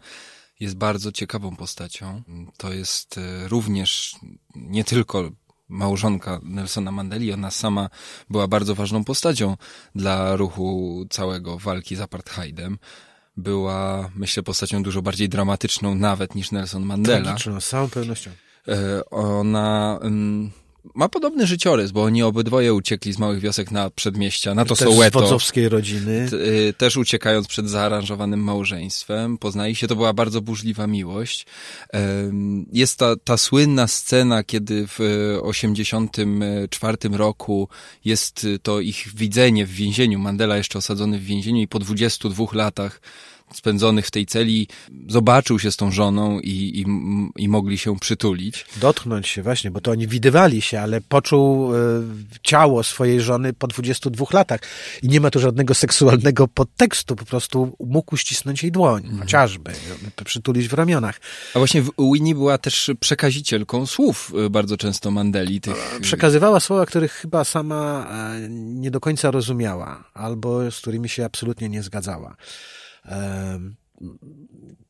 [0.60, 2.22] jest bardzo ciekawą postacią.
[2.56, 4.16] To jest e, również
[4.54, 5.30] nie tylko
[5.68, 7.90] małżonka Nelsona Mandeli, ona sama
[8.30, 9.56] była bardzo ważną postacią
[9.94, 12.78] dla ruchu całego walki z apartheidem.
[13.36, 17.24] Była, myślę, postacią dużo bardziej dramatyczną nawet niż Nelson Mandela.
[17.24, 18.30] Tragiczną, z całą pewnością.
[18.68, 20.50] E, ona mm,
[20.94, 24.88] ma podobny życiorys, bo oni obydwoje uciekli z małych wiosek na przedmieścia, na to też
[24.88, 25.20] Soweto.
[25.20, 26.28] wodzowskiej rodziny.
[26.32, 29.38] Y, też uciekając przed zaaranżowanym małżeństwem.
[29.38, 31.46] Poznali się, to była bardzo burzliwa miłość.
[32.72, 34.98] Jest ta, ta słynna scena, kiedy w
[35.42, 37.68] 84 roku
[38.04, 40.18] jest to ich widzenie w więzieniu.
[40.18, 43.00] Mandela jeszcze osadzony w więzieniu i po 22 latach
[43.52, 44.68] spędzonych w tej celi
[45.08, 46.84] zobaczył się z tą żoną i, i,
[47.42, 48.66] i mogli się przytulić.
[48.76, 51.78] Dotknąć się właśnie, bo to oni widywali się, ale poczuł y,
[52.42, 54.60] ciało swojej żony po 22 latach
[55.02, 59.20] i nie ma tu żadnego seksualnego podtekstu, po prostu mógł uścisnąć jej dłoń, mhm.
[59.20, 59.72] chociażby,
[60.24, 61.20] przytulić w ramionach.
[61.54, 65.60] A właśnie Winnie była też przekazicielką słów y, bardzo często Mandeli.
[65.60, 65.96] Tych...
[65.96, 71.24] E, przekazywała słowa, których chyba sama e, nie do końca rozumiała, albo z którymi się
[71.24, 72.36] absolutnie nie zgadzała.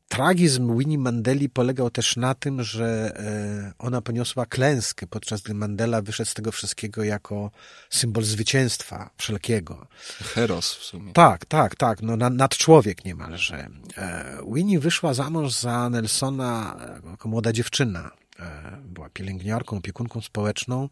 [0.09, 6.01] Tragizm Winnie Mandeli polegał też na tym, że e, ona poniosła klęskę, podczas gdy Mandela
[6.01, 7.51] wyszedł z tego wszystkiego jako
[7.89, 9.87] symbol zwycięstwa wszelkiego.
[10.33, 11.13] Heros w sumie.
[11.13, 13.69] Tak, tak, tak, no nad człowiek niemalże.
[13.97, 16.77] E, Winnie wyszła za mąż za Nelsona
[17.11, 18.11] jako młoda dziewczyna.
[18.39, 20.89] E, była pielęgniarką, opiekunką społeczną.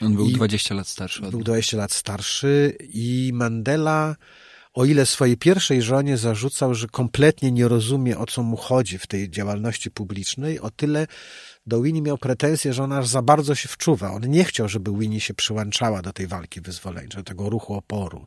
[0.00, 1.22] On był 20 lat starszy.
[1.22, 4.16] Był 20 lat starszy i Mandela
[4.74, 9.06] o ile swojej pierwszej żonie zarzucał, że kompletnie nie rozumie, o co mu chodzi w
[9.06, 11.06] tej działalności publicznej, o tyle
[11.66, 14.12] do Winnie miał pretensje, że ona aż za bardzo się wczuwa.
[14.12, 18.26] On nie chciał, żeby Winnie się przyłączała do tej walki wyzwoleńczej, do tego ruchu oporu.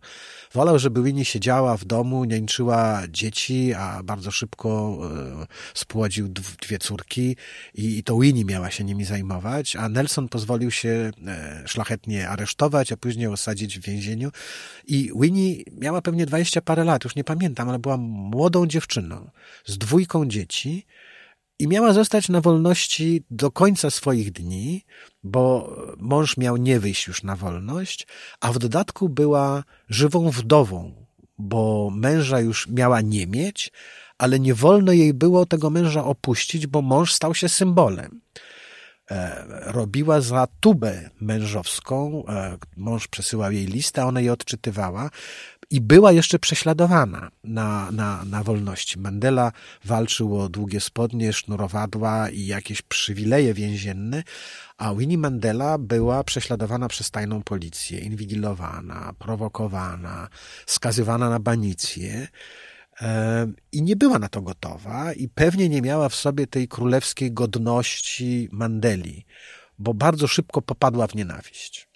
[0.53, 4.99] Wolał, żeby Winnie siedziała w domu, niańczyła dzieci, a bardzo szybko
[5.41, 6.27] e, spłodził
[6.61, 7.35] dwie córki
[7.73, 12.91] i, i to Winnie miała się nimi zajmować, a Nelson pozwolił się e, szlachetnie aresztować,
[12.91, 14.31] a później osadzić w więzieniu.
[14.87, 19.29] I Winnie miała pewnie dwadzieścia parę lat, już nie pamiętam, ale była młodą dziewczyną
[19.65, 20.85] z dwójką dzieci,
[21.63, 24.85] i miała zostać na wolności do końca swoich dni,
[25.23, 28.07] bo mąż miał nie wyjść już na wolność,
[28.41, 31.05] a w dodatku była żywą wdową,
[31.37, 33.71] bo męża już miała nie mieć,
[34.17, 38.21] ale nie wolno jej było tego męża opuścić, bo mąż stał się symbolem.
[39.11, 45.09] E, robiła za tubę mężowską, e, mąż przesyłał jej listę, ona je odczytywała
[45.73, 48.99] i była jeszcze prześladowana na, na, na wolności.
[48.99, 49.51] Mandela
[49.85, 54.23] walczył o długie spodnie, sznurowadła i jakieś przywileje więzienne,
[54.77, 60.29] a Winnie Mandela była prześladowana przez tajną policję, inwigilowana, prowokowana,
[60.65, 62.27] skazywana na banicję
[63.71, 68.49] i nie była na to gotowa i pewnie nie miała w sobie tej królewskiej godności
[68.51, 69.25] Mandeli,
[69.79, 71.87] bo bardzo szybko popadła w nienawiść.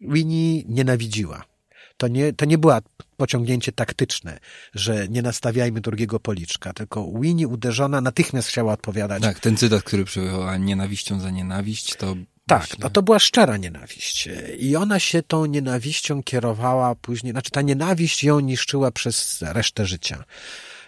[0.00, 1.55] Winnie nienawidziła.
[1.96, 2.80] To nie, to nie była
[3.16, 4.38] pociągnięcie taktyczne,
[4.74, 9.22] że nie nastawiajmy drugiego policzka, tylko Winnie uderzona natychmiast chciała odpowiadać.
[9.22, 12.16] Tak, ten cytat, który przywołała nienawiścią za nienawiść, to
[12.46, 14.28] tak, no to była szczera nienawiść.
[14.58, 20.24] I ona się tą nienawiścią kierowała później, znaczy ta nienawiść ją niszczyła przez resztę życia.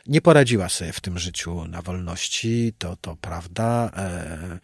[0.06, 3.90] Nie poradziła sobie w tym życiu na wolności, to, to prawda.
[3.96, 4.59] E,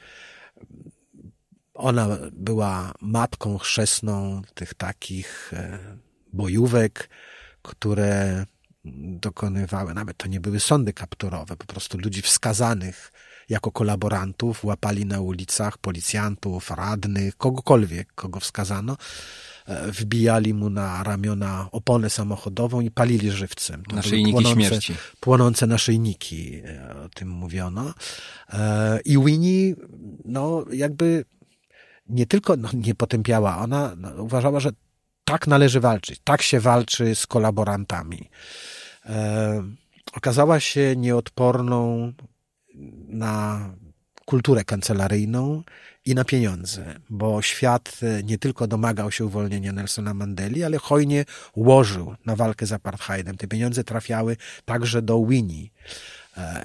[1.75, 5.79] ona była matką chrzestną tych takich e,
[6.35, 7.09] bojówek,
[7.63, 8.47] które
[9.21, 13.13] dokonywały, nawet to nie były sądy kapturowe, po prostu ludzi wskazanych
[13.49, 18.97] jako kolaborantów, łapali na ulicach policjantów, radnych, kogokolwiek, kogo wskazano,
[19.67, 23.83] e, wbijali mu na ramiona oponę samochodową i palili żywcem.
[23.85, 24.95] To naszyjniki płonące, śmierci.
[25.21, 27.95] Płonące naszyjniki, e, o tym mówiono.
[28.53, 29.75] E, I Winnie,
[30.25, 31.25] no jakby
[32.09, 34.71] nie tylko no, nie potępiała, ona no, uważała, że
[35.25, 38.31] tak należy walczyć, tak się walczy z kolaborantami.
[40.13, 42.13] okazała się nieodporną
[43.09, 43.71] na
[44.25, 45.63] kulturę kancelaryjną
[46.05, 51.25] i na pieniądze, bo świat e, nie tylko domagał się uwolnienia Nelsona Mandeli, ale hojnie
[51.57, 53.37] łożył na walkę z apartheidem.
[53.37, 55.69] Te pieniądze trafiały także do Winnie.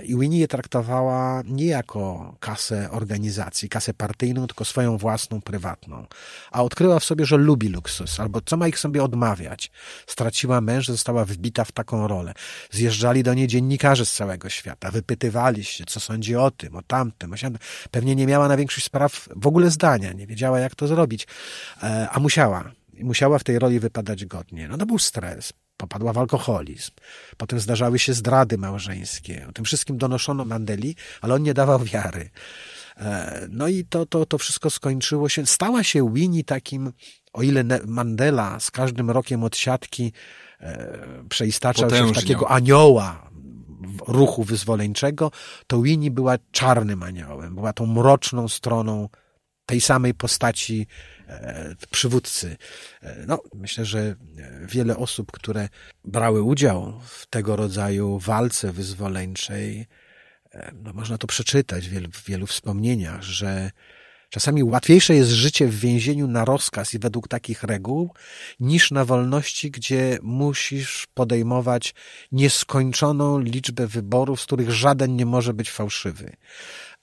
[0.03, 6.05] I Winnie je traktowała nie jako kasę organizacji, kasę partyjną, tylko swoją własną, prywatną.
[6.51, 9.72] A odkryła w sobie, że lubi luksus, albo co ma ich sobie odmawiać.
[10.07, 12.34] Straciła męża, została wbita w taką rolę.
[12.72, 17.34] Zjeżdżali do niej dziennikarze z całego świata, wypytywali się, co sądzi o tym, o tamtym,
[17.34, 17.57] o.
[17.91, 21.28] Pewnie nie miała na większość spraw w ogóle zdania, nie wiedziała, jak to zrobić,
[21.84, 22.72] e, a musiała.
[22.99, 24.67] Musiała w tej roli wypadać godnie.
[24.67, 26.91] No to był stres popadła w alkoholizm.
[27.38, 29.45] Potem zdarzały się zdrady małżeńskie.
[29.49, 32.30] O tym wszystkim donoszono Mandeli, ale on nie dawał wiary.
[32.97, 35.45] E, no i to, to, to wszystko skończyło się.
[35.45, 36.91] Stała się Winnie takim,
[37.34, 40.13] o ile Mandela z każdym rokiem od siatki
[40.61, 40.99] e,
[41.30, 43.30] przeistaczał się w takiego anioła
[44.07, 45.32] ruchu wyzwoleńczego,
[45.67, 47.55] to Winnie była czarnym aniołem.
[47.55, 49.09] Była tą mroczną stroną
[49.65, 50.88] tej samej postaci
[51.89, 52.57] przywódcy.
[53.01, 54.15] E, no, myślę, że
[54.65, 55.69] wiele osób, które
[56.05, 59.88] brały udział w tego rodzaju walce wyzwoleńczej,
[60.51, 63.71] e, no można to przeczytać w wielu, w wielu wspomnieniach, że
[64.30, 68.13] Czasami łatwiejsze jest życie w więzieniu na rozkaz i według takich reguł,
[68.59, 71.93] niż na wolności, gdzie musisz podejmować
[72.32, 76.36] nieskończoną liczbę wyborów, z których żaden nie może być fałszywy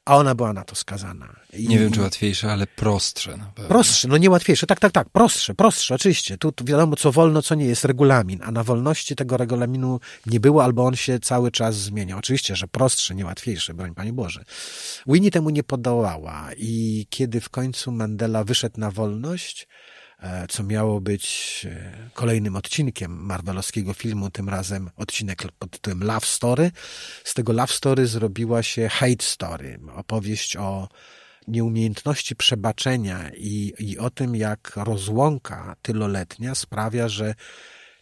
[0.07, 1.37] a ona była na to skazana.
[1.53, 1.69] I...
[1.69, 3.39] Nie wiem, czy łatwiejsze, ale prostsze.
[3.69, 6.39] Prostsze, no nie łatwiejsze, tak, tak, tak, prostsze, prostsze, oczywiście.
[6.39, 10.41] Tu, tu wiadomo, co wolno, co nie jest regulamin, a na wolności tego regulaminu nie
[10.41, 12.19] było, albo on się cały czas zmienia.
[12.19, 14.45] Oczywiście, że prostsze, nie łatwiejsze, broń Panie Boże.
[15.07, 19.69] Winnie temu nie podołała i kiedy w końcu Mandela wyszedł na wolność,
[20.49, 26.71] co miało być e, kolejnym odcinkiem marvelowskiego filmu, tym razem odcinek pod tytułem Love Story.
[27.25, 30.89] Z tego Love Story zrobiła się Hate Story, opowieść o
[31.49, 37.35] nieumiejętności przebaczenia i, i o tym, jak rozłąka tyloletnia sprawia, że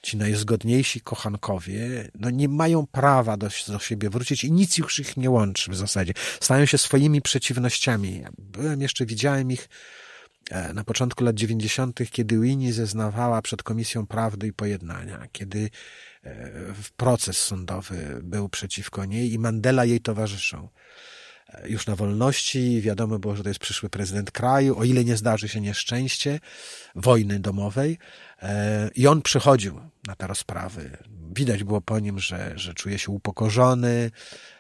[0.03, 5.17] ci najzgodniejsi kochankowie no nie mają prawa do, do siebie wrócić i nic już ich
[5.17, 6.13] nie łączy w zasadzie.
[6.41, 8.25] Stają się swoimi przeciwnościami.
[8.39, 10.04] Byłem jeszcze, widziałem ich E,
[10.75, 15.71] na początku lat 90., kiedy Winnie zeznawała przed Komisją Prawdy i Pojednania, kiedy
[16.25, 16.51] e,
[16.97, 20.69] proces sądowy był przeciwko niej i Mandela jej towarzyszą.
[21.49, 25.17] E, już na wolności, wiadomo było, że to jest przyszły prezydent kraju, o ile nie
[25.17, 26.41] zdarzy się nieszczęście
[26.95, 27.99] wojny domowej.
[28.95, 30.97] I on przychodził na te rozprawy.
[31.37, 34.54] Widać było po nim, że, że czuje się upokorzony, E,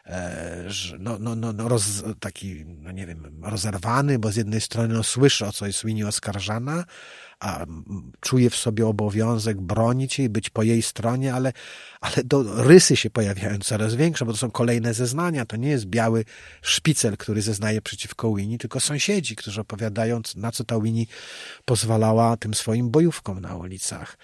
[0.98, 5.02] no, no, no, no roz, taki, no nie wiem, rozerwany, bo z jednej strony no,
[5.02, 6.84] słyszy, o co jest Winnie oskarżana,
[7.40, 7.66] a
[8.20, 11.52] czuje w sobie obowiązek bronić jej, być po jej stronie, ale,
[12.00, 15.46] ale do, rysy się pojawiają coraz większe, bo to są kolejne zeznania.
[15.46, 16.24] To nie jest biały
[16.62, 21.04] szpicel, który zeznaje przeciwko Winnie, tylko sąsiedzi, którzy opowiadają, na co ta Winnie
[21.64, 24.18] pozwalała tym swoim bojówkom na ulicach.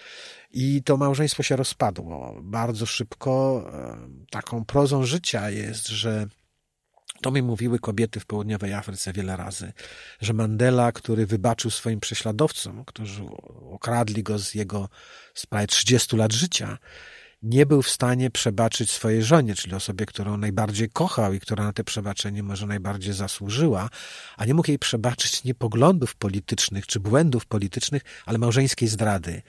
[0.50, 3.64] I to małżeństwo się rozpadło bardzo szybko.
[3.74, 3.96] E,
[4.30, 6.26] taką prozą życia jest, że
[7.22, 9.72] to mi mówiły kobiety w południowej Afryce wiele razy,
[10.20, 13.22] że Mandela, który wybaczył swoim prześladowcom, którzy
[13.70, 14.88] okradli go z jego
[15.34, 16.78] z prawie 30 lat życia,
[17.42, 21.72] nie był w stanie przebaczyć swojej żonie, czyli osobie, którą najbardziej kochał i która na
[21.72, 23.90] te przebaczenie może najbardziej zasłużyła,
[24.36, 29.42] a nie mógł jej przebaczyć nie poglądów politycznych czy błędów politycznych, ale małżeńskiej zdrady.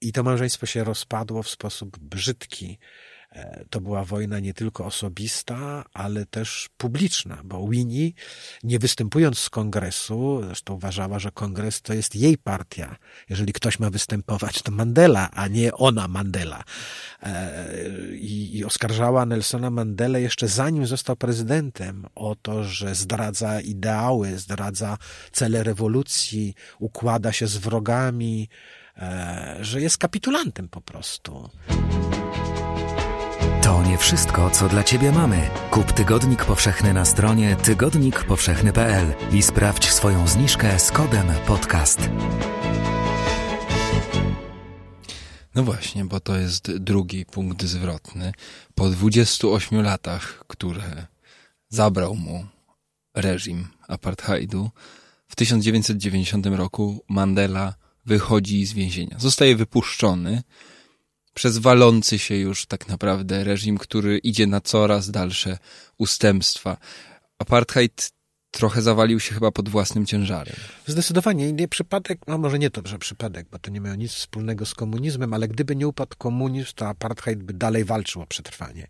[0.00, 2.78] I to małżeństwo się rozpadło w sposób brzydki.
[3.34, 8.10] E, to była wojna nie tylko osobista, ale też publiczna, bo Winnie,
[8.62, 12.96] nie występując z kongresu, zresztą uważała, że kongres to jest jej partia.
[13.28, 16.64] Jeżeli ktoś ma występować, to Mandela, a nie ona Mandela.
[17.22, 17.64] E,
[18.16, 24.98] I, i oskarżała Nelsona Mandelę jeszcze zanim został prezydentem o to, że zdradza ideały, zdradza
[25.32, 28.48] cele rewolucji, układa się z wrogami,
[28.96, 31.50] e, że jest kapitulantem po prostu.
[33.64, 35.50] To nie wszystko, co dla Ciebie mamy.
[35.70, 42.10] Kup Tygodnik Powszechny na stronie tygodnikpowszechny.pl i sprawdź swoją zniżkę z kodem podcast.
[45.54, 48.32] No właśnie, bo to jest drugi punkt zwrotny.
[48.74, 51.06] Po 28 latach, które
[51.68, 52.46] zabrał mu
[53.14, 54.70] reżim apartheidu,
[55.28, 57.74] w 1990 roku Mandela
[58.06, 59.16] wychodzi z więzienia.
[59.18, 60.42] Zostaje wypuszczony
[61.34, 65.58] przez walący się już tak naprawdę reżim, który idzie na coraz dalsze
[65.98, 66.76] ustępstwa.
[67.38, 68.10] Apartheid
[68.50, 70.56] trochę zawalił się chyba pod własnym ciężarem.
[70.86, 71.52] Zdecydowanie.
[71.52, 74.74] Nie przypadek, no może nie to, że przypadek, bo to nie miało nic wspólnego z
[74.74, 78.86] komunizmem, ale gdyby nie upadł komunizm, to apartheid by dalej walczył o przetrwanie.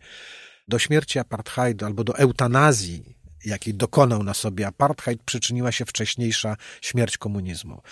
[0.68, 7.18] Do śmierci apartheidu albo do eutanazji, jakiej dokonał na sobie apartheid, przyczyniła się wcześniejsza śmierć
[7.18, 7.82] komunizmu.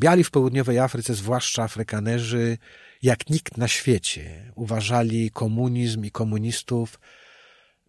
[0.00, 2.58] Biali w południowej Afryce, zwłaszcza Afrykanerzy,
[3.02, 7.00] jak nikt na świecie uważali komunizm i komunistów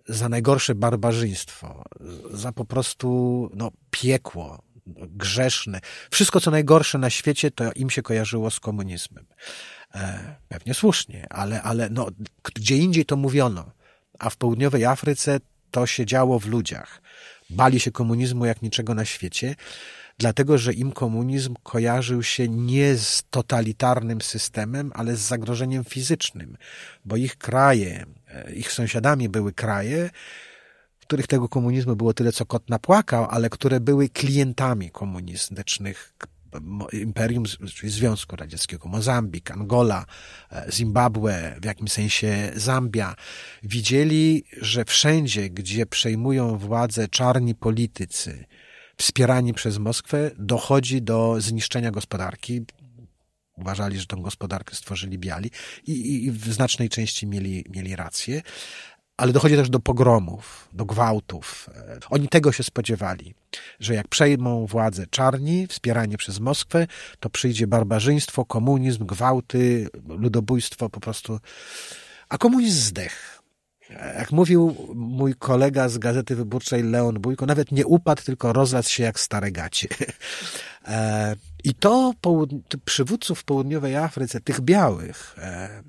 [0.07, 1.83] za najgorsze barbarzyństwo,
[2.31, 4.63] za po prostu no, piekło,
[4.95, 5.79] grzeszne.
[6.11, 9.25] Wszystko, co najgorsze na świecie, to im się kojarzyło z komunizmem.
[9.95, 12.07] E, pewnie słusznie, ale, ale no,
[12.55, 13.71] gdzie indziej to mówiono,
[14.19, 15.39] a w południowej Afryce
[15.71, 17.00] to się działo w ludziach.
[17.51, 19.55] Bali się komunizmu jak niczego na świecie
[20.21, 26.57] dlatego że im komunizm kojarzył się nie z totalitarnym systemem, ale z zagrożeniem fizycznym,
[27.05, 30.09] bo ich kraje, e, ich sąsiadami były kraje,
[30.99, 36.13] których tego komunizmu było tyle, co kot napłakał, ale które były klientami komunistycznych
[36.93, 37.43] imperium,
[37.75, 40.05] czyli Związku Radzieckiego, Mozambik, Angola,
[40.51, 43.15] e, Zimbabwe, w jakimś sensie Zambia,
[43.63, 48.45] widzieli, że wszędzie, gdzie przejmują władzę czarni politycy,
[48.97, 52.61] wspierani przez Moskwę, dochodzi do zniszczenia gospodarki.
[53.57, 55.51] Uważali, że tę gospodarkę stworzyli biali
[55.87, 58.41] i, i w znacznej części mieli, mieli rację.
[59.21, 61.69] Ale dochodzi też do pogromów, do gwałtów.
[62.09, 63.33] Oni tego się spodziewali,
[63.79, 66.87] że jak przejmą władzę czarni, wspierani przez Moskwę,
[67.19, 71.39] to przyjdzie barbarzyństwo, komunizm, gwałty, ludobójstwo po prostu.
[72.29, 73.41] A komunizm zdech.
[74.17, 79.03] Jak mówił mój kolega z Gazety Wyborczej Leon Bójko, nawet nie upadł, tylko rozlazł się
[79.03, 79.87] jak stare gacie.
[80.87, 82.13] E, I to
[82.85, 85.83] przywódców w południowej Afryce, tych białych, e,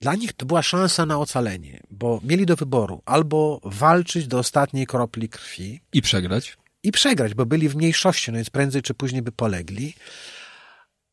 [0.00, 4.86] dla nich to była szansa na ocalenie, bo mieli do wyboru albo walczyć do ostatniej
[4.86, 5.80] kropli krwi.
[5.92, 6.56] I przegrać.
[6.82, 9.94] I przegrać, bo byli w mniejszości, no więc prędzej czy później by polegli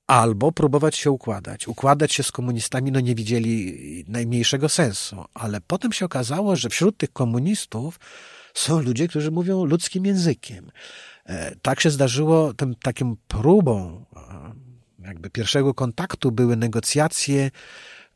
[0.08, 1.68] albo próbować się układać.
[1.68, 6.98] Układać się z komunistami, no nie widzieli najmniejszego sensu, ale potem się okazało, że wśród
[6.98, 8.00] tych komunistów
[8.54, 10.72] są ludzie, którzy mówią ludzkim językiem.
[11.26, 14.06] E, tak się zdarzyło, tym takim próbą
[15.00, 17.52] jakby pierwszego kontaktu były negocjacje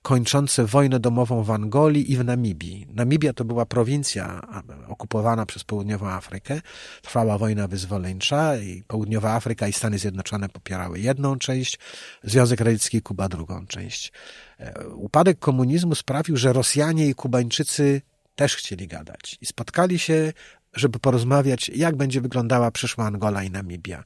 [0.02, 2.88] kończące wojnę domową w Angolii i w Namibii.
[2.94, 4.42] Namibia to była prowincja
[4.88, 6.62] okupowana przez Południową Afrykę.
[7.02, 11.80] Trwała wojna wyzwoleńcza i Południowa Afryka i Stany Zjednoczone popierały jedną część,
[12.24, 14.12] Związek Radziecki i Kuba drugą część.
[14.60, 18.02] E, upadek komunizmu sprawił, że Rosjanie i Kubańczycy
[18.36, 20.34] też chcieli gadać i spotkali się,
[20.74, 24.04] żeby porozmawiać, jak będzie wyglądała przyszła Angola i Namibia.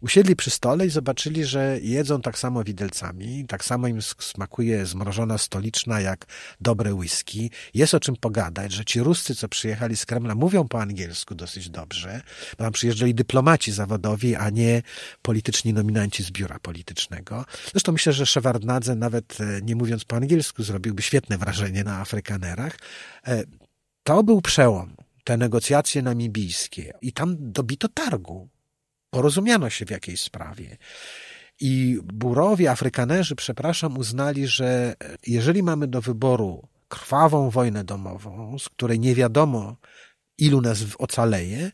[0.00, 5.38] Usiedli przy stole i zobaczyli, że jedzą tak samo widelcami, tak samo im smakuje zmrożona
[5.38, 6.26] stoliczna jak
[6.60, 7.50] dobre whisky.
[7.74, 11.70] Jest o czym pogadać, że ci Ruscy, co przyjechali z Kremla, mówią po angielsku dosyć
[11.70, 12.22] dobrze,
[12.56, 14.82] tam przyjeżdżali dyplomaci zawodowi, a nie
[15.22, 17.44] polityczni nominanci z biura politycznego.
[17.72, 22.78] Zresztą myślę, że Szewardnadze nawet e, nie mówiąc po angielsku zrobiłby świetne wrażenie na Afrykanerach.
[23.26, 23.42] E,
[24.02, 28.48] to był przełom te negocjacje namibijskie i tam dobito targu
[29.12, 30.76] porozumiano się w jakiejś sprawie.
[31.60, 34.94] I burowie, Afrykanerzy, przepraszam, uznali, że
[35.26, 39.76] jeżeli mamy do wyboru krwawą wojnę domową, z której nie wiadomo,
[40.38, 41.70] ilu nas ocaleje,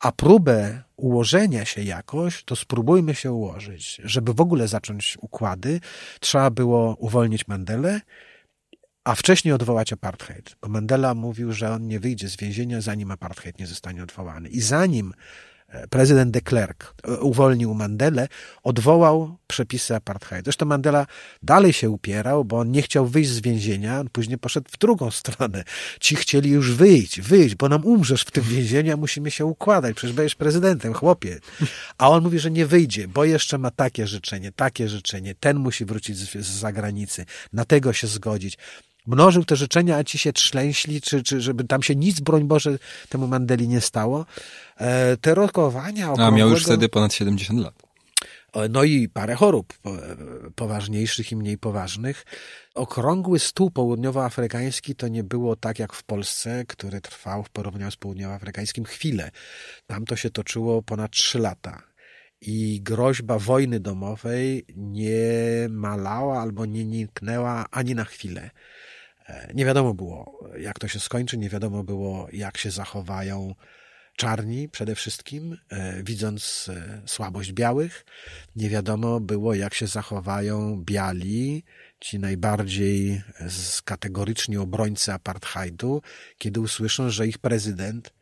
[0.00, 4.00] a próbę ułożenia się jakoś, to spróbujmy się ułożyć.
[4.04, 5.80] Żeby w ogóle zacząć układy,
[6.20, 8.00] trzeba było uwolnić Mandelę,
[9.04, 10.56] a wcześniej odwołać apartheid.
[10.60, 14.48] Bo Mandela mówił, że on nie wyjdzie z więzienia, zanim apartheid nie zostanie odwołany.
[14.48, 15.14] I zanim
[15.90, 18.28] prezydent de Klerk e, uwolnił Mandelę,
[18.62, 20.44] odwołał przepisy apartheidu.
[20.44, 21.06] Zresztą Mandela
[21.42, 25.10] dalej się upierał, bo on nie chciał wyjść z więzienia, on później poszedł w drugą
[25.20, 25.64] stronę.
[26.00, 29.96] Ci chcieli już wyjść, wyjść, bo nam umrzesz w tym więzieniu, a musimy się układać,
[29.96, 31.40] przecież będziesz prezydentem, chłopie.
[31.98, 35.84] A on mówi, że nie wyjdzie, bo jeszcze ma takie życzenie, takie życzenie, ten musi
[35.84, 38.58] wrócić z, z zagranicy, na tego się zgodzić
[39.06, 42.78] mnożył te życzenia, a ci się trzlęśli, czy, czy żeby tam się nic, broń Boże,
[43.08, 44.26] temu Mandeli nie stało.
[44.76, 46.34] E, te rokowania okrągłego...
[46.34, 47.92] A miał już wtedy ponad 70 lat.
[48.70, 49.74] No i parę chorób
[50.54, 52.24] poważniejszych i mniej poważnych.
[52.74, 57.96] Okrągły stół południowoafrykański to nie było tak jak w Polsce, który trwał w porównaniu z
[57.96, 59.30] południowoafrykańskim chwilę.
[59.86, 61.82] Tam to się toczyło ponad trzy lata
[62.40, 68.50] i groźba wojny domowej nie malała albo nie niknęła ani na chwilę.
[69.26, 73.54] E, nie wiadomo było, jak to się skończy, nie wiadomo było, jak się zachowają
[74.16, 78.04] czarni przede wszystkim, e, widząc e, słabość białych.
[78.56, 81.64] Nie wiadomo było, jak się zachowają biali,
[82.00, 83.22] ci najbardziej
[83.84, 86.02] kategoryczni obrońcy apartheidu,
[86.38, 88.12] kiedy usłyszą, że ich prezydent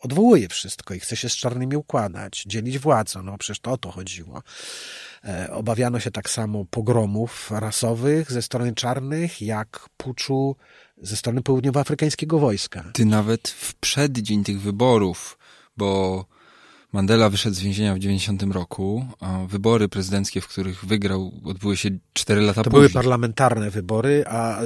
[0.00, 3.22] odwołuje wszystko i chce się z czarnymi układać, dzielić władzę.
[3.22, 4.42] No przecież to o to chodziło.
[5.24, 10.56] E, obawiano się tak samo pogromów rasowych ze strony czarnych, jak puczu
[11.02, 12.84] ze strony południowoafrykańskiego wojska.
[12.92, 15.38] Ty nawet w przeddzień tych wyborów,
[15.76, 16.24] bo
[16.92, 21.90] Mandela wyszedł z więzienia w 90 roku, a wybory prezydenckie, w których wygrał, odbyły się
[22.12, 22.88] 4 lata to później.
[22.88, 24.60] były parlamentarne wybory, a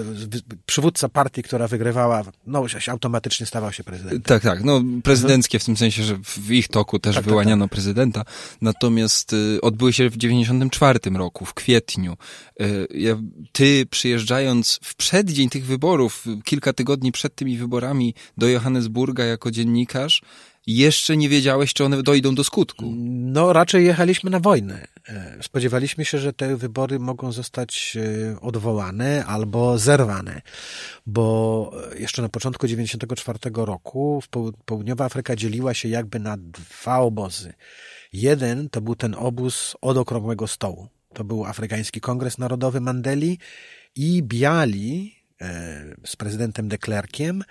[0.67, 4.23] przywódca partii, która wygrywała, no automatycznie stawał się prezydentem.
[4.23, 4.65] Tak, tak.
[4.65, 7.75] No prezydenckie w tym sensie, że w ich toku też tak, wyłaniano tak, tak.
[7.75, 8.25] prezydenta.
[8.61, 12.17] Natomiast y, odbyły się w 94 roku, w kwietniu.
[12.61, 13.17] Y, ja,
[13.53, 20.23] ty przyjeżdżając w przeddzień tych wyborów, kilka tygodni przed tymi wyborami do Johannesburga jako dziennikarz,
[20.67, 22.93] jeszcze nie wiedziałeś, czy one dojdą do skutku.
[23.07, 24.87] No, raczej jechaliśmy na wojnę.
[25.09, 30.43] E, spodziewaliśmy się, że te wybory mogą zostać e, odwołane albo zerwane,
[31.07, 34.23] bo jeszcze na początku 1994 roku
[34.65, 37.53] południowa Afryka dzieliła się jakby na dwa obozy.
[38.13, 40.89] Jeden to był ten obóz od okrągłego stołu.
[41.15, 43.39] To był Afrykański Kongres Narodowy Mandeli
[43.97, 47.45] i biali e, z prezydentem de Klerkiem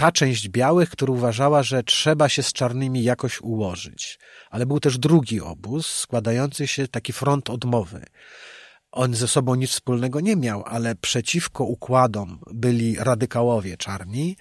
[0.00, 4.18] ta część białych, która uważała, że trzeba się z czarnymi jakoś ułożyć.
[4.50, 8.04] Ale był też drugi obóz, składający się taki front odmowy.
[8.92, 14.36] On ze sobą nic wspólnego nie miał, ale przeciwko układom byli radykałowie czarni.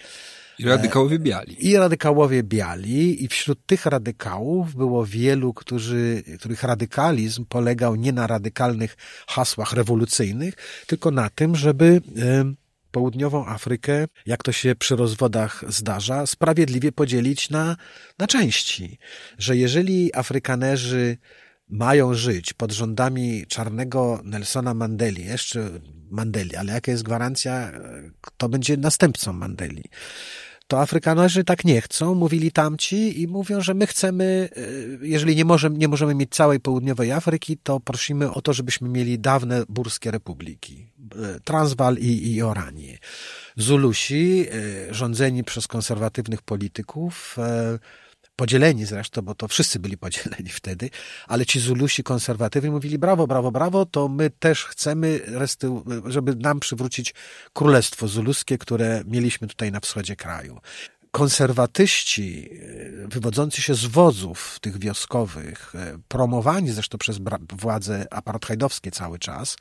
[0.60, 1.68] I radykałowie biali.
[1.68, 8.28] I radykałowie biali, i wśród tych radykałów było wielu, którzy, których radykalizm polegał nie na
[8.28, 8.98] radykalnych
[9.28, 10.54] hasłach rewolucyjnych,
[10.88, 12.02] tylko na tym, żeby
[12.92, 17.76] południową Afrykę, jak to się przy rozwodach zdarza, sprawiedliwie podzielić na,
[18.20, 18.98] na części.
[19.38, 21.18] Że jeżeli Afrykanerzy
[21.70, 25.70] mają żyć pod rządami czarnego Nelsona Mandeli, jeszcze
[26.12, 27.72] Mandeli, ale jaka jest gwarancja,
[28.22, 29.84] kto będzie następcą Mandeli?
[30.70, 34.62] To Afrykanerzy tak nie chcą, mówili tamci i mówią, że my chcemy, e,
[35.02, 39.20] jeżeli nie możemy, nie możemy mieć całej południowej Afryki, to prosimy o to, żebyśmy mieli
[39.20, 40.88] dawne burskie republiki.
[41.16, 42.98] E, Transwal i, i Oranię.
[43.58, 44.46] Zulusi,
[44.90, 47.38] e, rządzeni przez konserwatywnych polityków,
[48.40, 50.90] podzieleni zresztą, bo to wszyscy byli podzieleni wtedy,
[51.28, 55.22] ale ci Zulusi konserwatywni mówili brawo, brawo, brawo, to my też chcemy,
[56.06, 57.14] żeby nam przywrócić
[57.54, 60.60] królestwo zuluskie, które mieliśmy tutaj na wschodzie kraju.
[61.12, 62.50] Konserwatyści
[63.04, 67.18] e, wywodzący się z wozów tych wioskowych, e, promowani zresztą przez
[67.54, 69.58] władze apartheidowskie cały czas,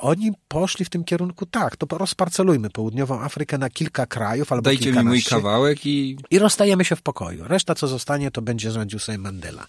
[0.00, 4.92] oni poszli w tym kierunku, tak, to rozparcelujmy południową Afrykę na kilka krajów albo Dajcie
[4.92, 6.16] mi mój kawałek i...
[6.30, 7.44] I rozstajemy się w pokoju.
[7.48, 9.66] Reszta, co zostanie, to będzie rządził sobie Mandela.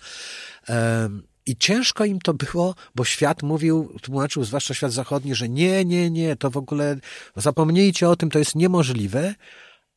[1.45, 6.09] I ciężko im to było, bo świat mówił, tłumaczył, zwłaszcza świat zachodni, że nie, nie,
[6.09, 6.97] nie, to w ogóle
[7.35, 9.35] zapomnijcie o tym, to jest niemożliwe.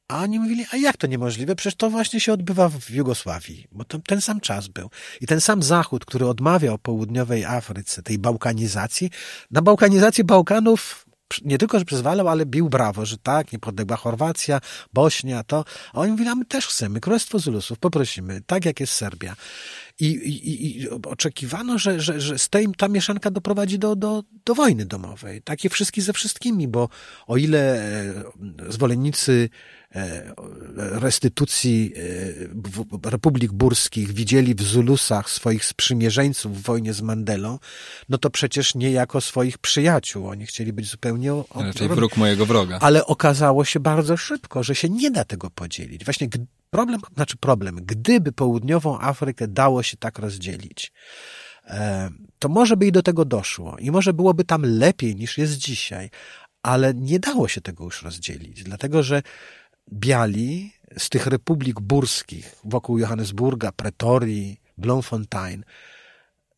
[0.09, 1.57] A oni mówili, a jak to niemożliwe?
[1.57, 4.91] Przecież to właśnie się odbywa w Jugosławii, bo to, ten sam czas był.
[5.21, 9.11] I ten sam Zachód, który odmawiał południowej Afryce tej bałkanizacji,
[9.51, 11.07] na bałkanizację Bałkanów
[11.45, 14.61] nie tylko, że przyzwalał, ale bił brawo, że tak, niepodległa Chorwacja,
[14.93, 15.65] Bośnia, to.
[15.93, 19.37] A oni mówili, a my też chcemy, Królestwo Zulusów, poprosimy, tak jak jest Serbia.
[20.01, 24.55] I, i, i oczekiwano, że, że, że z tej ta mieszanka doprowadzi do, do, do
[24.55, 25.43] wojny domowej.
[25.43, 26.89] Takie wszystkie ze wszystkimi, bo
[27.27, 28.15] o ile e,
[28.69, 29.49] zwolennicy
[29.95, 30.35] e,
[30.77, 31.93] restytucji
[33.05, 37.59] e, republik burskich widzieli w Zulusach swoich sprzymierzeńców w wojnie z Mandelą,
[38.09, 40.29] no to przecież nie jako swoich przyjaciół.
[40.29, 41.35] Oni chcieli być zupełnie...
[41.35, 41.47] Od...
[41.55, 42.79] Raczej wróg mojego wroga.
[42.81, 46.05] Ale okazało się bardzo szybko, że się nie da tego podzielić.
[46.05, 46.29] Właśnie
[46.71, 50.93] problem, znaczy problem, gdyby południową Afrykę dało się tak rozdzielić,
[51.65, 55.57] e, to może by i do tego doszło i może byłoby tam lepiej niż jest
[55.57, 56.11] dzisiaj,
[56.63, 59.23] ale nie dało się tego już rozdzielić, dlatego że
[59.93, 65.65] biali z tych republik burskich wokół Johannesburga, Pretorii, Bloemfontein,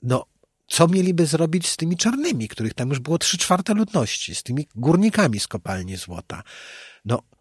[0.02, 0.26] no
[0.66, 4.68] co mieliby zrobić z tymi czarnymi, których tam już było trzy czwarte ludności, z tymi
[4.74, 6.42] górnikami z kopalni złota?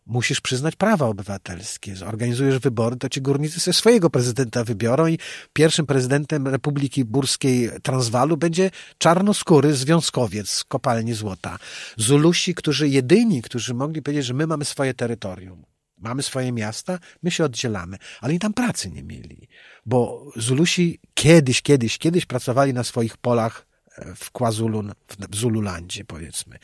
[0.07, 1.95] Musisz przyznać prawa obywatelskie.
[1.95, 5.19] Zorganizujesz wybory, to ci górnicy ze swojego prezydenta wybiorą i
[5.53, 11.57] pierwszym prezydentem Republiki Burskiej Transwalu będzie czarnoskóry związkowiec z kopalni złota.
[11.97, 15.65] Zulusi, którzy jedyni, którzy mogli powiedzieć, że my mamy swoje terytorium.
[15.97, 19.47] Mamy swoje miasta, my się oddzielamy, ale oni tam pracy nie mieli,
[19.85, 23.67] bo Zulusi kiedyś, kiedyś, kiedyś pracowali na swoich polach
[24.15, 24.83] w KwaZulu,
[25.29, 26.59] w Zululandzie powiedzmy.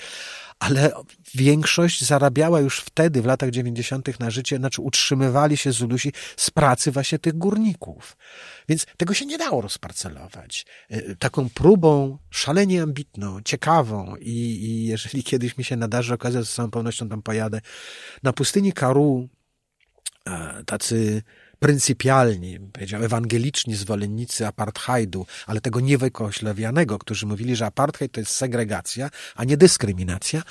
[0.59, 0.91] Ale
[1.35, 6.91] większość zarabiała już wtedy, w latach dziewięćdziesiątych na życie, znaczy utrzymywali się Zulusi z pracy
[6.91, 8.17] właśnie tych górników.
[8.69, 10.65] Więc tego się nie dało rozparcelować.
[10.89, 14.29] E, taką próbą szalenie ambitną, ciekawą i,
[14.65, 17.61] i jeżeli kiedyś mi się nadarzy okazja, z całą pewnością tam pojadę,
[18.23, 19.29] na pustyni Karu
[20.27, 21.23] e, tacy
[21.63, 29.09] pryncypialni, powiedział, ewangeliczni zwolennicy apartheidu, ale tego niewykoślawianego, którzy mówili, że apartheid to jest segregacja,
[29.35, 30.43] a nie dyskryminacja,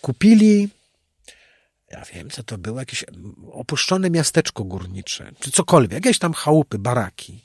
[0.00, 0.68] kupili
[1.90, 3.04] ja wiem, co to było, jakieś
[3.52, 7.44] opuszczone miasteczko górnicze, czy cokolwiek, jakieś tam chałupy, baraki.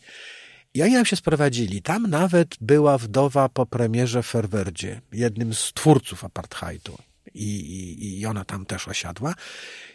[0.74, 1.82] I oni nam się sprowadzili.
[1.82, 6.98] Tam nawet była wdowa po premierze Ferwerdzie, jednym z twórców apartheidu
[7.34, 9.34] i, i, ona tam też osiadła.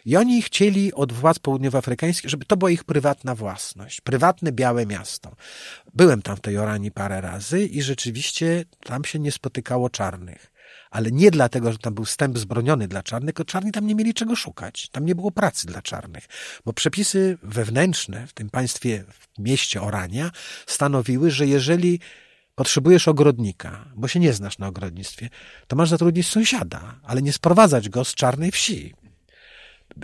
[0.05, 5.35] I oni chcieli od władz południowoafrykańskich, żeby to była ich prywatna własność, prywatne białe miasto.
[5.93, 10.51] Byłem tam w tej Oranii parę razy i rzeczywiście tam się nie spotykało czarnych.
[10.91, 14.13] Ale nie dlatego, że tam był wstęp zbroniony dla czarnych, tylko czarni tam nie mieli
[14.13, 14.89] czego szukać.
[14.89, 16.25] Tam nie było pracy dla czarnych.
[16.65, 20.31] Bo przepisy wewnętrzne w tym państwie, w mieście Orania
[20.65, 21.99] stanowiły, że jeżeli
[22.55, 25.29] potrzebujesz ogrodnika, bo się nie znasz na ogrodnictwie,
[25.67, 28.93] to masz zatrudnić sąsiada, ale nie sprowadzać go z czarnej wsi.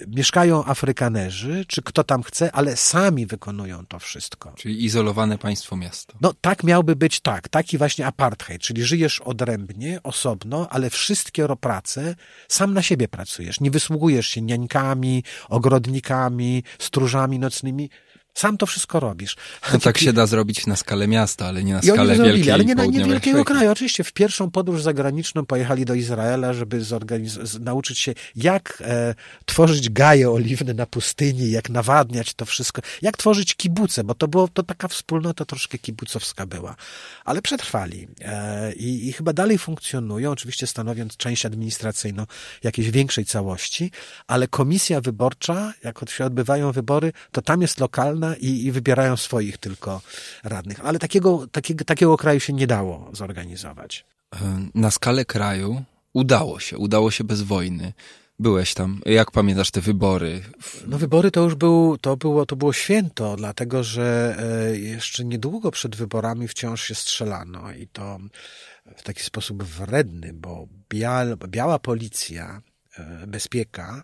[0.08, 4.54] Mieszkają Afrykanerzy, czy kto tam chce, ale sami wykonują to wszystko.
[4.58, 6.14] Czyli izolowane państwo miasto.
[6.22, 12.16] No tak miałby być tak, taki właśnie apartheid, czyli żyjesz odrębnie, osobno, ale wszystkie prace
[12.48, 13.60] sam na siebie pracujesz.
[13.60, 17.90] Nie wysługujesz się niańkami, ogrodnikami, stróżami nocnymi
[18.34, 19.36] sam to wszystko robisz.
[19.74, 22.76] No tak się da zrobić na skalę miasta, ale nie na skalę wielkiej ale nie
[22.76, 23.72] na nie wielkiego kraju.
[23.72, 26.82] Oczywiście w pierwszą podróż zagraniczną pojechali do Izraela, żeby
[27.60, 29.16] nauczyć się, jak e,
[29.46, 34.48] tworzyć gaje oliwne na pustyni, jak nawadniać to wszystko, jak tworzyć kibuce, bo to było
[34.48, 36.76] to taka wspólnota troszkę kibucowska była.
[37.26, 42.26] Ale przetrwali e, i, i chyba dalej funkcjonują, oczywiście stanowiąc część administracyjną
[42.64, 43.92] jakiejś większej całości,
[44.28, 49.58] ale komisja wyborcza, jak się odbywają wybory, to tam jest lokalna i, i wybierają swoich
[49.58, 50.02] tylko
[50.44, 50.86] radnych.
[50.86, 54.06] Ale takiego, takiego, takiego kraju się nie dało zorganizować.
[54.76, 57.94] Na skalę kraju udało się, udało się bez wojny.
[58.40, 59.02] Byłeś tam.
[59.06, 60.42] Jak pamiętasz te wybory?
[60.88, 65.72] No wybory to już był, to było, to było święto, dlatego że e, jeszcze niedługo
[65.72, 68.20] przed wyborami wciąż się strzelano i to
[68.98, 72.62] w taki sposób wredny, bo biała, biała policja,
[72.98, 74.04] e, bezpieka,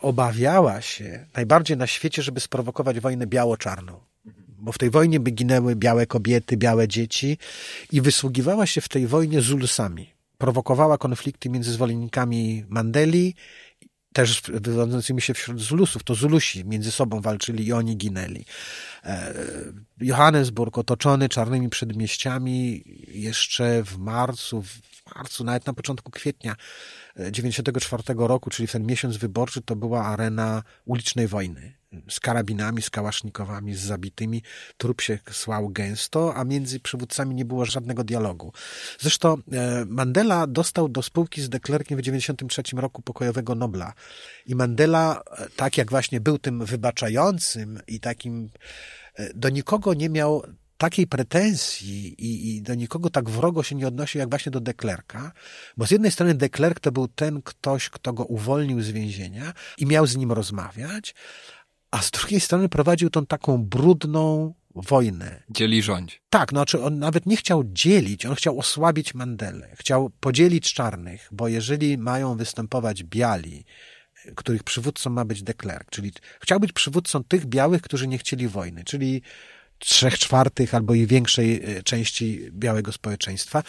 [0.00, 4.00] obawiała się najbardziej na świecie, żeby sprowokować wojnę biało-czarną.
[4.58, 7.38] Bo w tej wojnie by ginęły białe kobiety, białe dzieci
[7.92, 10.14] i wysługiwała się w tej wojnie Zulusami.
[10.38, 13.34] Prowokowała konflikty między zwolennikami Mandeli,
[14.14, 16.02] też wywodzącymi się wśród Zulusów.
[16.02, 18.44] To Zulusi między sobą walczyli i oni ginęli.
[19.04, 19.34] E,
[20.00, 24.80] Johannesburg otoczony czarnymi przedmieściami jeszcze w marcu, w
[25.16, 26.56] marcu, nawet na początku kwietnia
[27.16, 31.74] 94 roku, czyli w ten miesiąc wyborczy, to była arena ulicznej wojny.
[32.08, 34.42] Z karabinami, z kałasznikowami, z zabitymi.
[34.76, 38.52] Trup się słał gęsto, a między przywódcami nie było żadnego dialogu.
[38.98, 43.92] Zresztą e, Mandela dostał do spółki z Deklerkiem w 93 roku pokojowego Nobla.
[44.46, 48.50] I Mandela, e, tak jak właśnie był tym wybaczającym i takim,
[49.14, 50.42] e, do nikogo nie miał
[50.78, 55.32] takiej pretensji i, i, do nikogo tak wrogo się nie odnosi, jak właśnie do Deklerka,
[55.76, 59.86] bo z jednej strony Deklerk to był ten ktoś, kto go uwolnił z więzienia i
[59.86, 61.14] miał z nim rozmawiać,
[61.90, 65.42] a z drugiej strony prowadził tą taką brudną wojnę.
[65.50, 66.22] Dzieli rządź.
[66.30, 71.28] Tak, no, znaczy on nawet nie chciał dzielić, on chciał osłabić Mandelę, chciał podzielić czarnych,
[71.32, 73.64] bo jeżeli mają występować biali
[74.36, 78.48] których przywódcą ma być de Klerk, czyli chciał być przywódcą tych białych, którzy nie chcieli
[78.48, 79.22] wojny, czyli
[79.78, 83.62] trzech czwartych albo i większej e, części białego społeczeństwa,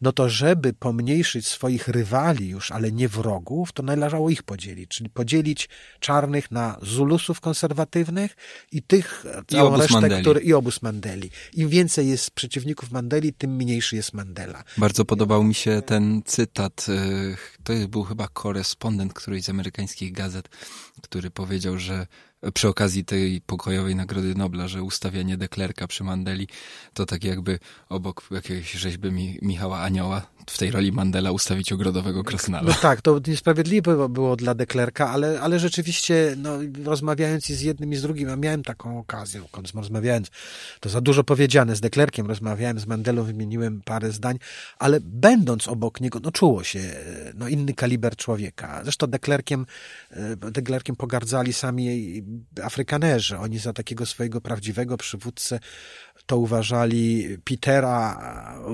[0.00, 5.10] no to żeby pomniejszyć swoich rywali już, ale nie wrogów, to należało ich podzielić, czyli
[5.10, 5.68] podzielić
[6.00, 8.36] czarnych na Zulusów konserwatywnych
[8.72, 10.22] i tych I całą resztę, Mandeli.
[10.22, 11.30] które, i obóz Mandeli.
[11.52, 14.64] Im więcej jest przeciwników Mandeli, tym mniejszy jest Mandela.
[14.78, 16.86] Bardzo podobał mi się ten cytat.
[16.88, 20.48] y, To był chyba korespondent którejś z amerykańskich gazet,
[21.02, 22.06] który powiedział, że
[22.54, 26.48] przy okazji tej pokojowej Nagrody Nobla, że ustawianie deklerka przy Mandeli
[26.94, 32.24] to tak jakby obok jakiejś rzeźby Mi Michała Anioła w tej roli Mandela ustawić ogrodowego
[32.24, 32.68] krasnala.
[32.68, 37.92] No tak, to niesprawiedliwe było- dla Deklerka, ale, ale rzeczywiście, no, rozmawiając i z jednym
[37.92, 39.42] i z drugim, a miałem taką okazję,
[39.74, 40.30] rozmawiając,
[40.80, 44.38] to za dużo powiedziane, z Deklerkiem rozmawiałem, z Mandelą wymieniłem parę zdań,
[44.78, 48.80] ale będąc obok niego, no czuło się, e, no inny kaliber człowieka.
[48.82, 49.66] Zresztą Deklerkiem,
[50.10, 50.36] e,
[50.96, 52.22] Pogardzali sami
[52.62, 53.38] Afrykanerzy.
[53.38, 55.60] Oni za takiego swojego prawdziwego przywódcę
[56.26, 58.20] to uważali Petera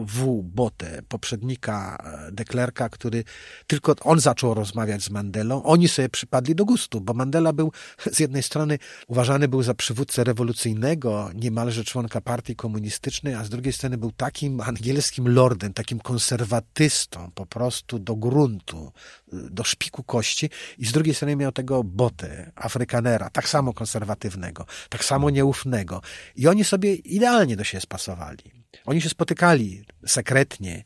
[0.06, 0.42] W.
[0.42, 1.98] Botę, poprzednika
[2.32, 3.24] de Klerka, który
[3.66, 5.62] tylko on zaczął rozmawiać z Mandelą.
[5.62, 7.72] Oni sobie przypadli do gustu, bo Mandela był
[8.12, 13.72] z jednej strony uważany był za przywódcę rewolucyjnego, niemalże członka partii komunistycznej, a z drugiej
[13.72, 18.92] strony był takim angielskim lordem, takim konserwatystą, po prostu do gruntu,
[19.32, 25.04] do szpiku kości i z drugiej strony miał tego Botę, Afrykanera, tak samo konserwatywnego, tak
[25.04, 26.02] samo nieufnego.
[26.36, 28.56] I oni sobie idealnie do siebie spasowali.
[28.84, 30.84] Oni się spotykali sekretnie.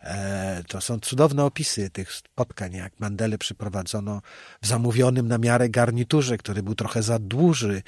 [0.00, 4.22] E, To są cudowne opisy tych spotkań, jak Mandele przyprowadzono
[4.62, 7.82] w zamówionym na miarę garniturze, który był trochę za duży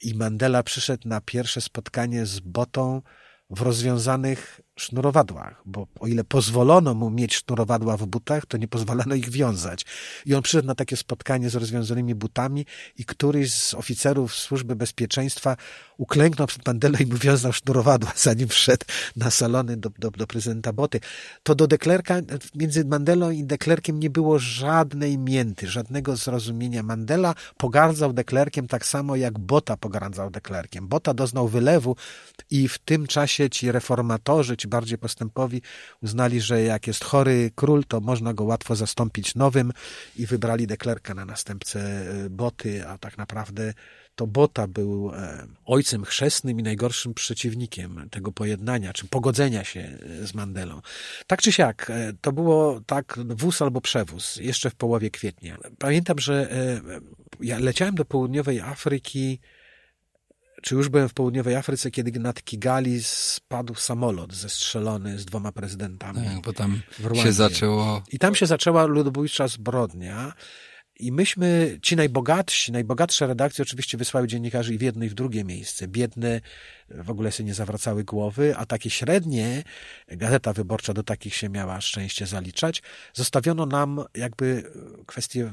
[0.00, 3.02] i Mandela przyszedł na pierwsze spotkanie z Botą
[3.50, 9.14] w rozwiązanych sznurowadłach, bo o ile pozwolono mu mieć sznurowadła w butach, to nie pozwalano
[9.14, 9.84] ich wiązać.
[10.26, 12.66] I on przyszedł na takie spotkanie z rozwiązanymi butami
[12.96, 15.56] i któryś z oficerów służby bezpieczeństwa
[15.98, 18.86] uklęknął przed Mandelą i mu wiązał sznurowadła, zanim wszedł
[19.16, 21.00] na salony do, do, do prezydenta Boty.
[21.42, 22.14] To do Deklerka,
[22.54, 26.82] między Mandelą i Deklerkiem nie było żadnej mięty, żadnego zrozumienia.
[26.82, 30.88] Mandela pogardzał Deklerkiem tak samo jak Bota pogardzał Deklerkiem.
[30.88, 31.96] Bota doznał wylewu
[32.50, 35.62] i w tym czasie ci reformatorzy, ci bardziej postępowi
[36.02, 39.72] uznali, że jak jest chory król, to można go łatwo zastąpić nowym
[40.16, 43.74] i wybrali Deklerka na następcę e, Boty, a tak naprawdę
[44.18, 50.26] to Bota był e, ojcem chrzestnym i najgorszym przeciwnikiem tego pojednania, czy pogodzenia się e,
[50.26, 50.80] z Mandelą.
[51.26, 55.58] Tak czy siak, e, to było tak wóz albo przewóz, jeszcze w połowie kwietnia.
[55.78, 56.48] Pamiętam, że
[57.40, 59.38] ja leciałem do południowej Afryki
[60.62, 66.24] czy już byłem w południowej Afryce, kiedy nad Kigali spadł samolot zestrzelony z dwoma prezydentami.
[66.24, 66.80] Tak, bo tam
[67.14, 70.32] się zaczęło I tam się zaczęła ludobójcza zbrodnia.
[70.98, 75.44] I myśmy, ci najbogatsi, najbogatsze redakcje oczywiście wysłały dziennikarzy i w jedno i w drugie
[75.44, 75.88] miejsce.
[75.88, 76.40] Biedne
[76.90, 79.64] w ogóle sobie nie zawracały głowy, a takie średnie,
[80.08, 82.82] Gazeta Wyborcza do takich się miała szczęście zaliczać,
[83.14, 84.72] zostawiono nam jakby
[85.06, 85.50] kwestię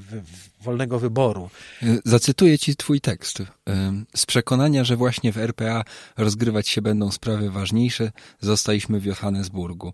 [0.61, 1.49] wolnego wyboru.
[1.83, 3.39] Y, Zacytuję ci twój tekst.
[3.69, 5.83] Ym, Z przekonania, że właśnie w RPA
[6.17, 9.93] rozgrywać się będą sprawy ważniejsze, zostaliśmy w Johannesburgu.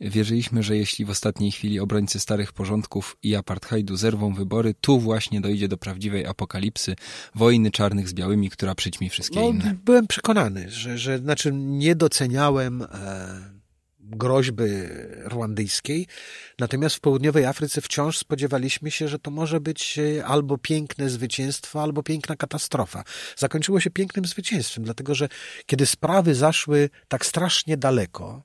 [0.00, 5.40] Wierzyliśmy, że jeśli w ostatniej chwili obrońcy starych porządków i apartheidu zerwą wybory, tu właśnie
[5.40, 6.96] dojdzie do prawdziwej apokalipsy,
[7.34, 9.74] wojny czarnych z białymi, która przyćmi wszystkie No, inne.
[9.84, 13.62] byłem przekonany, że, że znaczy nie doceniałem e,
[14.00, 14.64] groźby
[15.24, 16.06] rwandyjskiej,
[16.58, 21.82] natomiast w południowej Afryce wciąż spodziewaliśmy się, że to może być e, albo piękne zwycięstwo,
[21.82, 23.04] albo piękna katastrofa.
[23.36, 25.28] Zakończyło się pięknym zwycięstwem, dlatego że
[25.66, 28.42] kiedy sprawy zaszły tak strasznie daleko,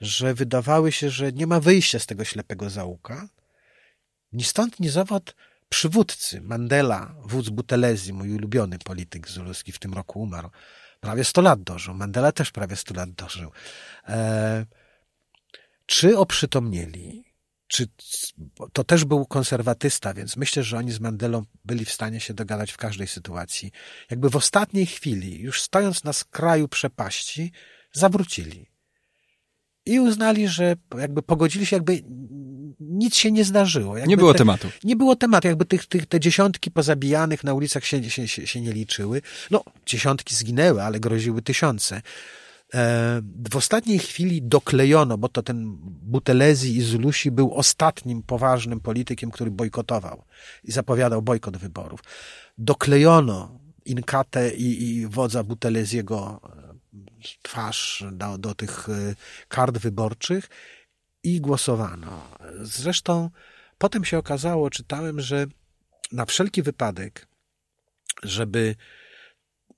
[0.00, 3.28] że wydawały się, że nie ma wyjścia z tego ślepego zaułka,
[4.32, 5.34] ni stąd, ni zowąd
[5.68, 10.50] przywódcy Mandela, wódz Butelezi, mój ulubiony polityk zuluski w tym roku umarł,
[11.00, 11.94] prawie 100 lat dożył.
[11.94, 13.50] Mandela też prawie 100 lat dożył.
[14.08, 14.66] E,
[15.86, 17.24] czy oprzytomnieli,
[17.66, 17.86] czy
[18.72, 22.72] to też był konserwatysta, więc myślę, że oni z Mandelą byli w stanie się dogadać
[22.72, 23.72] w każdej sytuacji.
[24.10, 27.52] Jakby w ostatniej chwili, już stojąc na skraju przepaści,
[27.92, 28.70] zawrócili.
[29.88, 32.02] I uznali, że jakby pogodzili się, jakby
[32.80, 33.96] nic się nie zdarzyło.
[33.96, 34.68] Jakby Nie było te- tematu.
[34.84, 38.60] nie było tematu, jakby tych, tych, te dziesiątki pozabijanych na ulicach się, się, się, się
[38.60, 39.22] nie liczyły.
[39.50, 42.02] No, dziesiątki zginęły, ale groziły tysiące.
[42.74, 49.30] E, w ostatniej chwili doklejono, bo to ten Butelezi i Zulusi był ostatnim poważnym politykiem,
[49.30, 50.22] który bojkotował
[50.64, 52.00] i zapowiadał bojkot wyborów.
[52.58, 56.40] Doklejono Inkatę i, i wodza Buteleziego
[57.42, 59.14] twarz do, do tych e,
[59.48, 60.48] kart wyborczych
[61.22, 62.28] i głosowano.
[62.60, 63.30] Zresztą
[63.78, 65.46] potem się okazało, czytałem, że
[66.12, 67.26] na wszelki wypadek,
[68.22, 68.74] żeby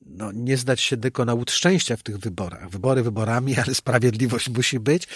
[0.07, 2.71] no, nie zdać się tylko na łód szczęścia w tych wyborach.
[2.71, 5.09] Wybory wyborami, ale sprawiedliwość musi być.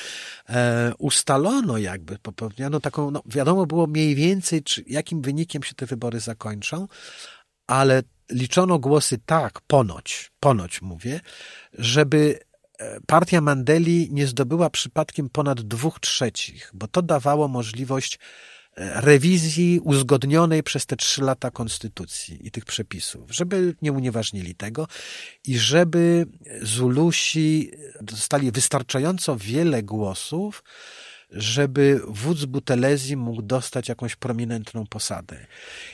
[0.49, 5.87] E, ustalono jakby, popełniono taką, no, wiadomo było mniej więcej, czy, jakim wynikiem się te
[5.87, 6.89] wybory zakończą,
[7.67, 11.21] ale liczono głosy tak, ponoć, ponoć mówię,
[11.73, 12.39] żeby
[12.79, 18.19] e, partia Mandeli nie zdobyła przypadkiem ponad dwóch trzecich, bo to dawało możliwość
[18.77, 24.89] rewizji uzgodnionej przez te trzy lata konstytucji i tych przepisów, żeby nie unieważnili tego
[25.47, 26.27] i żeby
[26.63, 27.71] Zulusi
[28.01, 30.63] dostali wystarczająco wiele głosów,
[31.35, 35.47] żeby wódz Butelezi mógł dostać jakąś prominentną posadę.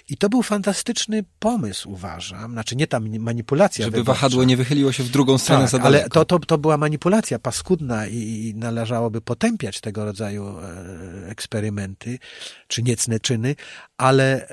[0.08, 2.52] I to był fantastyczny pomysł, uważam.
[2.52, 4.20] Znaczy nie ta manipulacja Żeby wyborcza.
[4.20, 7.38] wahadło nie wychyliło się w drugą stronę tak, za ale to, to, to była manipulacja
[7.38, 12.18] paskudna i, i należałoby potępiać tego rodzaju e, eksperymenty,
[12.68, 13.56] czy niecne czyny,
[13.96, 14.48] ale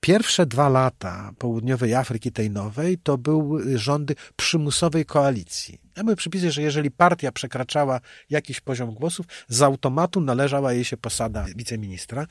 [0.00, 5.78] Pierwsze dwa lata południowej Afryki tej nowej to były rządy przymusowej koalicji.
[5.94, 8.00] Tam były przepisy, że jeżeli partia przekraczała
[8.30, 12.26] jakiś poziom głosów, z automatu należała jej się posada wiceministra.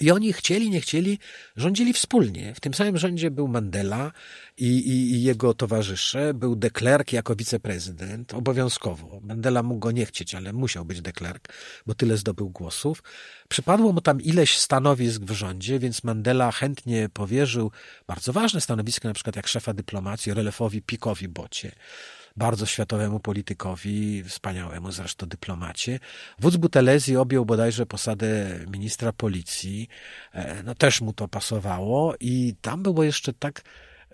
[0.00, 1.18] I oni chcieli, nie chcieli,
[1.56, 2.54] rządzili wspólnie.
[2.54, 4.12] W tym samym rządzie był Mandela
[4.56, 9.20] i, i, i, jego towarzysze, był de Klerk jako wiceprezydent, obowiązkowo.
[9.22, 11.48] Mandela mógł go nie chcieć, ale musiał być de Klerk,
[11.86, 13.02] bo tyle zdobył głosów.
[13.48, 17.70] Przypadło mu tam ileś stanowisk w rządzie, więc Mandela chętnie powierzył
[18.06, 21.72] bardzo ważne stanowisko, na przykład jak szefa dyplomacji, Relefowi Pikowi Bocie
[22.40, 26.00] bardzo światowemu politykowi, wspaniałemu zresztą dyplomacie.
[26.38, 29.88] Wódz Butelezi objął bodajże posadę ministra policji.
[30.32, 33.62] E, no też mu to pasowało i tam było jeszcze tak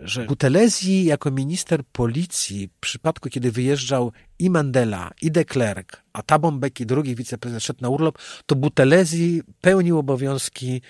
[0.00, 6.22] że Butelezi jako minister policji w przypadku, kiedy wyjeżdżał i Mandela, i de Klerk, a
[6.22, 10.80] Thabo Mbeki, drugi wiceprezydent, szedł na urlop, to Butelezi pełnił obowiązki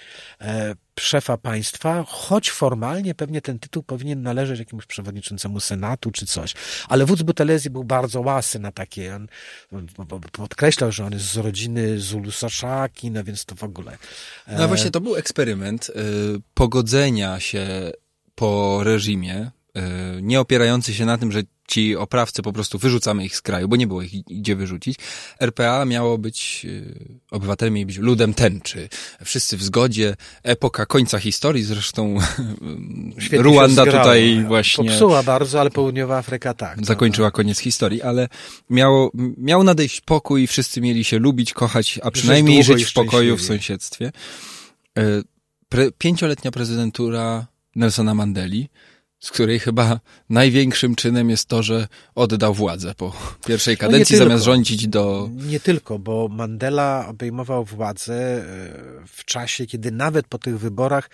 [0.40, 6.54] e, szefa państwa, choć formalnie pewnie ten tytuł powinien należeć jakiemuś przewodniczącemu Senatu czy coś.
[6.88, 9.14] Ale wódz Butelezi był bardzo łasy na takie.
[9.14, 9.28] On
[10.32, 13.98] podkreślał, że on jest z rodziny Zulusaszaki, no więc to w ogóle.
[14.46, 15.92] No właśnie, to był eksperyment y,
[16.54, 17.92] pogodzenia się
[18.34, 19.50] po reżimie,
[20.22, 23.76] nie opierający się na tym, że ci oprawcy po prostu wyrzucamy ich z kraju, bo
[23.76, 24.96] nie było ich gdzie wyrzucić.
[25.40, 28.88] RPA miało być, e, obywatele mieli być ludem tęczy.
[29.24, 30.16] Wszyscy w zgodzie.
[30.42, 32.18] Epoka końca historii, zresztą
[33.18, 34.90] Świetnie Ruanda tutaj właśnie...
[34.90, 36.86] Popsuła bardzo, ale południowa Afryka tak.
[36.86, 38.28] Zakończyła koniec historii, ale
[38.70, 43.36] miało, miał nadejść pokój i wszyscy mieli się lubić, kochać, a przynajmniej żyć w pokoju
[43.36, 44.12] w sąsiedztwie.
[45.68, 47.46] Pre, pięcioletnia prezydentura
[47.76, 48.68] Nelsona Mandeli,
[49.26, 50.00] z której chyba
[50.30, 53.12] największym czynem jest to, że oddał władzę po
[53.46, 55.30] pierwszej no kadencji, no zamiast rządzić do.
[55.32, 58.44] Nie tylko, bo Mandela obejmował władzę e,
[59.06, 61.10] w czasie, kiedy nawet po tych wyborach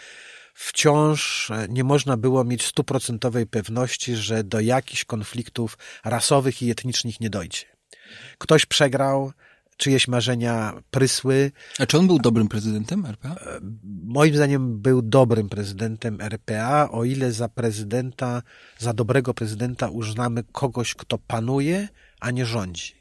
[0.54, 7.20] wciąż e, nie można było mieć stuprocentowej pewności, że do jakichś konfliktów rasowych i etnicznych
[7.20, 7.64] nie dojdzie.
[8.38, 9.32] Ktoś przegrał,
[9.82, 11.52] czyjeś marzenia prysły.
[11.78, 13.28] A czy on był dobrym prezydentem RPA?
[13.28, 13.60] E,
[14.04, 18.42] moim zdaniem był dobrym prezydentem RPA, o ile za prezydenta,
[18.78, 21.88] za dobrego prezydenta uznamy kogoś, kto panuje,
[22.20, 22.94] a nie rządzi.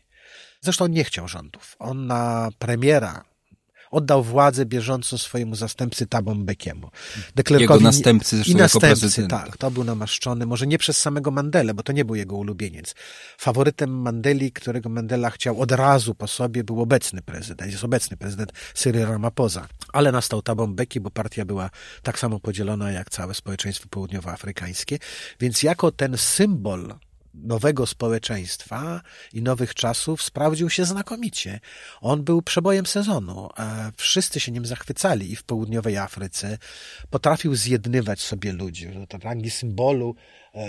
[0.61, 1.75] Zresztą on nie chciał rządów.
[1.79, 3.30] On na premiera
[3.91, 6.89] oddał władzę bieżącą swojemu zastępcy Tabom Bekiemu.
[7.49, 9.57] Jego następcy zresztą i następcy, tak.
[9.57, 12.95] To był namaszczony, może nie przez samego Mandelę, bo to nie był jego ulubieniec.
[13.37, 17.71] Faworytem Mandeli, którego Mandela chciał od razu po sobie, był obecny prezydent.
[17.71, 19.67] Jest obecny prezydent Cyril Ramaphosa.
[19.93, 21.69] Ale nastał Tabom Beki, bo partia była
[22.03, 24.97] tak samo podzielona jak całe społeczeństwo południowoafrykańskie.
[25.39, 26.93] Więc jako ten symbol
[27.33, 29.01] nowego społeczeństwa
[29.33, 31.59] i nowych czasów sprawdził się znakomicie.
[32.01, 33.49] On był przebojem sezonu.
[33.97, 36.57] Wszyscy się nim zachwycali i w południowej Afryce.
[37.09, 38.87] Potrafił zjednywać sobie ludzi.
[39.23, 40.15] Rangi symbolu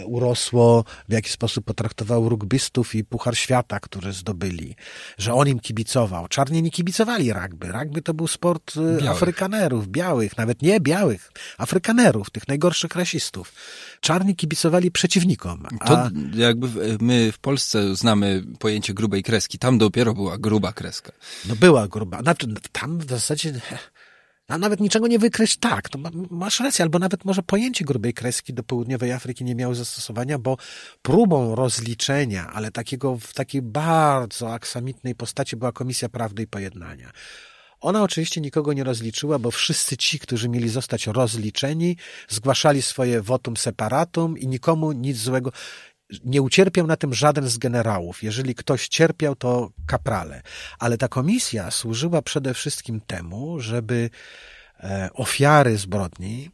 [0.07, 4.77] urosło, w jaki sposób potraktował rugbystów i Puchar Świata, które zdobyli,
[5.19, 6.29] że on im kibicował.
[6.29, 7.73] Czarni nie kibicowali rugby.
[7.73, 9.11] Rugby to był sport e, białych.
[9.11, 13.53] Afrykanerów, białych, nawet nie białych, Afrykanerów, tych najgorszych rasistów.
[14.01, 15.67] Czarni kibicowali przeciwnikom.
[15.81, 15.87] A...
[15.89, 19.59] To jakby my w Polsce znamy pojęcie grubej kreski.
[19.59, 21.13] Tam dopiero była gruba kreska.
[21.49, 22.23] No była gruba.
[22.73, 23.61] Tam w zasadzie
[24.53, 25.99] a nawet niczego nie wykreś tak, to
[26.31, 30.57] masz rację, albo nawet może pojęcie grubej kreski do południowej Afryki nie miało zastosowania, bo
[31.03, 37.13] próbą rozliczenia, ale takiego w takiej bardzo aksamitnej postaci była Komisja Prawdy i Pojednania.
[37.81, 41.97] Ona oczywiście nikogo nie rozliczyła, bo wszyscy ci, którzy mieli zostać rozliczeni,
[42.29, 45.53] zgłaszali swoje votum separatum i nikomu nic złego
[46.25, 48.23] nie ucierpiał na tym żaden z generałów.
[48.23, 50.43] Jeżeli ktoś cierpiał, to kaprale.
[50.79, 54.11] Ale ta komisja służyła przede wszystkim temu, żeby
[54.81, 56.51] e, ofiary zbrodni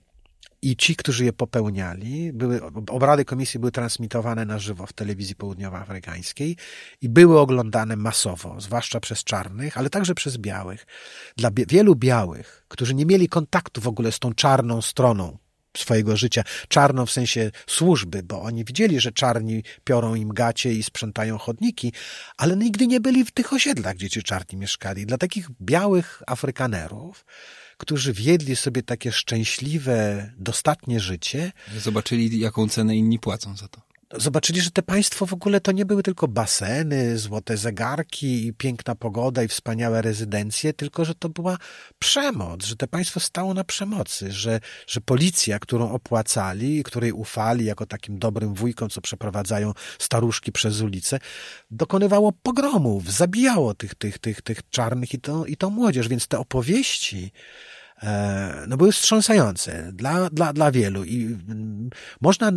[0.62, 2.60] i ci, którzy je popełniali, były,
[2.90, 6.56] obrady komisji były transmitowane na żywo w telewizji południowoafrykańskiej
[7.02, 10.86] i były oglądane masowo, zwłaszcza przez czarnych, ale także przez białych.
[11.36, 15.39] Dla wielu białych, którzy nie mieli kontaktu w ogóle z tą czarną stroną
[15.78, 20.82] swojego życia, czarną w sensie służby, bo oni widzieli, że czarni piorą im gacie i
[20.82, 21.92] sprzątają chodniki,
[22.36, 25.06] ale nigdy nie byli w tych osiedlach, gdzie ci czarni mieszkali.
[25.06, 27.24] Dla takich białych Afrykanerów,
[27.76, 31.52] którzy wiedli sobie takie szczęśliwe, dostatnie życie.
[31.78, 35.85] Zobaczyli, jaką cenę inni płacą za to zobaczyli, że te państwo w ogóle to nie
[35.85, 41.59] były tylko baseny, złote zegarki i piękna pogoda i wspaniałe rezydencje, tylko że to była
[41.98, 47.86] przemoc, że te państwo stało na przemocy, że, że policja, którą opłacali, której ufali jako
[47.86, 51.18] takim dobrym wujkom, co przeprowadzają staruszki przez ulicę,
[51.70, 56.09] dokonywało pogromów, zabijało tych, tych, tych, tych czarnych i, to, i tą młodzież.
[56.09, 57.32] Więc te opowieści,
[58.69, 62.53] no były wstrząsające dla, dla, dla wielu i mm, można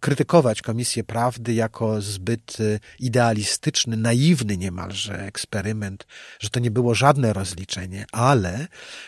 [0.00, 6.06] krytykować Komisję Prawdy jako zbyt e, idealistyczny, naiwny niemalże eksperyment,
[6.38, 8.66] że to nie było żadne rozliczenie, ale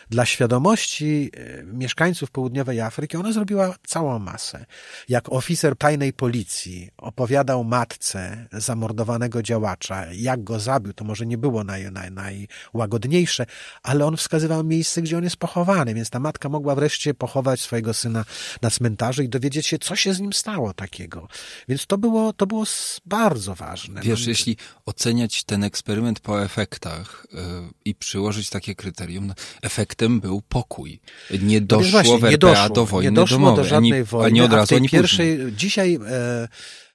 [0.09, 4.65] dla świadomości e, mieszkańców południowej Afryki ona zrobiła całą masę.
[5.09, 11.63] Jak oficer tajnej policji opowiadał matce zamordowanego działacza, jak go zabił, to może nie było
[11.63, 13.45] naj, naj, najłagodniejsze,
[13.83, 17.93] ale on wskazywał miejsce, gdzie on jest pochowany więc ta matka mogła wreszcie pochować swojego
[17.93, 18.25] syna
[18.61, 21.27] na cmentarzu i dowiedzieć się, co się z nim stało takiego.
[21.67, 22.65] Więc to było, to było
[23.05, 24.01] bardzo ważne.
[24.01, 27.39] Wiesz, no, jeśli oceniać ten eksperyment po efektach yy,
[27.85, 30.99] i przyłożyć takie kryterium, no, efektem był pokój.
[31.41, 33.69] Nie no doszło no właśnie, w RPA nie doszło, do wojny nie doszło domowej, do
[33.69, 35.53] żadnej ani, wojny, ani od razu, a w tej ani pierwszej, później.
[35.53, 36.47] dzisiaj, e,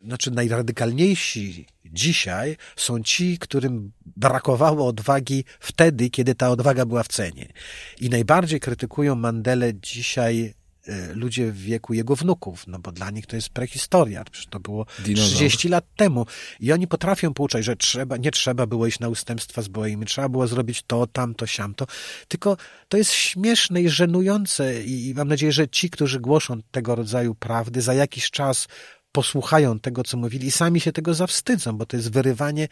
[0.05, 7.52] znaczy najradykalniejsi dzisiaj są ci, którym brakowało odwagi wtedy, kiedy ta odwaga była w cenie.
[8.01, 10.55] I najbardziej krytykują Mandelę dzisiaj
[10.86, 14.60] e, ludzie w wieku jego wnuków, no bo dla nich to jest prehistoria, przecież to
[14.60, 15.36] było Dinozaur.
[15.36, 16.26] 30 lat temu.
[16.60, 20.28] I oni potrafią pouczać, że trzeba, nie trzeba było iść na ustępstwa z boimi, trzeba
[20.28, 21.86] było zrobić to, tamto, siamto,
[22.28, 22.56] tylko
[22.89, 27.82] to jest śmieszne i żenujące i mam nadzieję, że ci, którzy głoszą tego rodzaju prawdy,
[27.82, 28.68] za jakiś czas
[29.15, 32.69] posłuchają tego, co mówili i sami się tego zawstydzą, bo to jest wyrywanie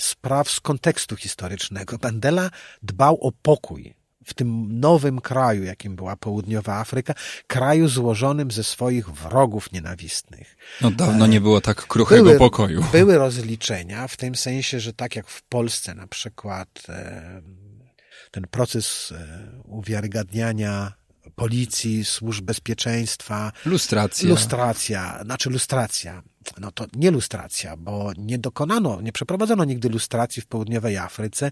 [0.00, 1.96] spraw z kontekstu historycznego.
[2.02, 2.50] Mandela
[2.82, 3.94] dbał o pokój
[4.24, 7.14] w tym nowym kraju, jakim była południowa Afryka,
[7.46, 10.56] kraju złożonym ze swoich wrogów nienawistnych.
[10.80, 12.84] No dawno nie było tak kruchego były, pokoju.
[12.92, 17.42] Były rozliczenia w tym sensie, że tak jak w Polsce na przykład e,
[18.30, 20.99] ten proces e, uwiarygadniania
[21.40, 23.52] policji, służb bezpieczeństwa.
[23.64, 24.28] Lustracja.
[24.28, 26.22] Lustracja, znaczy lustracja.
[26.58, 31.50] No to nie lustracja, bo nie dokonano, nie przeprowadzono nigdy lustracji w południowej Afryce,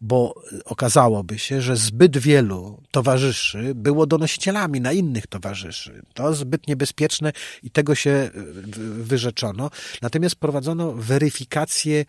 [0.00, 0.34] bo
[0.64, 6.02] okazałoby się, że zbyt wielu towarzyszy było donosicielami na innych towarzyszy.
[6.14, 7.32] To zbyt niebezpieczne
[7.62, 8.30] i tego się
[8.92, 9.70] wyrzeczono.
[10.02, 12.04] Natomiast prowadzono weryfikację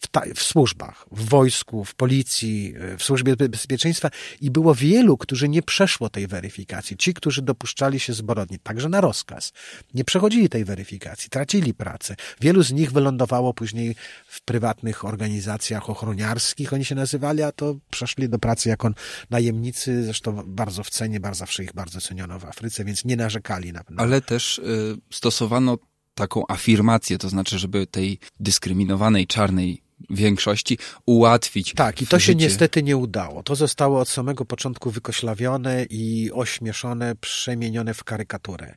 [0.00, 4.10] w, ta, w, służbach, w wojsku, w policji, w służbie bezpieczeństwa
[4.40, 6.96] i było wielu, którzy nie przeszło tej weryfikacji.
[6.96, 9.52] Ci, którzy dopuszczali się zbrodni, także na rozkaz,
[9.94, 12.16] nie przechodzili tej weryfikacji, tracili pracę.
[12.40, 13.94] Wielu z nich wylądowało później
[14.26, 18.90] w prywatnych organizacjach ochroniarskich, oni się nazywali, a to przeszli do pracy jako
[19.30, 23.72] najemnicy, zresztą bardzo w cenie, bardzo zawsze ich bardzo ceniono w Afryce, więc nie narzekali
[23.72, 24.02] na pewno.
[24.02, 25.78] Ale też y, stosowano
[26.14, 31.74] taką afirmację, to znaczy, żeby tej dyskryminowanej czarnej większości ułatwić.
[31.74, 33.42] Tak, i to się niestety nie udało.
[33.42, 38.74] To zostało od samego początku wykoślawione i ośmieszone, przemienione w karykaturę.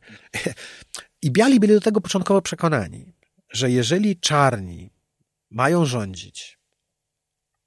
[1.21, 3.13] I biali byli do tego początkowo przekonani,
[3.53, 4.89] że jeżeli czarni
[5.49, 6.57] mają rządzić,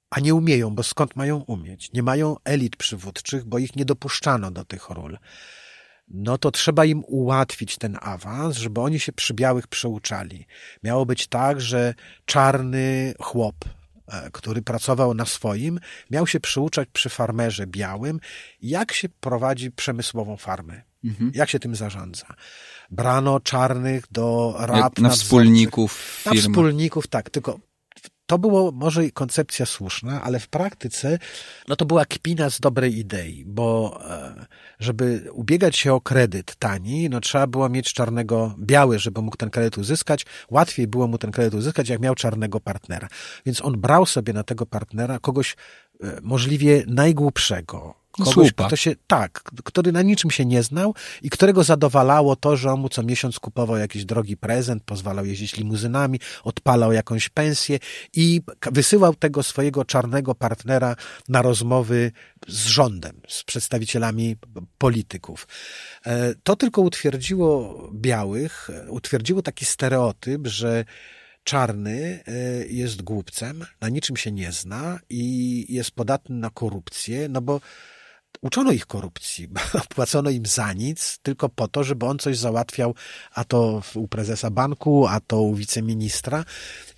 [0.09, 1.93] a nie umieją, bo skąd mają umieć?
[1.93, 5.17] Nie mają elit przywódczych, bo ich nie dopuszczano do tych ról
[6.07, 10.45] no to trzeba im ułatwić ten awans, żeby oni się przy białych przeuczali.
[10.83, 11.93] Miało być tak, że
[12.25, 13.55] czarny chłop,
[14.07, 15.79] e, który pracował na swoim,
[16.11, 18.19] miał się przyuczać przy farmerze białym,
[18.61, 20.81] jak się prowadzi przemysłową farmę.
[21.03, 21.31] Mhm.
[21.35, 22.27] Jak się tym zarządza?
[22.91, 24.99] Brano czarnych do rad.
[24.99, 26.21] Na wspólników.
[26.25, 27.29] Na wspólników, tak.
[27.29, 27.59] Tylko
[28.25, 31.19] to było może koncepcja słuszna, ale w praktyce
[31.67, 34.45] no to była kpina z dobrej idei, bo e,
[34.79, 39.49] żeby ubiegać się o kredyt tani, no trzeba było mieć czarnego, biały, żeby mógł ten
[39.49, 40.25] kredyt uzyskać.
[40.49, 43.07] Łatwiej było mu ten kredyt uzyskać, jak miał czarnego partnera.
[43.45, 45.55] Więc on brał sobie na tego partnera kogoś
[46.03, 48.67] e, możliwie najgłupszego, kogoś, Słupa.
[48.67, 52.79] kto się, tak, który na niczym się nie znał i którego zadowalało to, że on
[52.79, 57.79] mu co miesiąc kupował jakiś drogi prezent, pozwalał jeździć limuzynami, odpalał jakąś pensję
[58.13, 60.95] i wysyłał tego swojego czarnego partnera
[61.29, 62.11] na rozmowy
[62.47, 64.35] z rządem, z przedstawicielami
[64.77, 65.47] polityków.
[66.05, 70.85] E, To tylko utwierdziło białych, utwierdziło taki stereotyp, że
[71.43, 72.31] czarny e,
[72.67, 77.61] jest głupcem, na niczym się nie zna i jest podatny na korupcję, no bo
[78.41, 79.47] uczono ich korupcji,
[79.95, 82.95] płacono im za nic, tylko po to, żeby on coś załatwiał,
[83.33, 86.45] a to u prezesa banku, a to u wiceministra.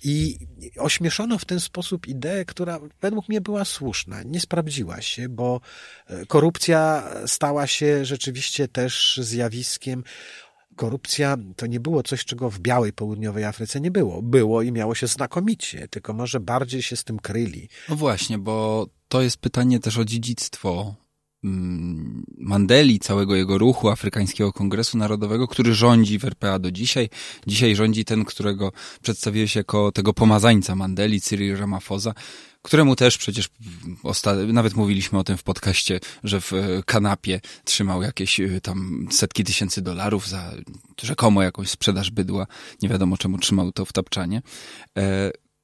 [0.04, 0.38] I
[0.78, 4.22] ośmieszono w ten sposób ideę, która według mnie była słuszna.
[4.22, 5.60] Nie sprawdziła się, bo
[6.06, 10.04] e, korupcja stała się rzeczywiście też zjawiskiem.
[10.76, 14.22] Korupcja to nie było coś, czego w białej południowej Afryce nie było.
[14.22, 17.68] Było i miało się znakomicie, tylko może bardziej się z tym kryli.
[17.88, 20.94] No właśnie, bo to jest pytanie też o dziedzictwo
[22.38, 27.08] Mandeli, całego jego ruchu Afrykańskiego Kongresu Narodowego, który rządzi w RPA do dzisiaj.
[27.46, 32.14] Dzisiaj rządzi ten, którego przedstawiłeś jako tego pomazańca Mandeli, Cyril Ramaphosa,
[32.62, 33.48] któremu też przecież
[34.52, 39.44] nawet mówiliśmy o tym w podcaście, że w e, kanapie trzymał jakieś e, tam setki
[39.44, 40.54] tysięcy dolarów za
[41.02, 42.46] rzekomo jakąś sprzedaż bydła.
[42.82, 44.42] Nie wiadomo czemu trzymał to w tapczanie.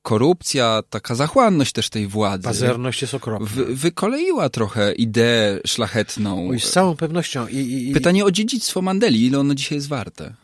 [0.05, 2.45] Korupcja, taka zachłanność też tej władzy.
[2.45, 3.47] Pazerność jest okropna.
[3.47, 6.49] Wy, wykoleiła trochę ideę szlachetną.
[6.49, 7.49] Oj, z całą pewnością.
[7.49, 10.35] I, i, i Pytanie o dziedzictwo Mandeli, ile ono dzisiaj jest warte?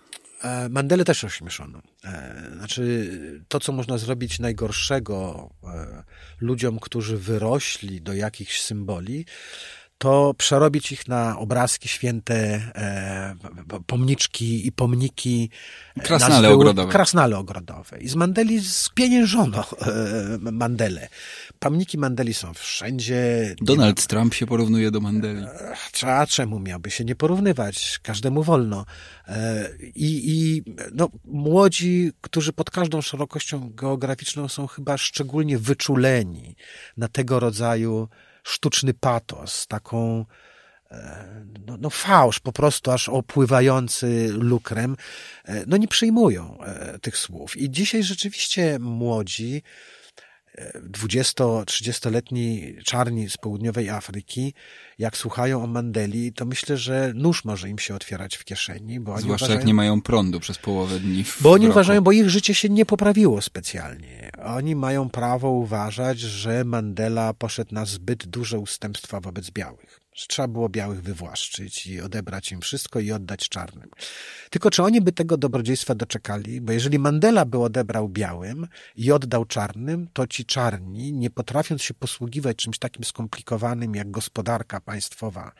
[0.42, 1.82] e, Mandelę też ośmieszono.
[2.04, 3.10] E, Znaczy,
[3.48, 6.02] to, co można zrobić najgorszego e,
[6.40, 9.24] ludziom, którzy wyrośli do jakichś symboli,
[10.00, 12.34] to przerobić ich na obrazki święte,
[12.74, 13.34] e,
[13.86, 15.50] pomniczki i pomniki.
[15.96, 16.92] e, Krasnale nazwy- ogrodowe.
[16.92, 17.98] Krasnale ogrodowe.
[18.00, 21.08] I z Mandeli spieniężono e, Mandelę.
[21.58, 23.54] Pomniki Mandeli są wszędzie.
[23.62, 25.46] Donald Trump się porównuje do Mandeli.
[26.06, 28.00] a czemu miałby się nie porównywać?
[28.02, 28.86] Każdemu wolno.
[29.94, 30.62] I, i
[30.94, 36.56] no, młodzi, którzy pod każdą szerokością geograficzną są chyba szczególnie wyczuleni
[36.96, 38.08] na tego rodzaju
[38.44, 40.24] sztuczny patos, taką
[40.90, 44.96] e, no, no fałsz po prostu aż opływający lukrem,
[45.44, 47.56] e, no nie przyjmują e, tych słów.
[47.56, 49.62] I dzisiaj rzeczywiście młodzi,
[50.90, 54.54] 20-30-letni czarni z południowej Afryki,
[54.98, 59.12] jak słuchają o Mandeli, to myślę, że nóż może im się otwierać w kieszeni, bo
[59.12, 61.24] oni Zwłaszcza uważają, jak nie mają prądu przez połowę dni.
[61.40, 61.72] Bo oni roku.
[61.72, 64.30] uważają, bo ich życie się nie poprawiło specjalnie.
[64.44, 69.99] Oni mają prawo uważać, że Mandela poszedł na zbyt duże ustępstwa wobec białych.
[70.20, 73.90] Że trzeba było białych wywłaszczyć i odebrać im wszystko i oddać czarnym.
[74.50, 76.60] Tylko czy oni by tego dobrodziejstwa doczekali?
[76.60, 78.66] Bo jeżeli Mandela by odebrał białym
[78.96, 84.80] i oddał czarnym, to ci czarni, nie potrafiąc się posługiwać czymś takim skomplikowanym jak gospodarka
[84.80, 85.52] państwowa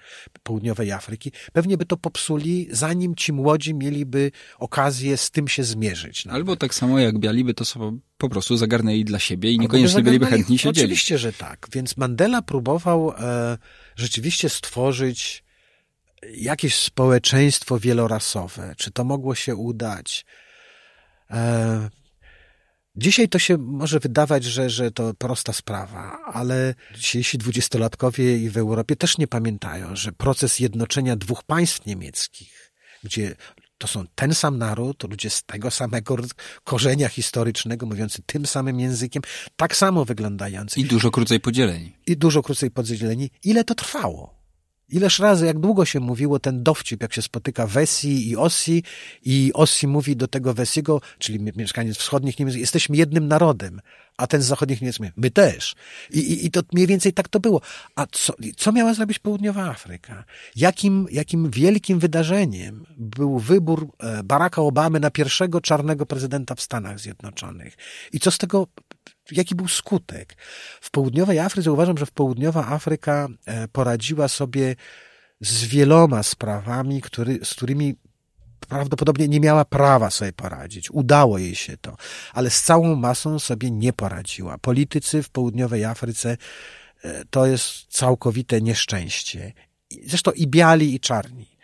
[0.43, 6.24] południowej Afryki, pewnie by to popsuli, zanim ci młodzi mieliby okazję z tym się zmierzyć.
[6.24, 6.37] nawet.
[6.37, 9.99] Albo tak samo jak biali by to sobie po prostu zagarnęli dla siebie i niekoniecznie
[9.99, 10.85] by byliby chętni siedzieli.
[10.85, 11.66] Oczywiście, że tak.
[11.73, 13.59] Więc Mandela próbował e,
[14.01, 15.44] rzeczywiście stworzyć
[16.35, 18.74] jakieś społeczeństwo wielorasowe.
[18.77, 20.24] Czy to mogło się udać?
[21.31, 21.90] E,
[22.97, 28.56] Dzisiaj to się może wydawać, że, że to prosta sprawa, ale dzisiejsi dwudziestolatkowie i w
[28.56, 32.72] Europie też nie pamiętają, że proces jednoczenia dwóch państw niemieckich,
[33.05, 33.35] gdzie
[33.81, 36.16] to są ten sam naród, ludzie z tego samego
[36.65, 39.23] korzenia historycznego, mówiący tym samym językiem,
[39.57, 41.97] tak samo wyglądający I dużo krócej podzieleni.
[42.07, 43.31] i dużo krócej podzieleni.
[43.44, 44.40] Ile to trwało?
[44.91, 48.83] Ileż razy, jak długo się mówiło ten dowcip, jak się spotyka Wesi i Ossi
[49.25, 53.81] i Ossi mówi do tego Wesiego, czyli mi- mieszkaniec wschodnich Niemiec, jesteśmy jednym narodem,
[54.17, 55.75] a ten z zachodnich Niemiec mówi, my też.
[56.11, 57.61] I, i, I to mniej więcej tak to było.
[57.97, 60.25] A co, co miała zrobić Południowa Afryka?
[60.57, 67.01] Jakim, jakim wielkim wydarzeniem był wybór e, Baracka Obamy na pierwszego czarnego prezydenta w Stanach
[67.01, 67.77] Zjednoczonych?
[68.12, 68.67] I co z tego
[69.32, 70.36] jaki był skutek.
[70.81, 74.77] W południowej Afryce uważam, że w południowa Afryka e, poradziła sobie
[75.40, 77.97] z wieloma sprawami, który, z którymi
[78.68, 80.90] prawdopodobnie nie miała prawa sobie poradzić.
[80.90, 81.97] Udało jej się to,
[82.32, 84.59] ale z całą masą sobie nie poradziła.
[84.59, 86.36] Politycy w południowej Afryce
[87.05, 89.52] e, to jest całkowite nieszczęście.
[90.06, 91.56] Zresztą i biali, i czarni.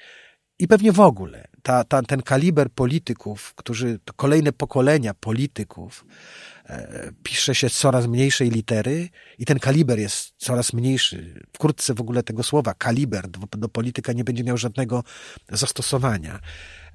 [0.58, 6.04] I pewnie w ogóle ta, ta, ten kaliber polityków, którzy, kolejne pokolenia polityków,
[7.22, 11.44] pisze się coraz mniejszej litery i ten kaliber jest coraz mniejszy.
[11.52, 15.04] Wkrótce w ogóle tego słowa kaliber do, do polityka nie będzie miał żadnego
[15.48, 16.40] zastosowania.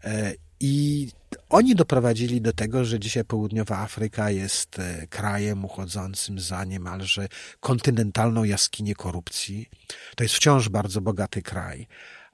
[0.03, 1.07] E, I
[1.49, 7.27] oni doprowadzili do tego, że dzisiaj południowa Afryka jest e, krajem uchodzącym za niemalże
[7.60, 9.69] kontynentalną jaskinię korupcji.
[10.15, 11.88] To jest wciąż bardzo bogaty kraj,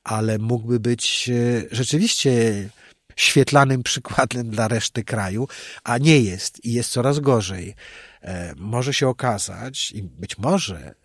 [0.04, 2.70] ale mógłby być e, rzeczywiście
[3.18, 5.48] świetlanym przykładem dla reszty kraju,
[5.84, 7.76] a nie jest i jest coraz gorzej.
[8.22, 10.96] E, może się okazać, i być może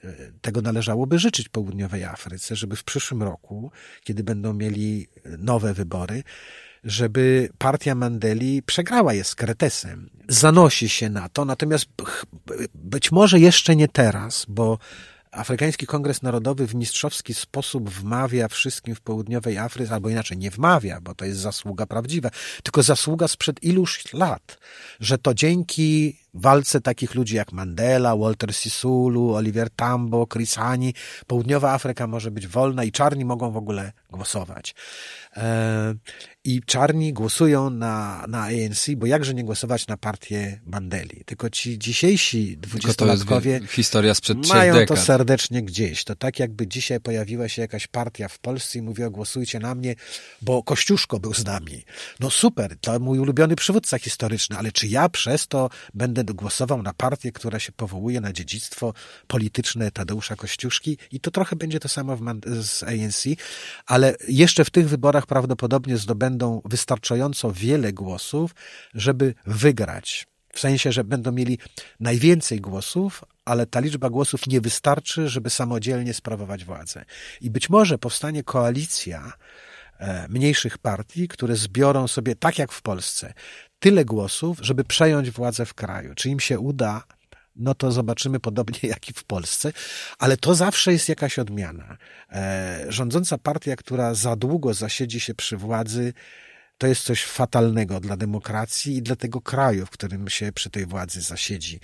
[0.41, 3.71] tego należałoby życzyć południowej Afryce, żeby w przyszłym roku,
[4.05, 5.09] kiedy będą mieli
[5.39, 6.23] nowe wybory,
[6.85, 10.11] żeby partia Mandeli przegrała je z Kretesem.
[10.29, 11.87] Zanosi się na to, natomiast
[12.75, 14.79] być może jeszcze nie teraz, bo
[15.33, 21.01] Afrykański Kongres Narodowy w mistrzowski sposób wmawia wszystkim w południowej Afryce, albo inaczej nie wmawia,
[21.01, 22.31] bo to jest zasługa prawdziwa,
[22.63, 24.59] tylko zasługa sprzed iluś lat,
[25.01, 30.95] że to dzięki walce takich ludzi jak Mandela, Walter Sisulu, Oliver Tambo, Chris Hani,
[31.27, 34.75] południowa Afryka może być wolna i czarni mogą w ogóle głosować.
[35.37, 35.95] E,
[36.45, 41.25] I czarni głosują na, na ANC, bo jakże nie głosować na partię Mandeli.
[41.25, 44.99] Tylko ci dzisiejsi dwudziestolatkowie historia sprzed mają dekad.
[44.99, 46.05] to serdecznie gdzieś.
[46.05, 49.95] To tak jakby dzisiaj pojawiła się jakaś partia w Polsce i mówiła głosujcie na mnie,
[50.43, 51.85] bo Kościuszko był z nami.
[52.21, 56.93] No super, to mój ulubiony przywódca historyczny, ale czy ja przez to będę głosował na
[56.95, 58.95] partię, która się powołuje na dziedzictwo
[59.27, 62.19] polityczne Tadeusza Kościuszki i to trochę będzie to samo
[62.61, 63.25] z ANC,
[63.87, 68.55] ale jeszcze w tych wyborach prawdopodobnie zdobędą wystarczająco wiele głosów,
[68.95, 70.27] żeby wygrać.
[70.53, 71.59] W sensie, że będą mieli
[72.01, 77.05] najwięcej głosów, ale ta liczba głosów nie wystarczy, żeby samodzielnie sprawować władzę.
[77.41, 79.33] I być może powstanie koalicja
[79.99, 83.35] e, mniejszych partii, które zbiorą sobie, tak jak w Polsce,
[83.83, 86.15] tyle głosów, żeby przejąć władzę w kraju.
[86.15, 87.05] Czy im się uda,
[87.57, 89.73] no to zobaczymy podobnie jak i w Polsce,
[90.19, 91.97] ale to zawsze jest jakaś odmiana.
[92.33, 96.13] E, rządząca partia, która za długo zasiedzi się przy władzy,
[96.79, 100.87] to jest coś fatalnego dla demokracji i dla tego kraju, w którym się przy tej
[100.87, 101.81] władzy zasiedzi.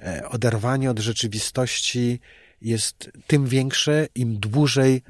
[0.00, 2.20] E, oderwanie od rzeczywistości
[2.60, 5.02] jest tym większe, im dłużej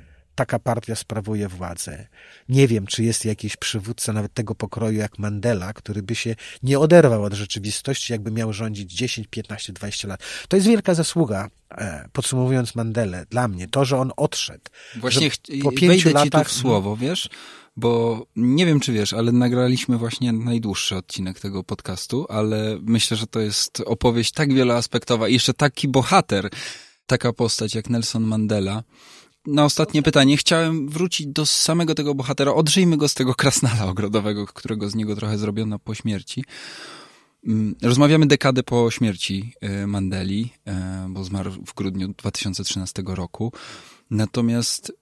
[0.43, 2.07] taka partia sprawuje władzę.
[2.49, 6.79] Nie wiem, czy jest jakiś przywódca nawet tego pokroju jak Mandela, który by się nie
[6.79, 10.21] oderwał od rzeczywistości, jakby miał rządzić 10, 15, 20 lat.
[10.49, 14.65] To jest wielka zasługa, e, podsumowując Mandelę, dla mnie, to, że on odszedł.
[14.97, 15.31] Właśnie
[15.63, 16.49] po pięciu wejdę latach...
[16.49, 17.29] ci tu w słowo, wiesz?
[17.77, 23.27] Bo nie wiem, czy wiesz, ale nagraliśmy właśnie najdłuższy odcinek tego podcastu, ale myślę, że
[23.27, 26.49] to jest opowieść tak wieloaspektowa i jeszcze taki bohater,
[27.07, 28.83] taka postać jak Nelson Mandela,
[29.47, 32.55] na ostatnie pytanie chciałem wrócić do samego tego bohatera.
[32.55, 36.45] Odżyjmy go z tego krasnala ogrodowego, którego z niego trochę zrobiono po śmierci.
[37.47, 43.53] Mm, rozmawiamy dekadę po śmierci e, Mandeli, e, bo zmarł w grudniu 2013 roku.
[44.11, 44.93] Natomiast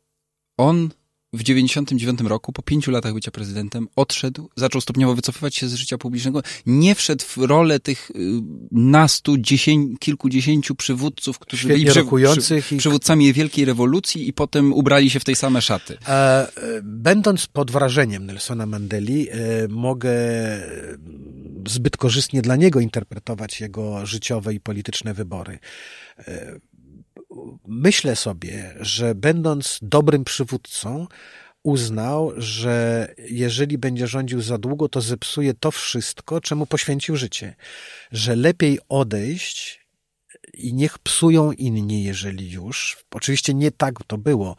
[0.57, 0.91] on
[1.33, 5.99] w 99 roku, po pięciu latach bycia prezydentem, odszedł, zaczął stopniowo wycofywać się z życia
[5.99, 8.15] publicznego, nie wszedł w rolę tych y,
[8.73, 12.05] nastu, dziesięć, kilkudziesięciu przywódców, którzy byli przy,
[12.41, 15.99] przy, przywódcami wielkiej rewolucji i potem ubrali się w tej same szaty.
[16.09, 16.47] E,
[16.83, 19.35] będąc pod wrażeniem Nelsona Mandeli, e,
[19.69, 20.11] mogę
[21.69, 25.59] zbyt korzystnie dla niego interpretować jego życiowe i polityczne wybory.
[27.67, 31.07] Myślę sobie, że będąc dobrym przywódcą,
[31.63, 37.55] uznał, że jeżeli będzie rządził za długo, to zepsuje to wszystko, czemu poświęcił życie.
[38.13, 39.87] Że lepiej odejść
[40.55, 43.05] i niech psują inni, jeżeli już.
[43.11, 44.57] Oczywiście nie tak to było,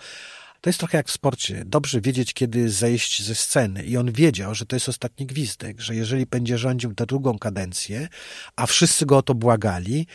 [0.62, 1.64] to jest trochę jak w sporcie.
[1.66, 3.84] Dobrze wiedzieć, kiedy zejść ze sceny.
[3.84, 8.08] I on wiedział, że to jest ostatni gwizdek, że jeżeli będzie rządził tę drugą kadencję,
[8.56, 10.08] a wszyscy go o to błagali,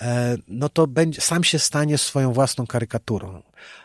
[0.00, 3.42] e, no to będzie, sam się stanie swoją własną karykaturą.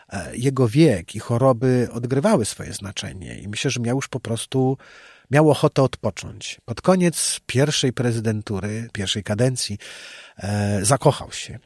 [0.08, 4.78] E, jego wiek i choroby odgrywały swoje znaczenie i myślę, że miał już po prostu
[5.30, 6.60] miał ochotę odpocząć.
[6.64, 9.78] Pod koniec pierwszej prezydentury, pierwszej kadencji,
[10.38, 11.58] e, zakochał się.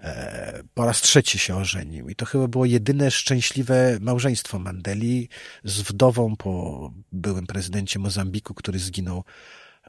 [0.00, 2.08] E, po raz trzeci się ożenił.
[2.08, 5.28] I to chyba było jedyne szczęśliwe małżeństwo Mandeli
[5.64, 9.24] z wdową po byłym prezydencie Mozambiku, który zginął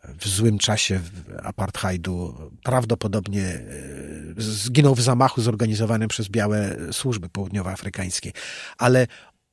[0.04, 1.00] w złym czasie
[1.44, 2.36] apartheidu.
[2.64, 3.64] Prawdopodobnie e,
[4.38, 8.32] zginął w zamachu zorganizowanym przez białe służby południowoafrykańskie.
[8.78, 9.08] Ale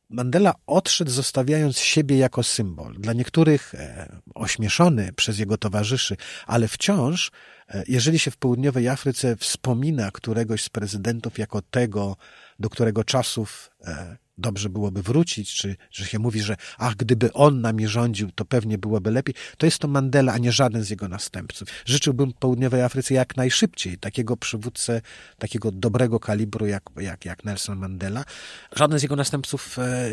[0.09, 2.95] Mandela odszedł, zostawiając siebie jako symbol.
[2.95, 6.17] Dla niektórych e, ośmieszony przez jego towarzyszy,
[6.47, 7.31] ale wciąż
[7.69, 12.17] E, jeżeli się w południowej Afryce wspomina któregoś z prezydentów jako tego,
[12.59, 17.61] do którego czasów e, dobrze byłoby wrócić, czy że się mówi, że ach, gdyby on
[17.61, 21.09] nami rządził, to pewnie byłoby lepiej, to jest to Mandela, a nie żaden z jego
[21.09, 21.69] następców.
[21.85, 25.01] Życzyłbym południowej Afryce jak najszybciej takiego przywódcę,
[25.39, 28.25] takiego dobrego kalibru jak, jak, jak Nelson Mandela.
[28.77, 30.11] Żaden z jego następców e,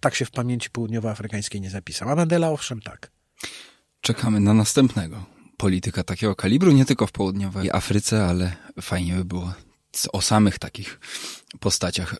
[0.00, 3.10] tak się w pamięci południowoafrykańskiej nie zapisał, a Mandela owszem tak.
[4.00, 5.26] Czekamy na następnego
[5.56, 9.54] polityka takiego kalibru, nie tylko w południowej Afryce, ale fajnie by było
[10.12, 11.00] o samych takich
[11.60, 12.16] postaciach e,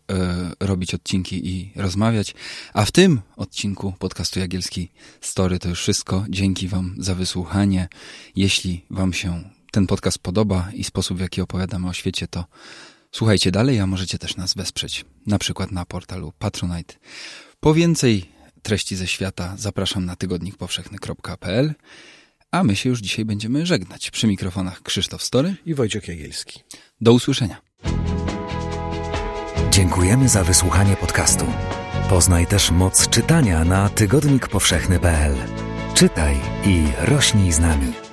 [0.60, 2.34] robić odcinki i rozmawiać.
[2.74, 6.24] A w tym odcinku podcastu Jagielski Story to już wszystko.
[6.28, 7.88] Dzięki Wam za wysłuchanie.
[8.36, 12.44] Jeśli Wam się ten podcast podoba i sposób, w jaki opowiadamy o świecie, to
[13.12, 16.94] słuchajcie dalej, a możecie też nas wesprzeć, na przykład na portalu Patronite.
[17.60, 18.30] Po więcej
[18.62, 21.74] treści ze świata zapraszam na tygodnikpowszechny.pl,
[22.54, 24.10] a my się już dzisiaj będziemy żegnać.
[24.10, 26.60] Przy mikrofonach Krzysztof Story i Wojciech Jagielski.
[27.00, 27.60] Do usłyszenia.
[29.70, 31.44] Dziękujemy za wysłuchanie podcastu.
[32.08, 35.34] Poznaj też moc czytania na tygodnikpowszechny.pl.
[35.94, 36.36] Czytaj
[36.66, 38.03] i rośnij z nami.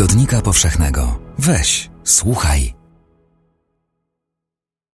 [0.00, 1.18] Tygodnika Powszechnego.
[1.38, 2.74] Weź, słuchaj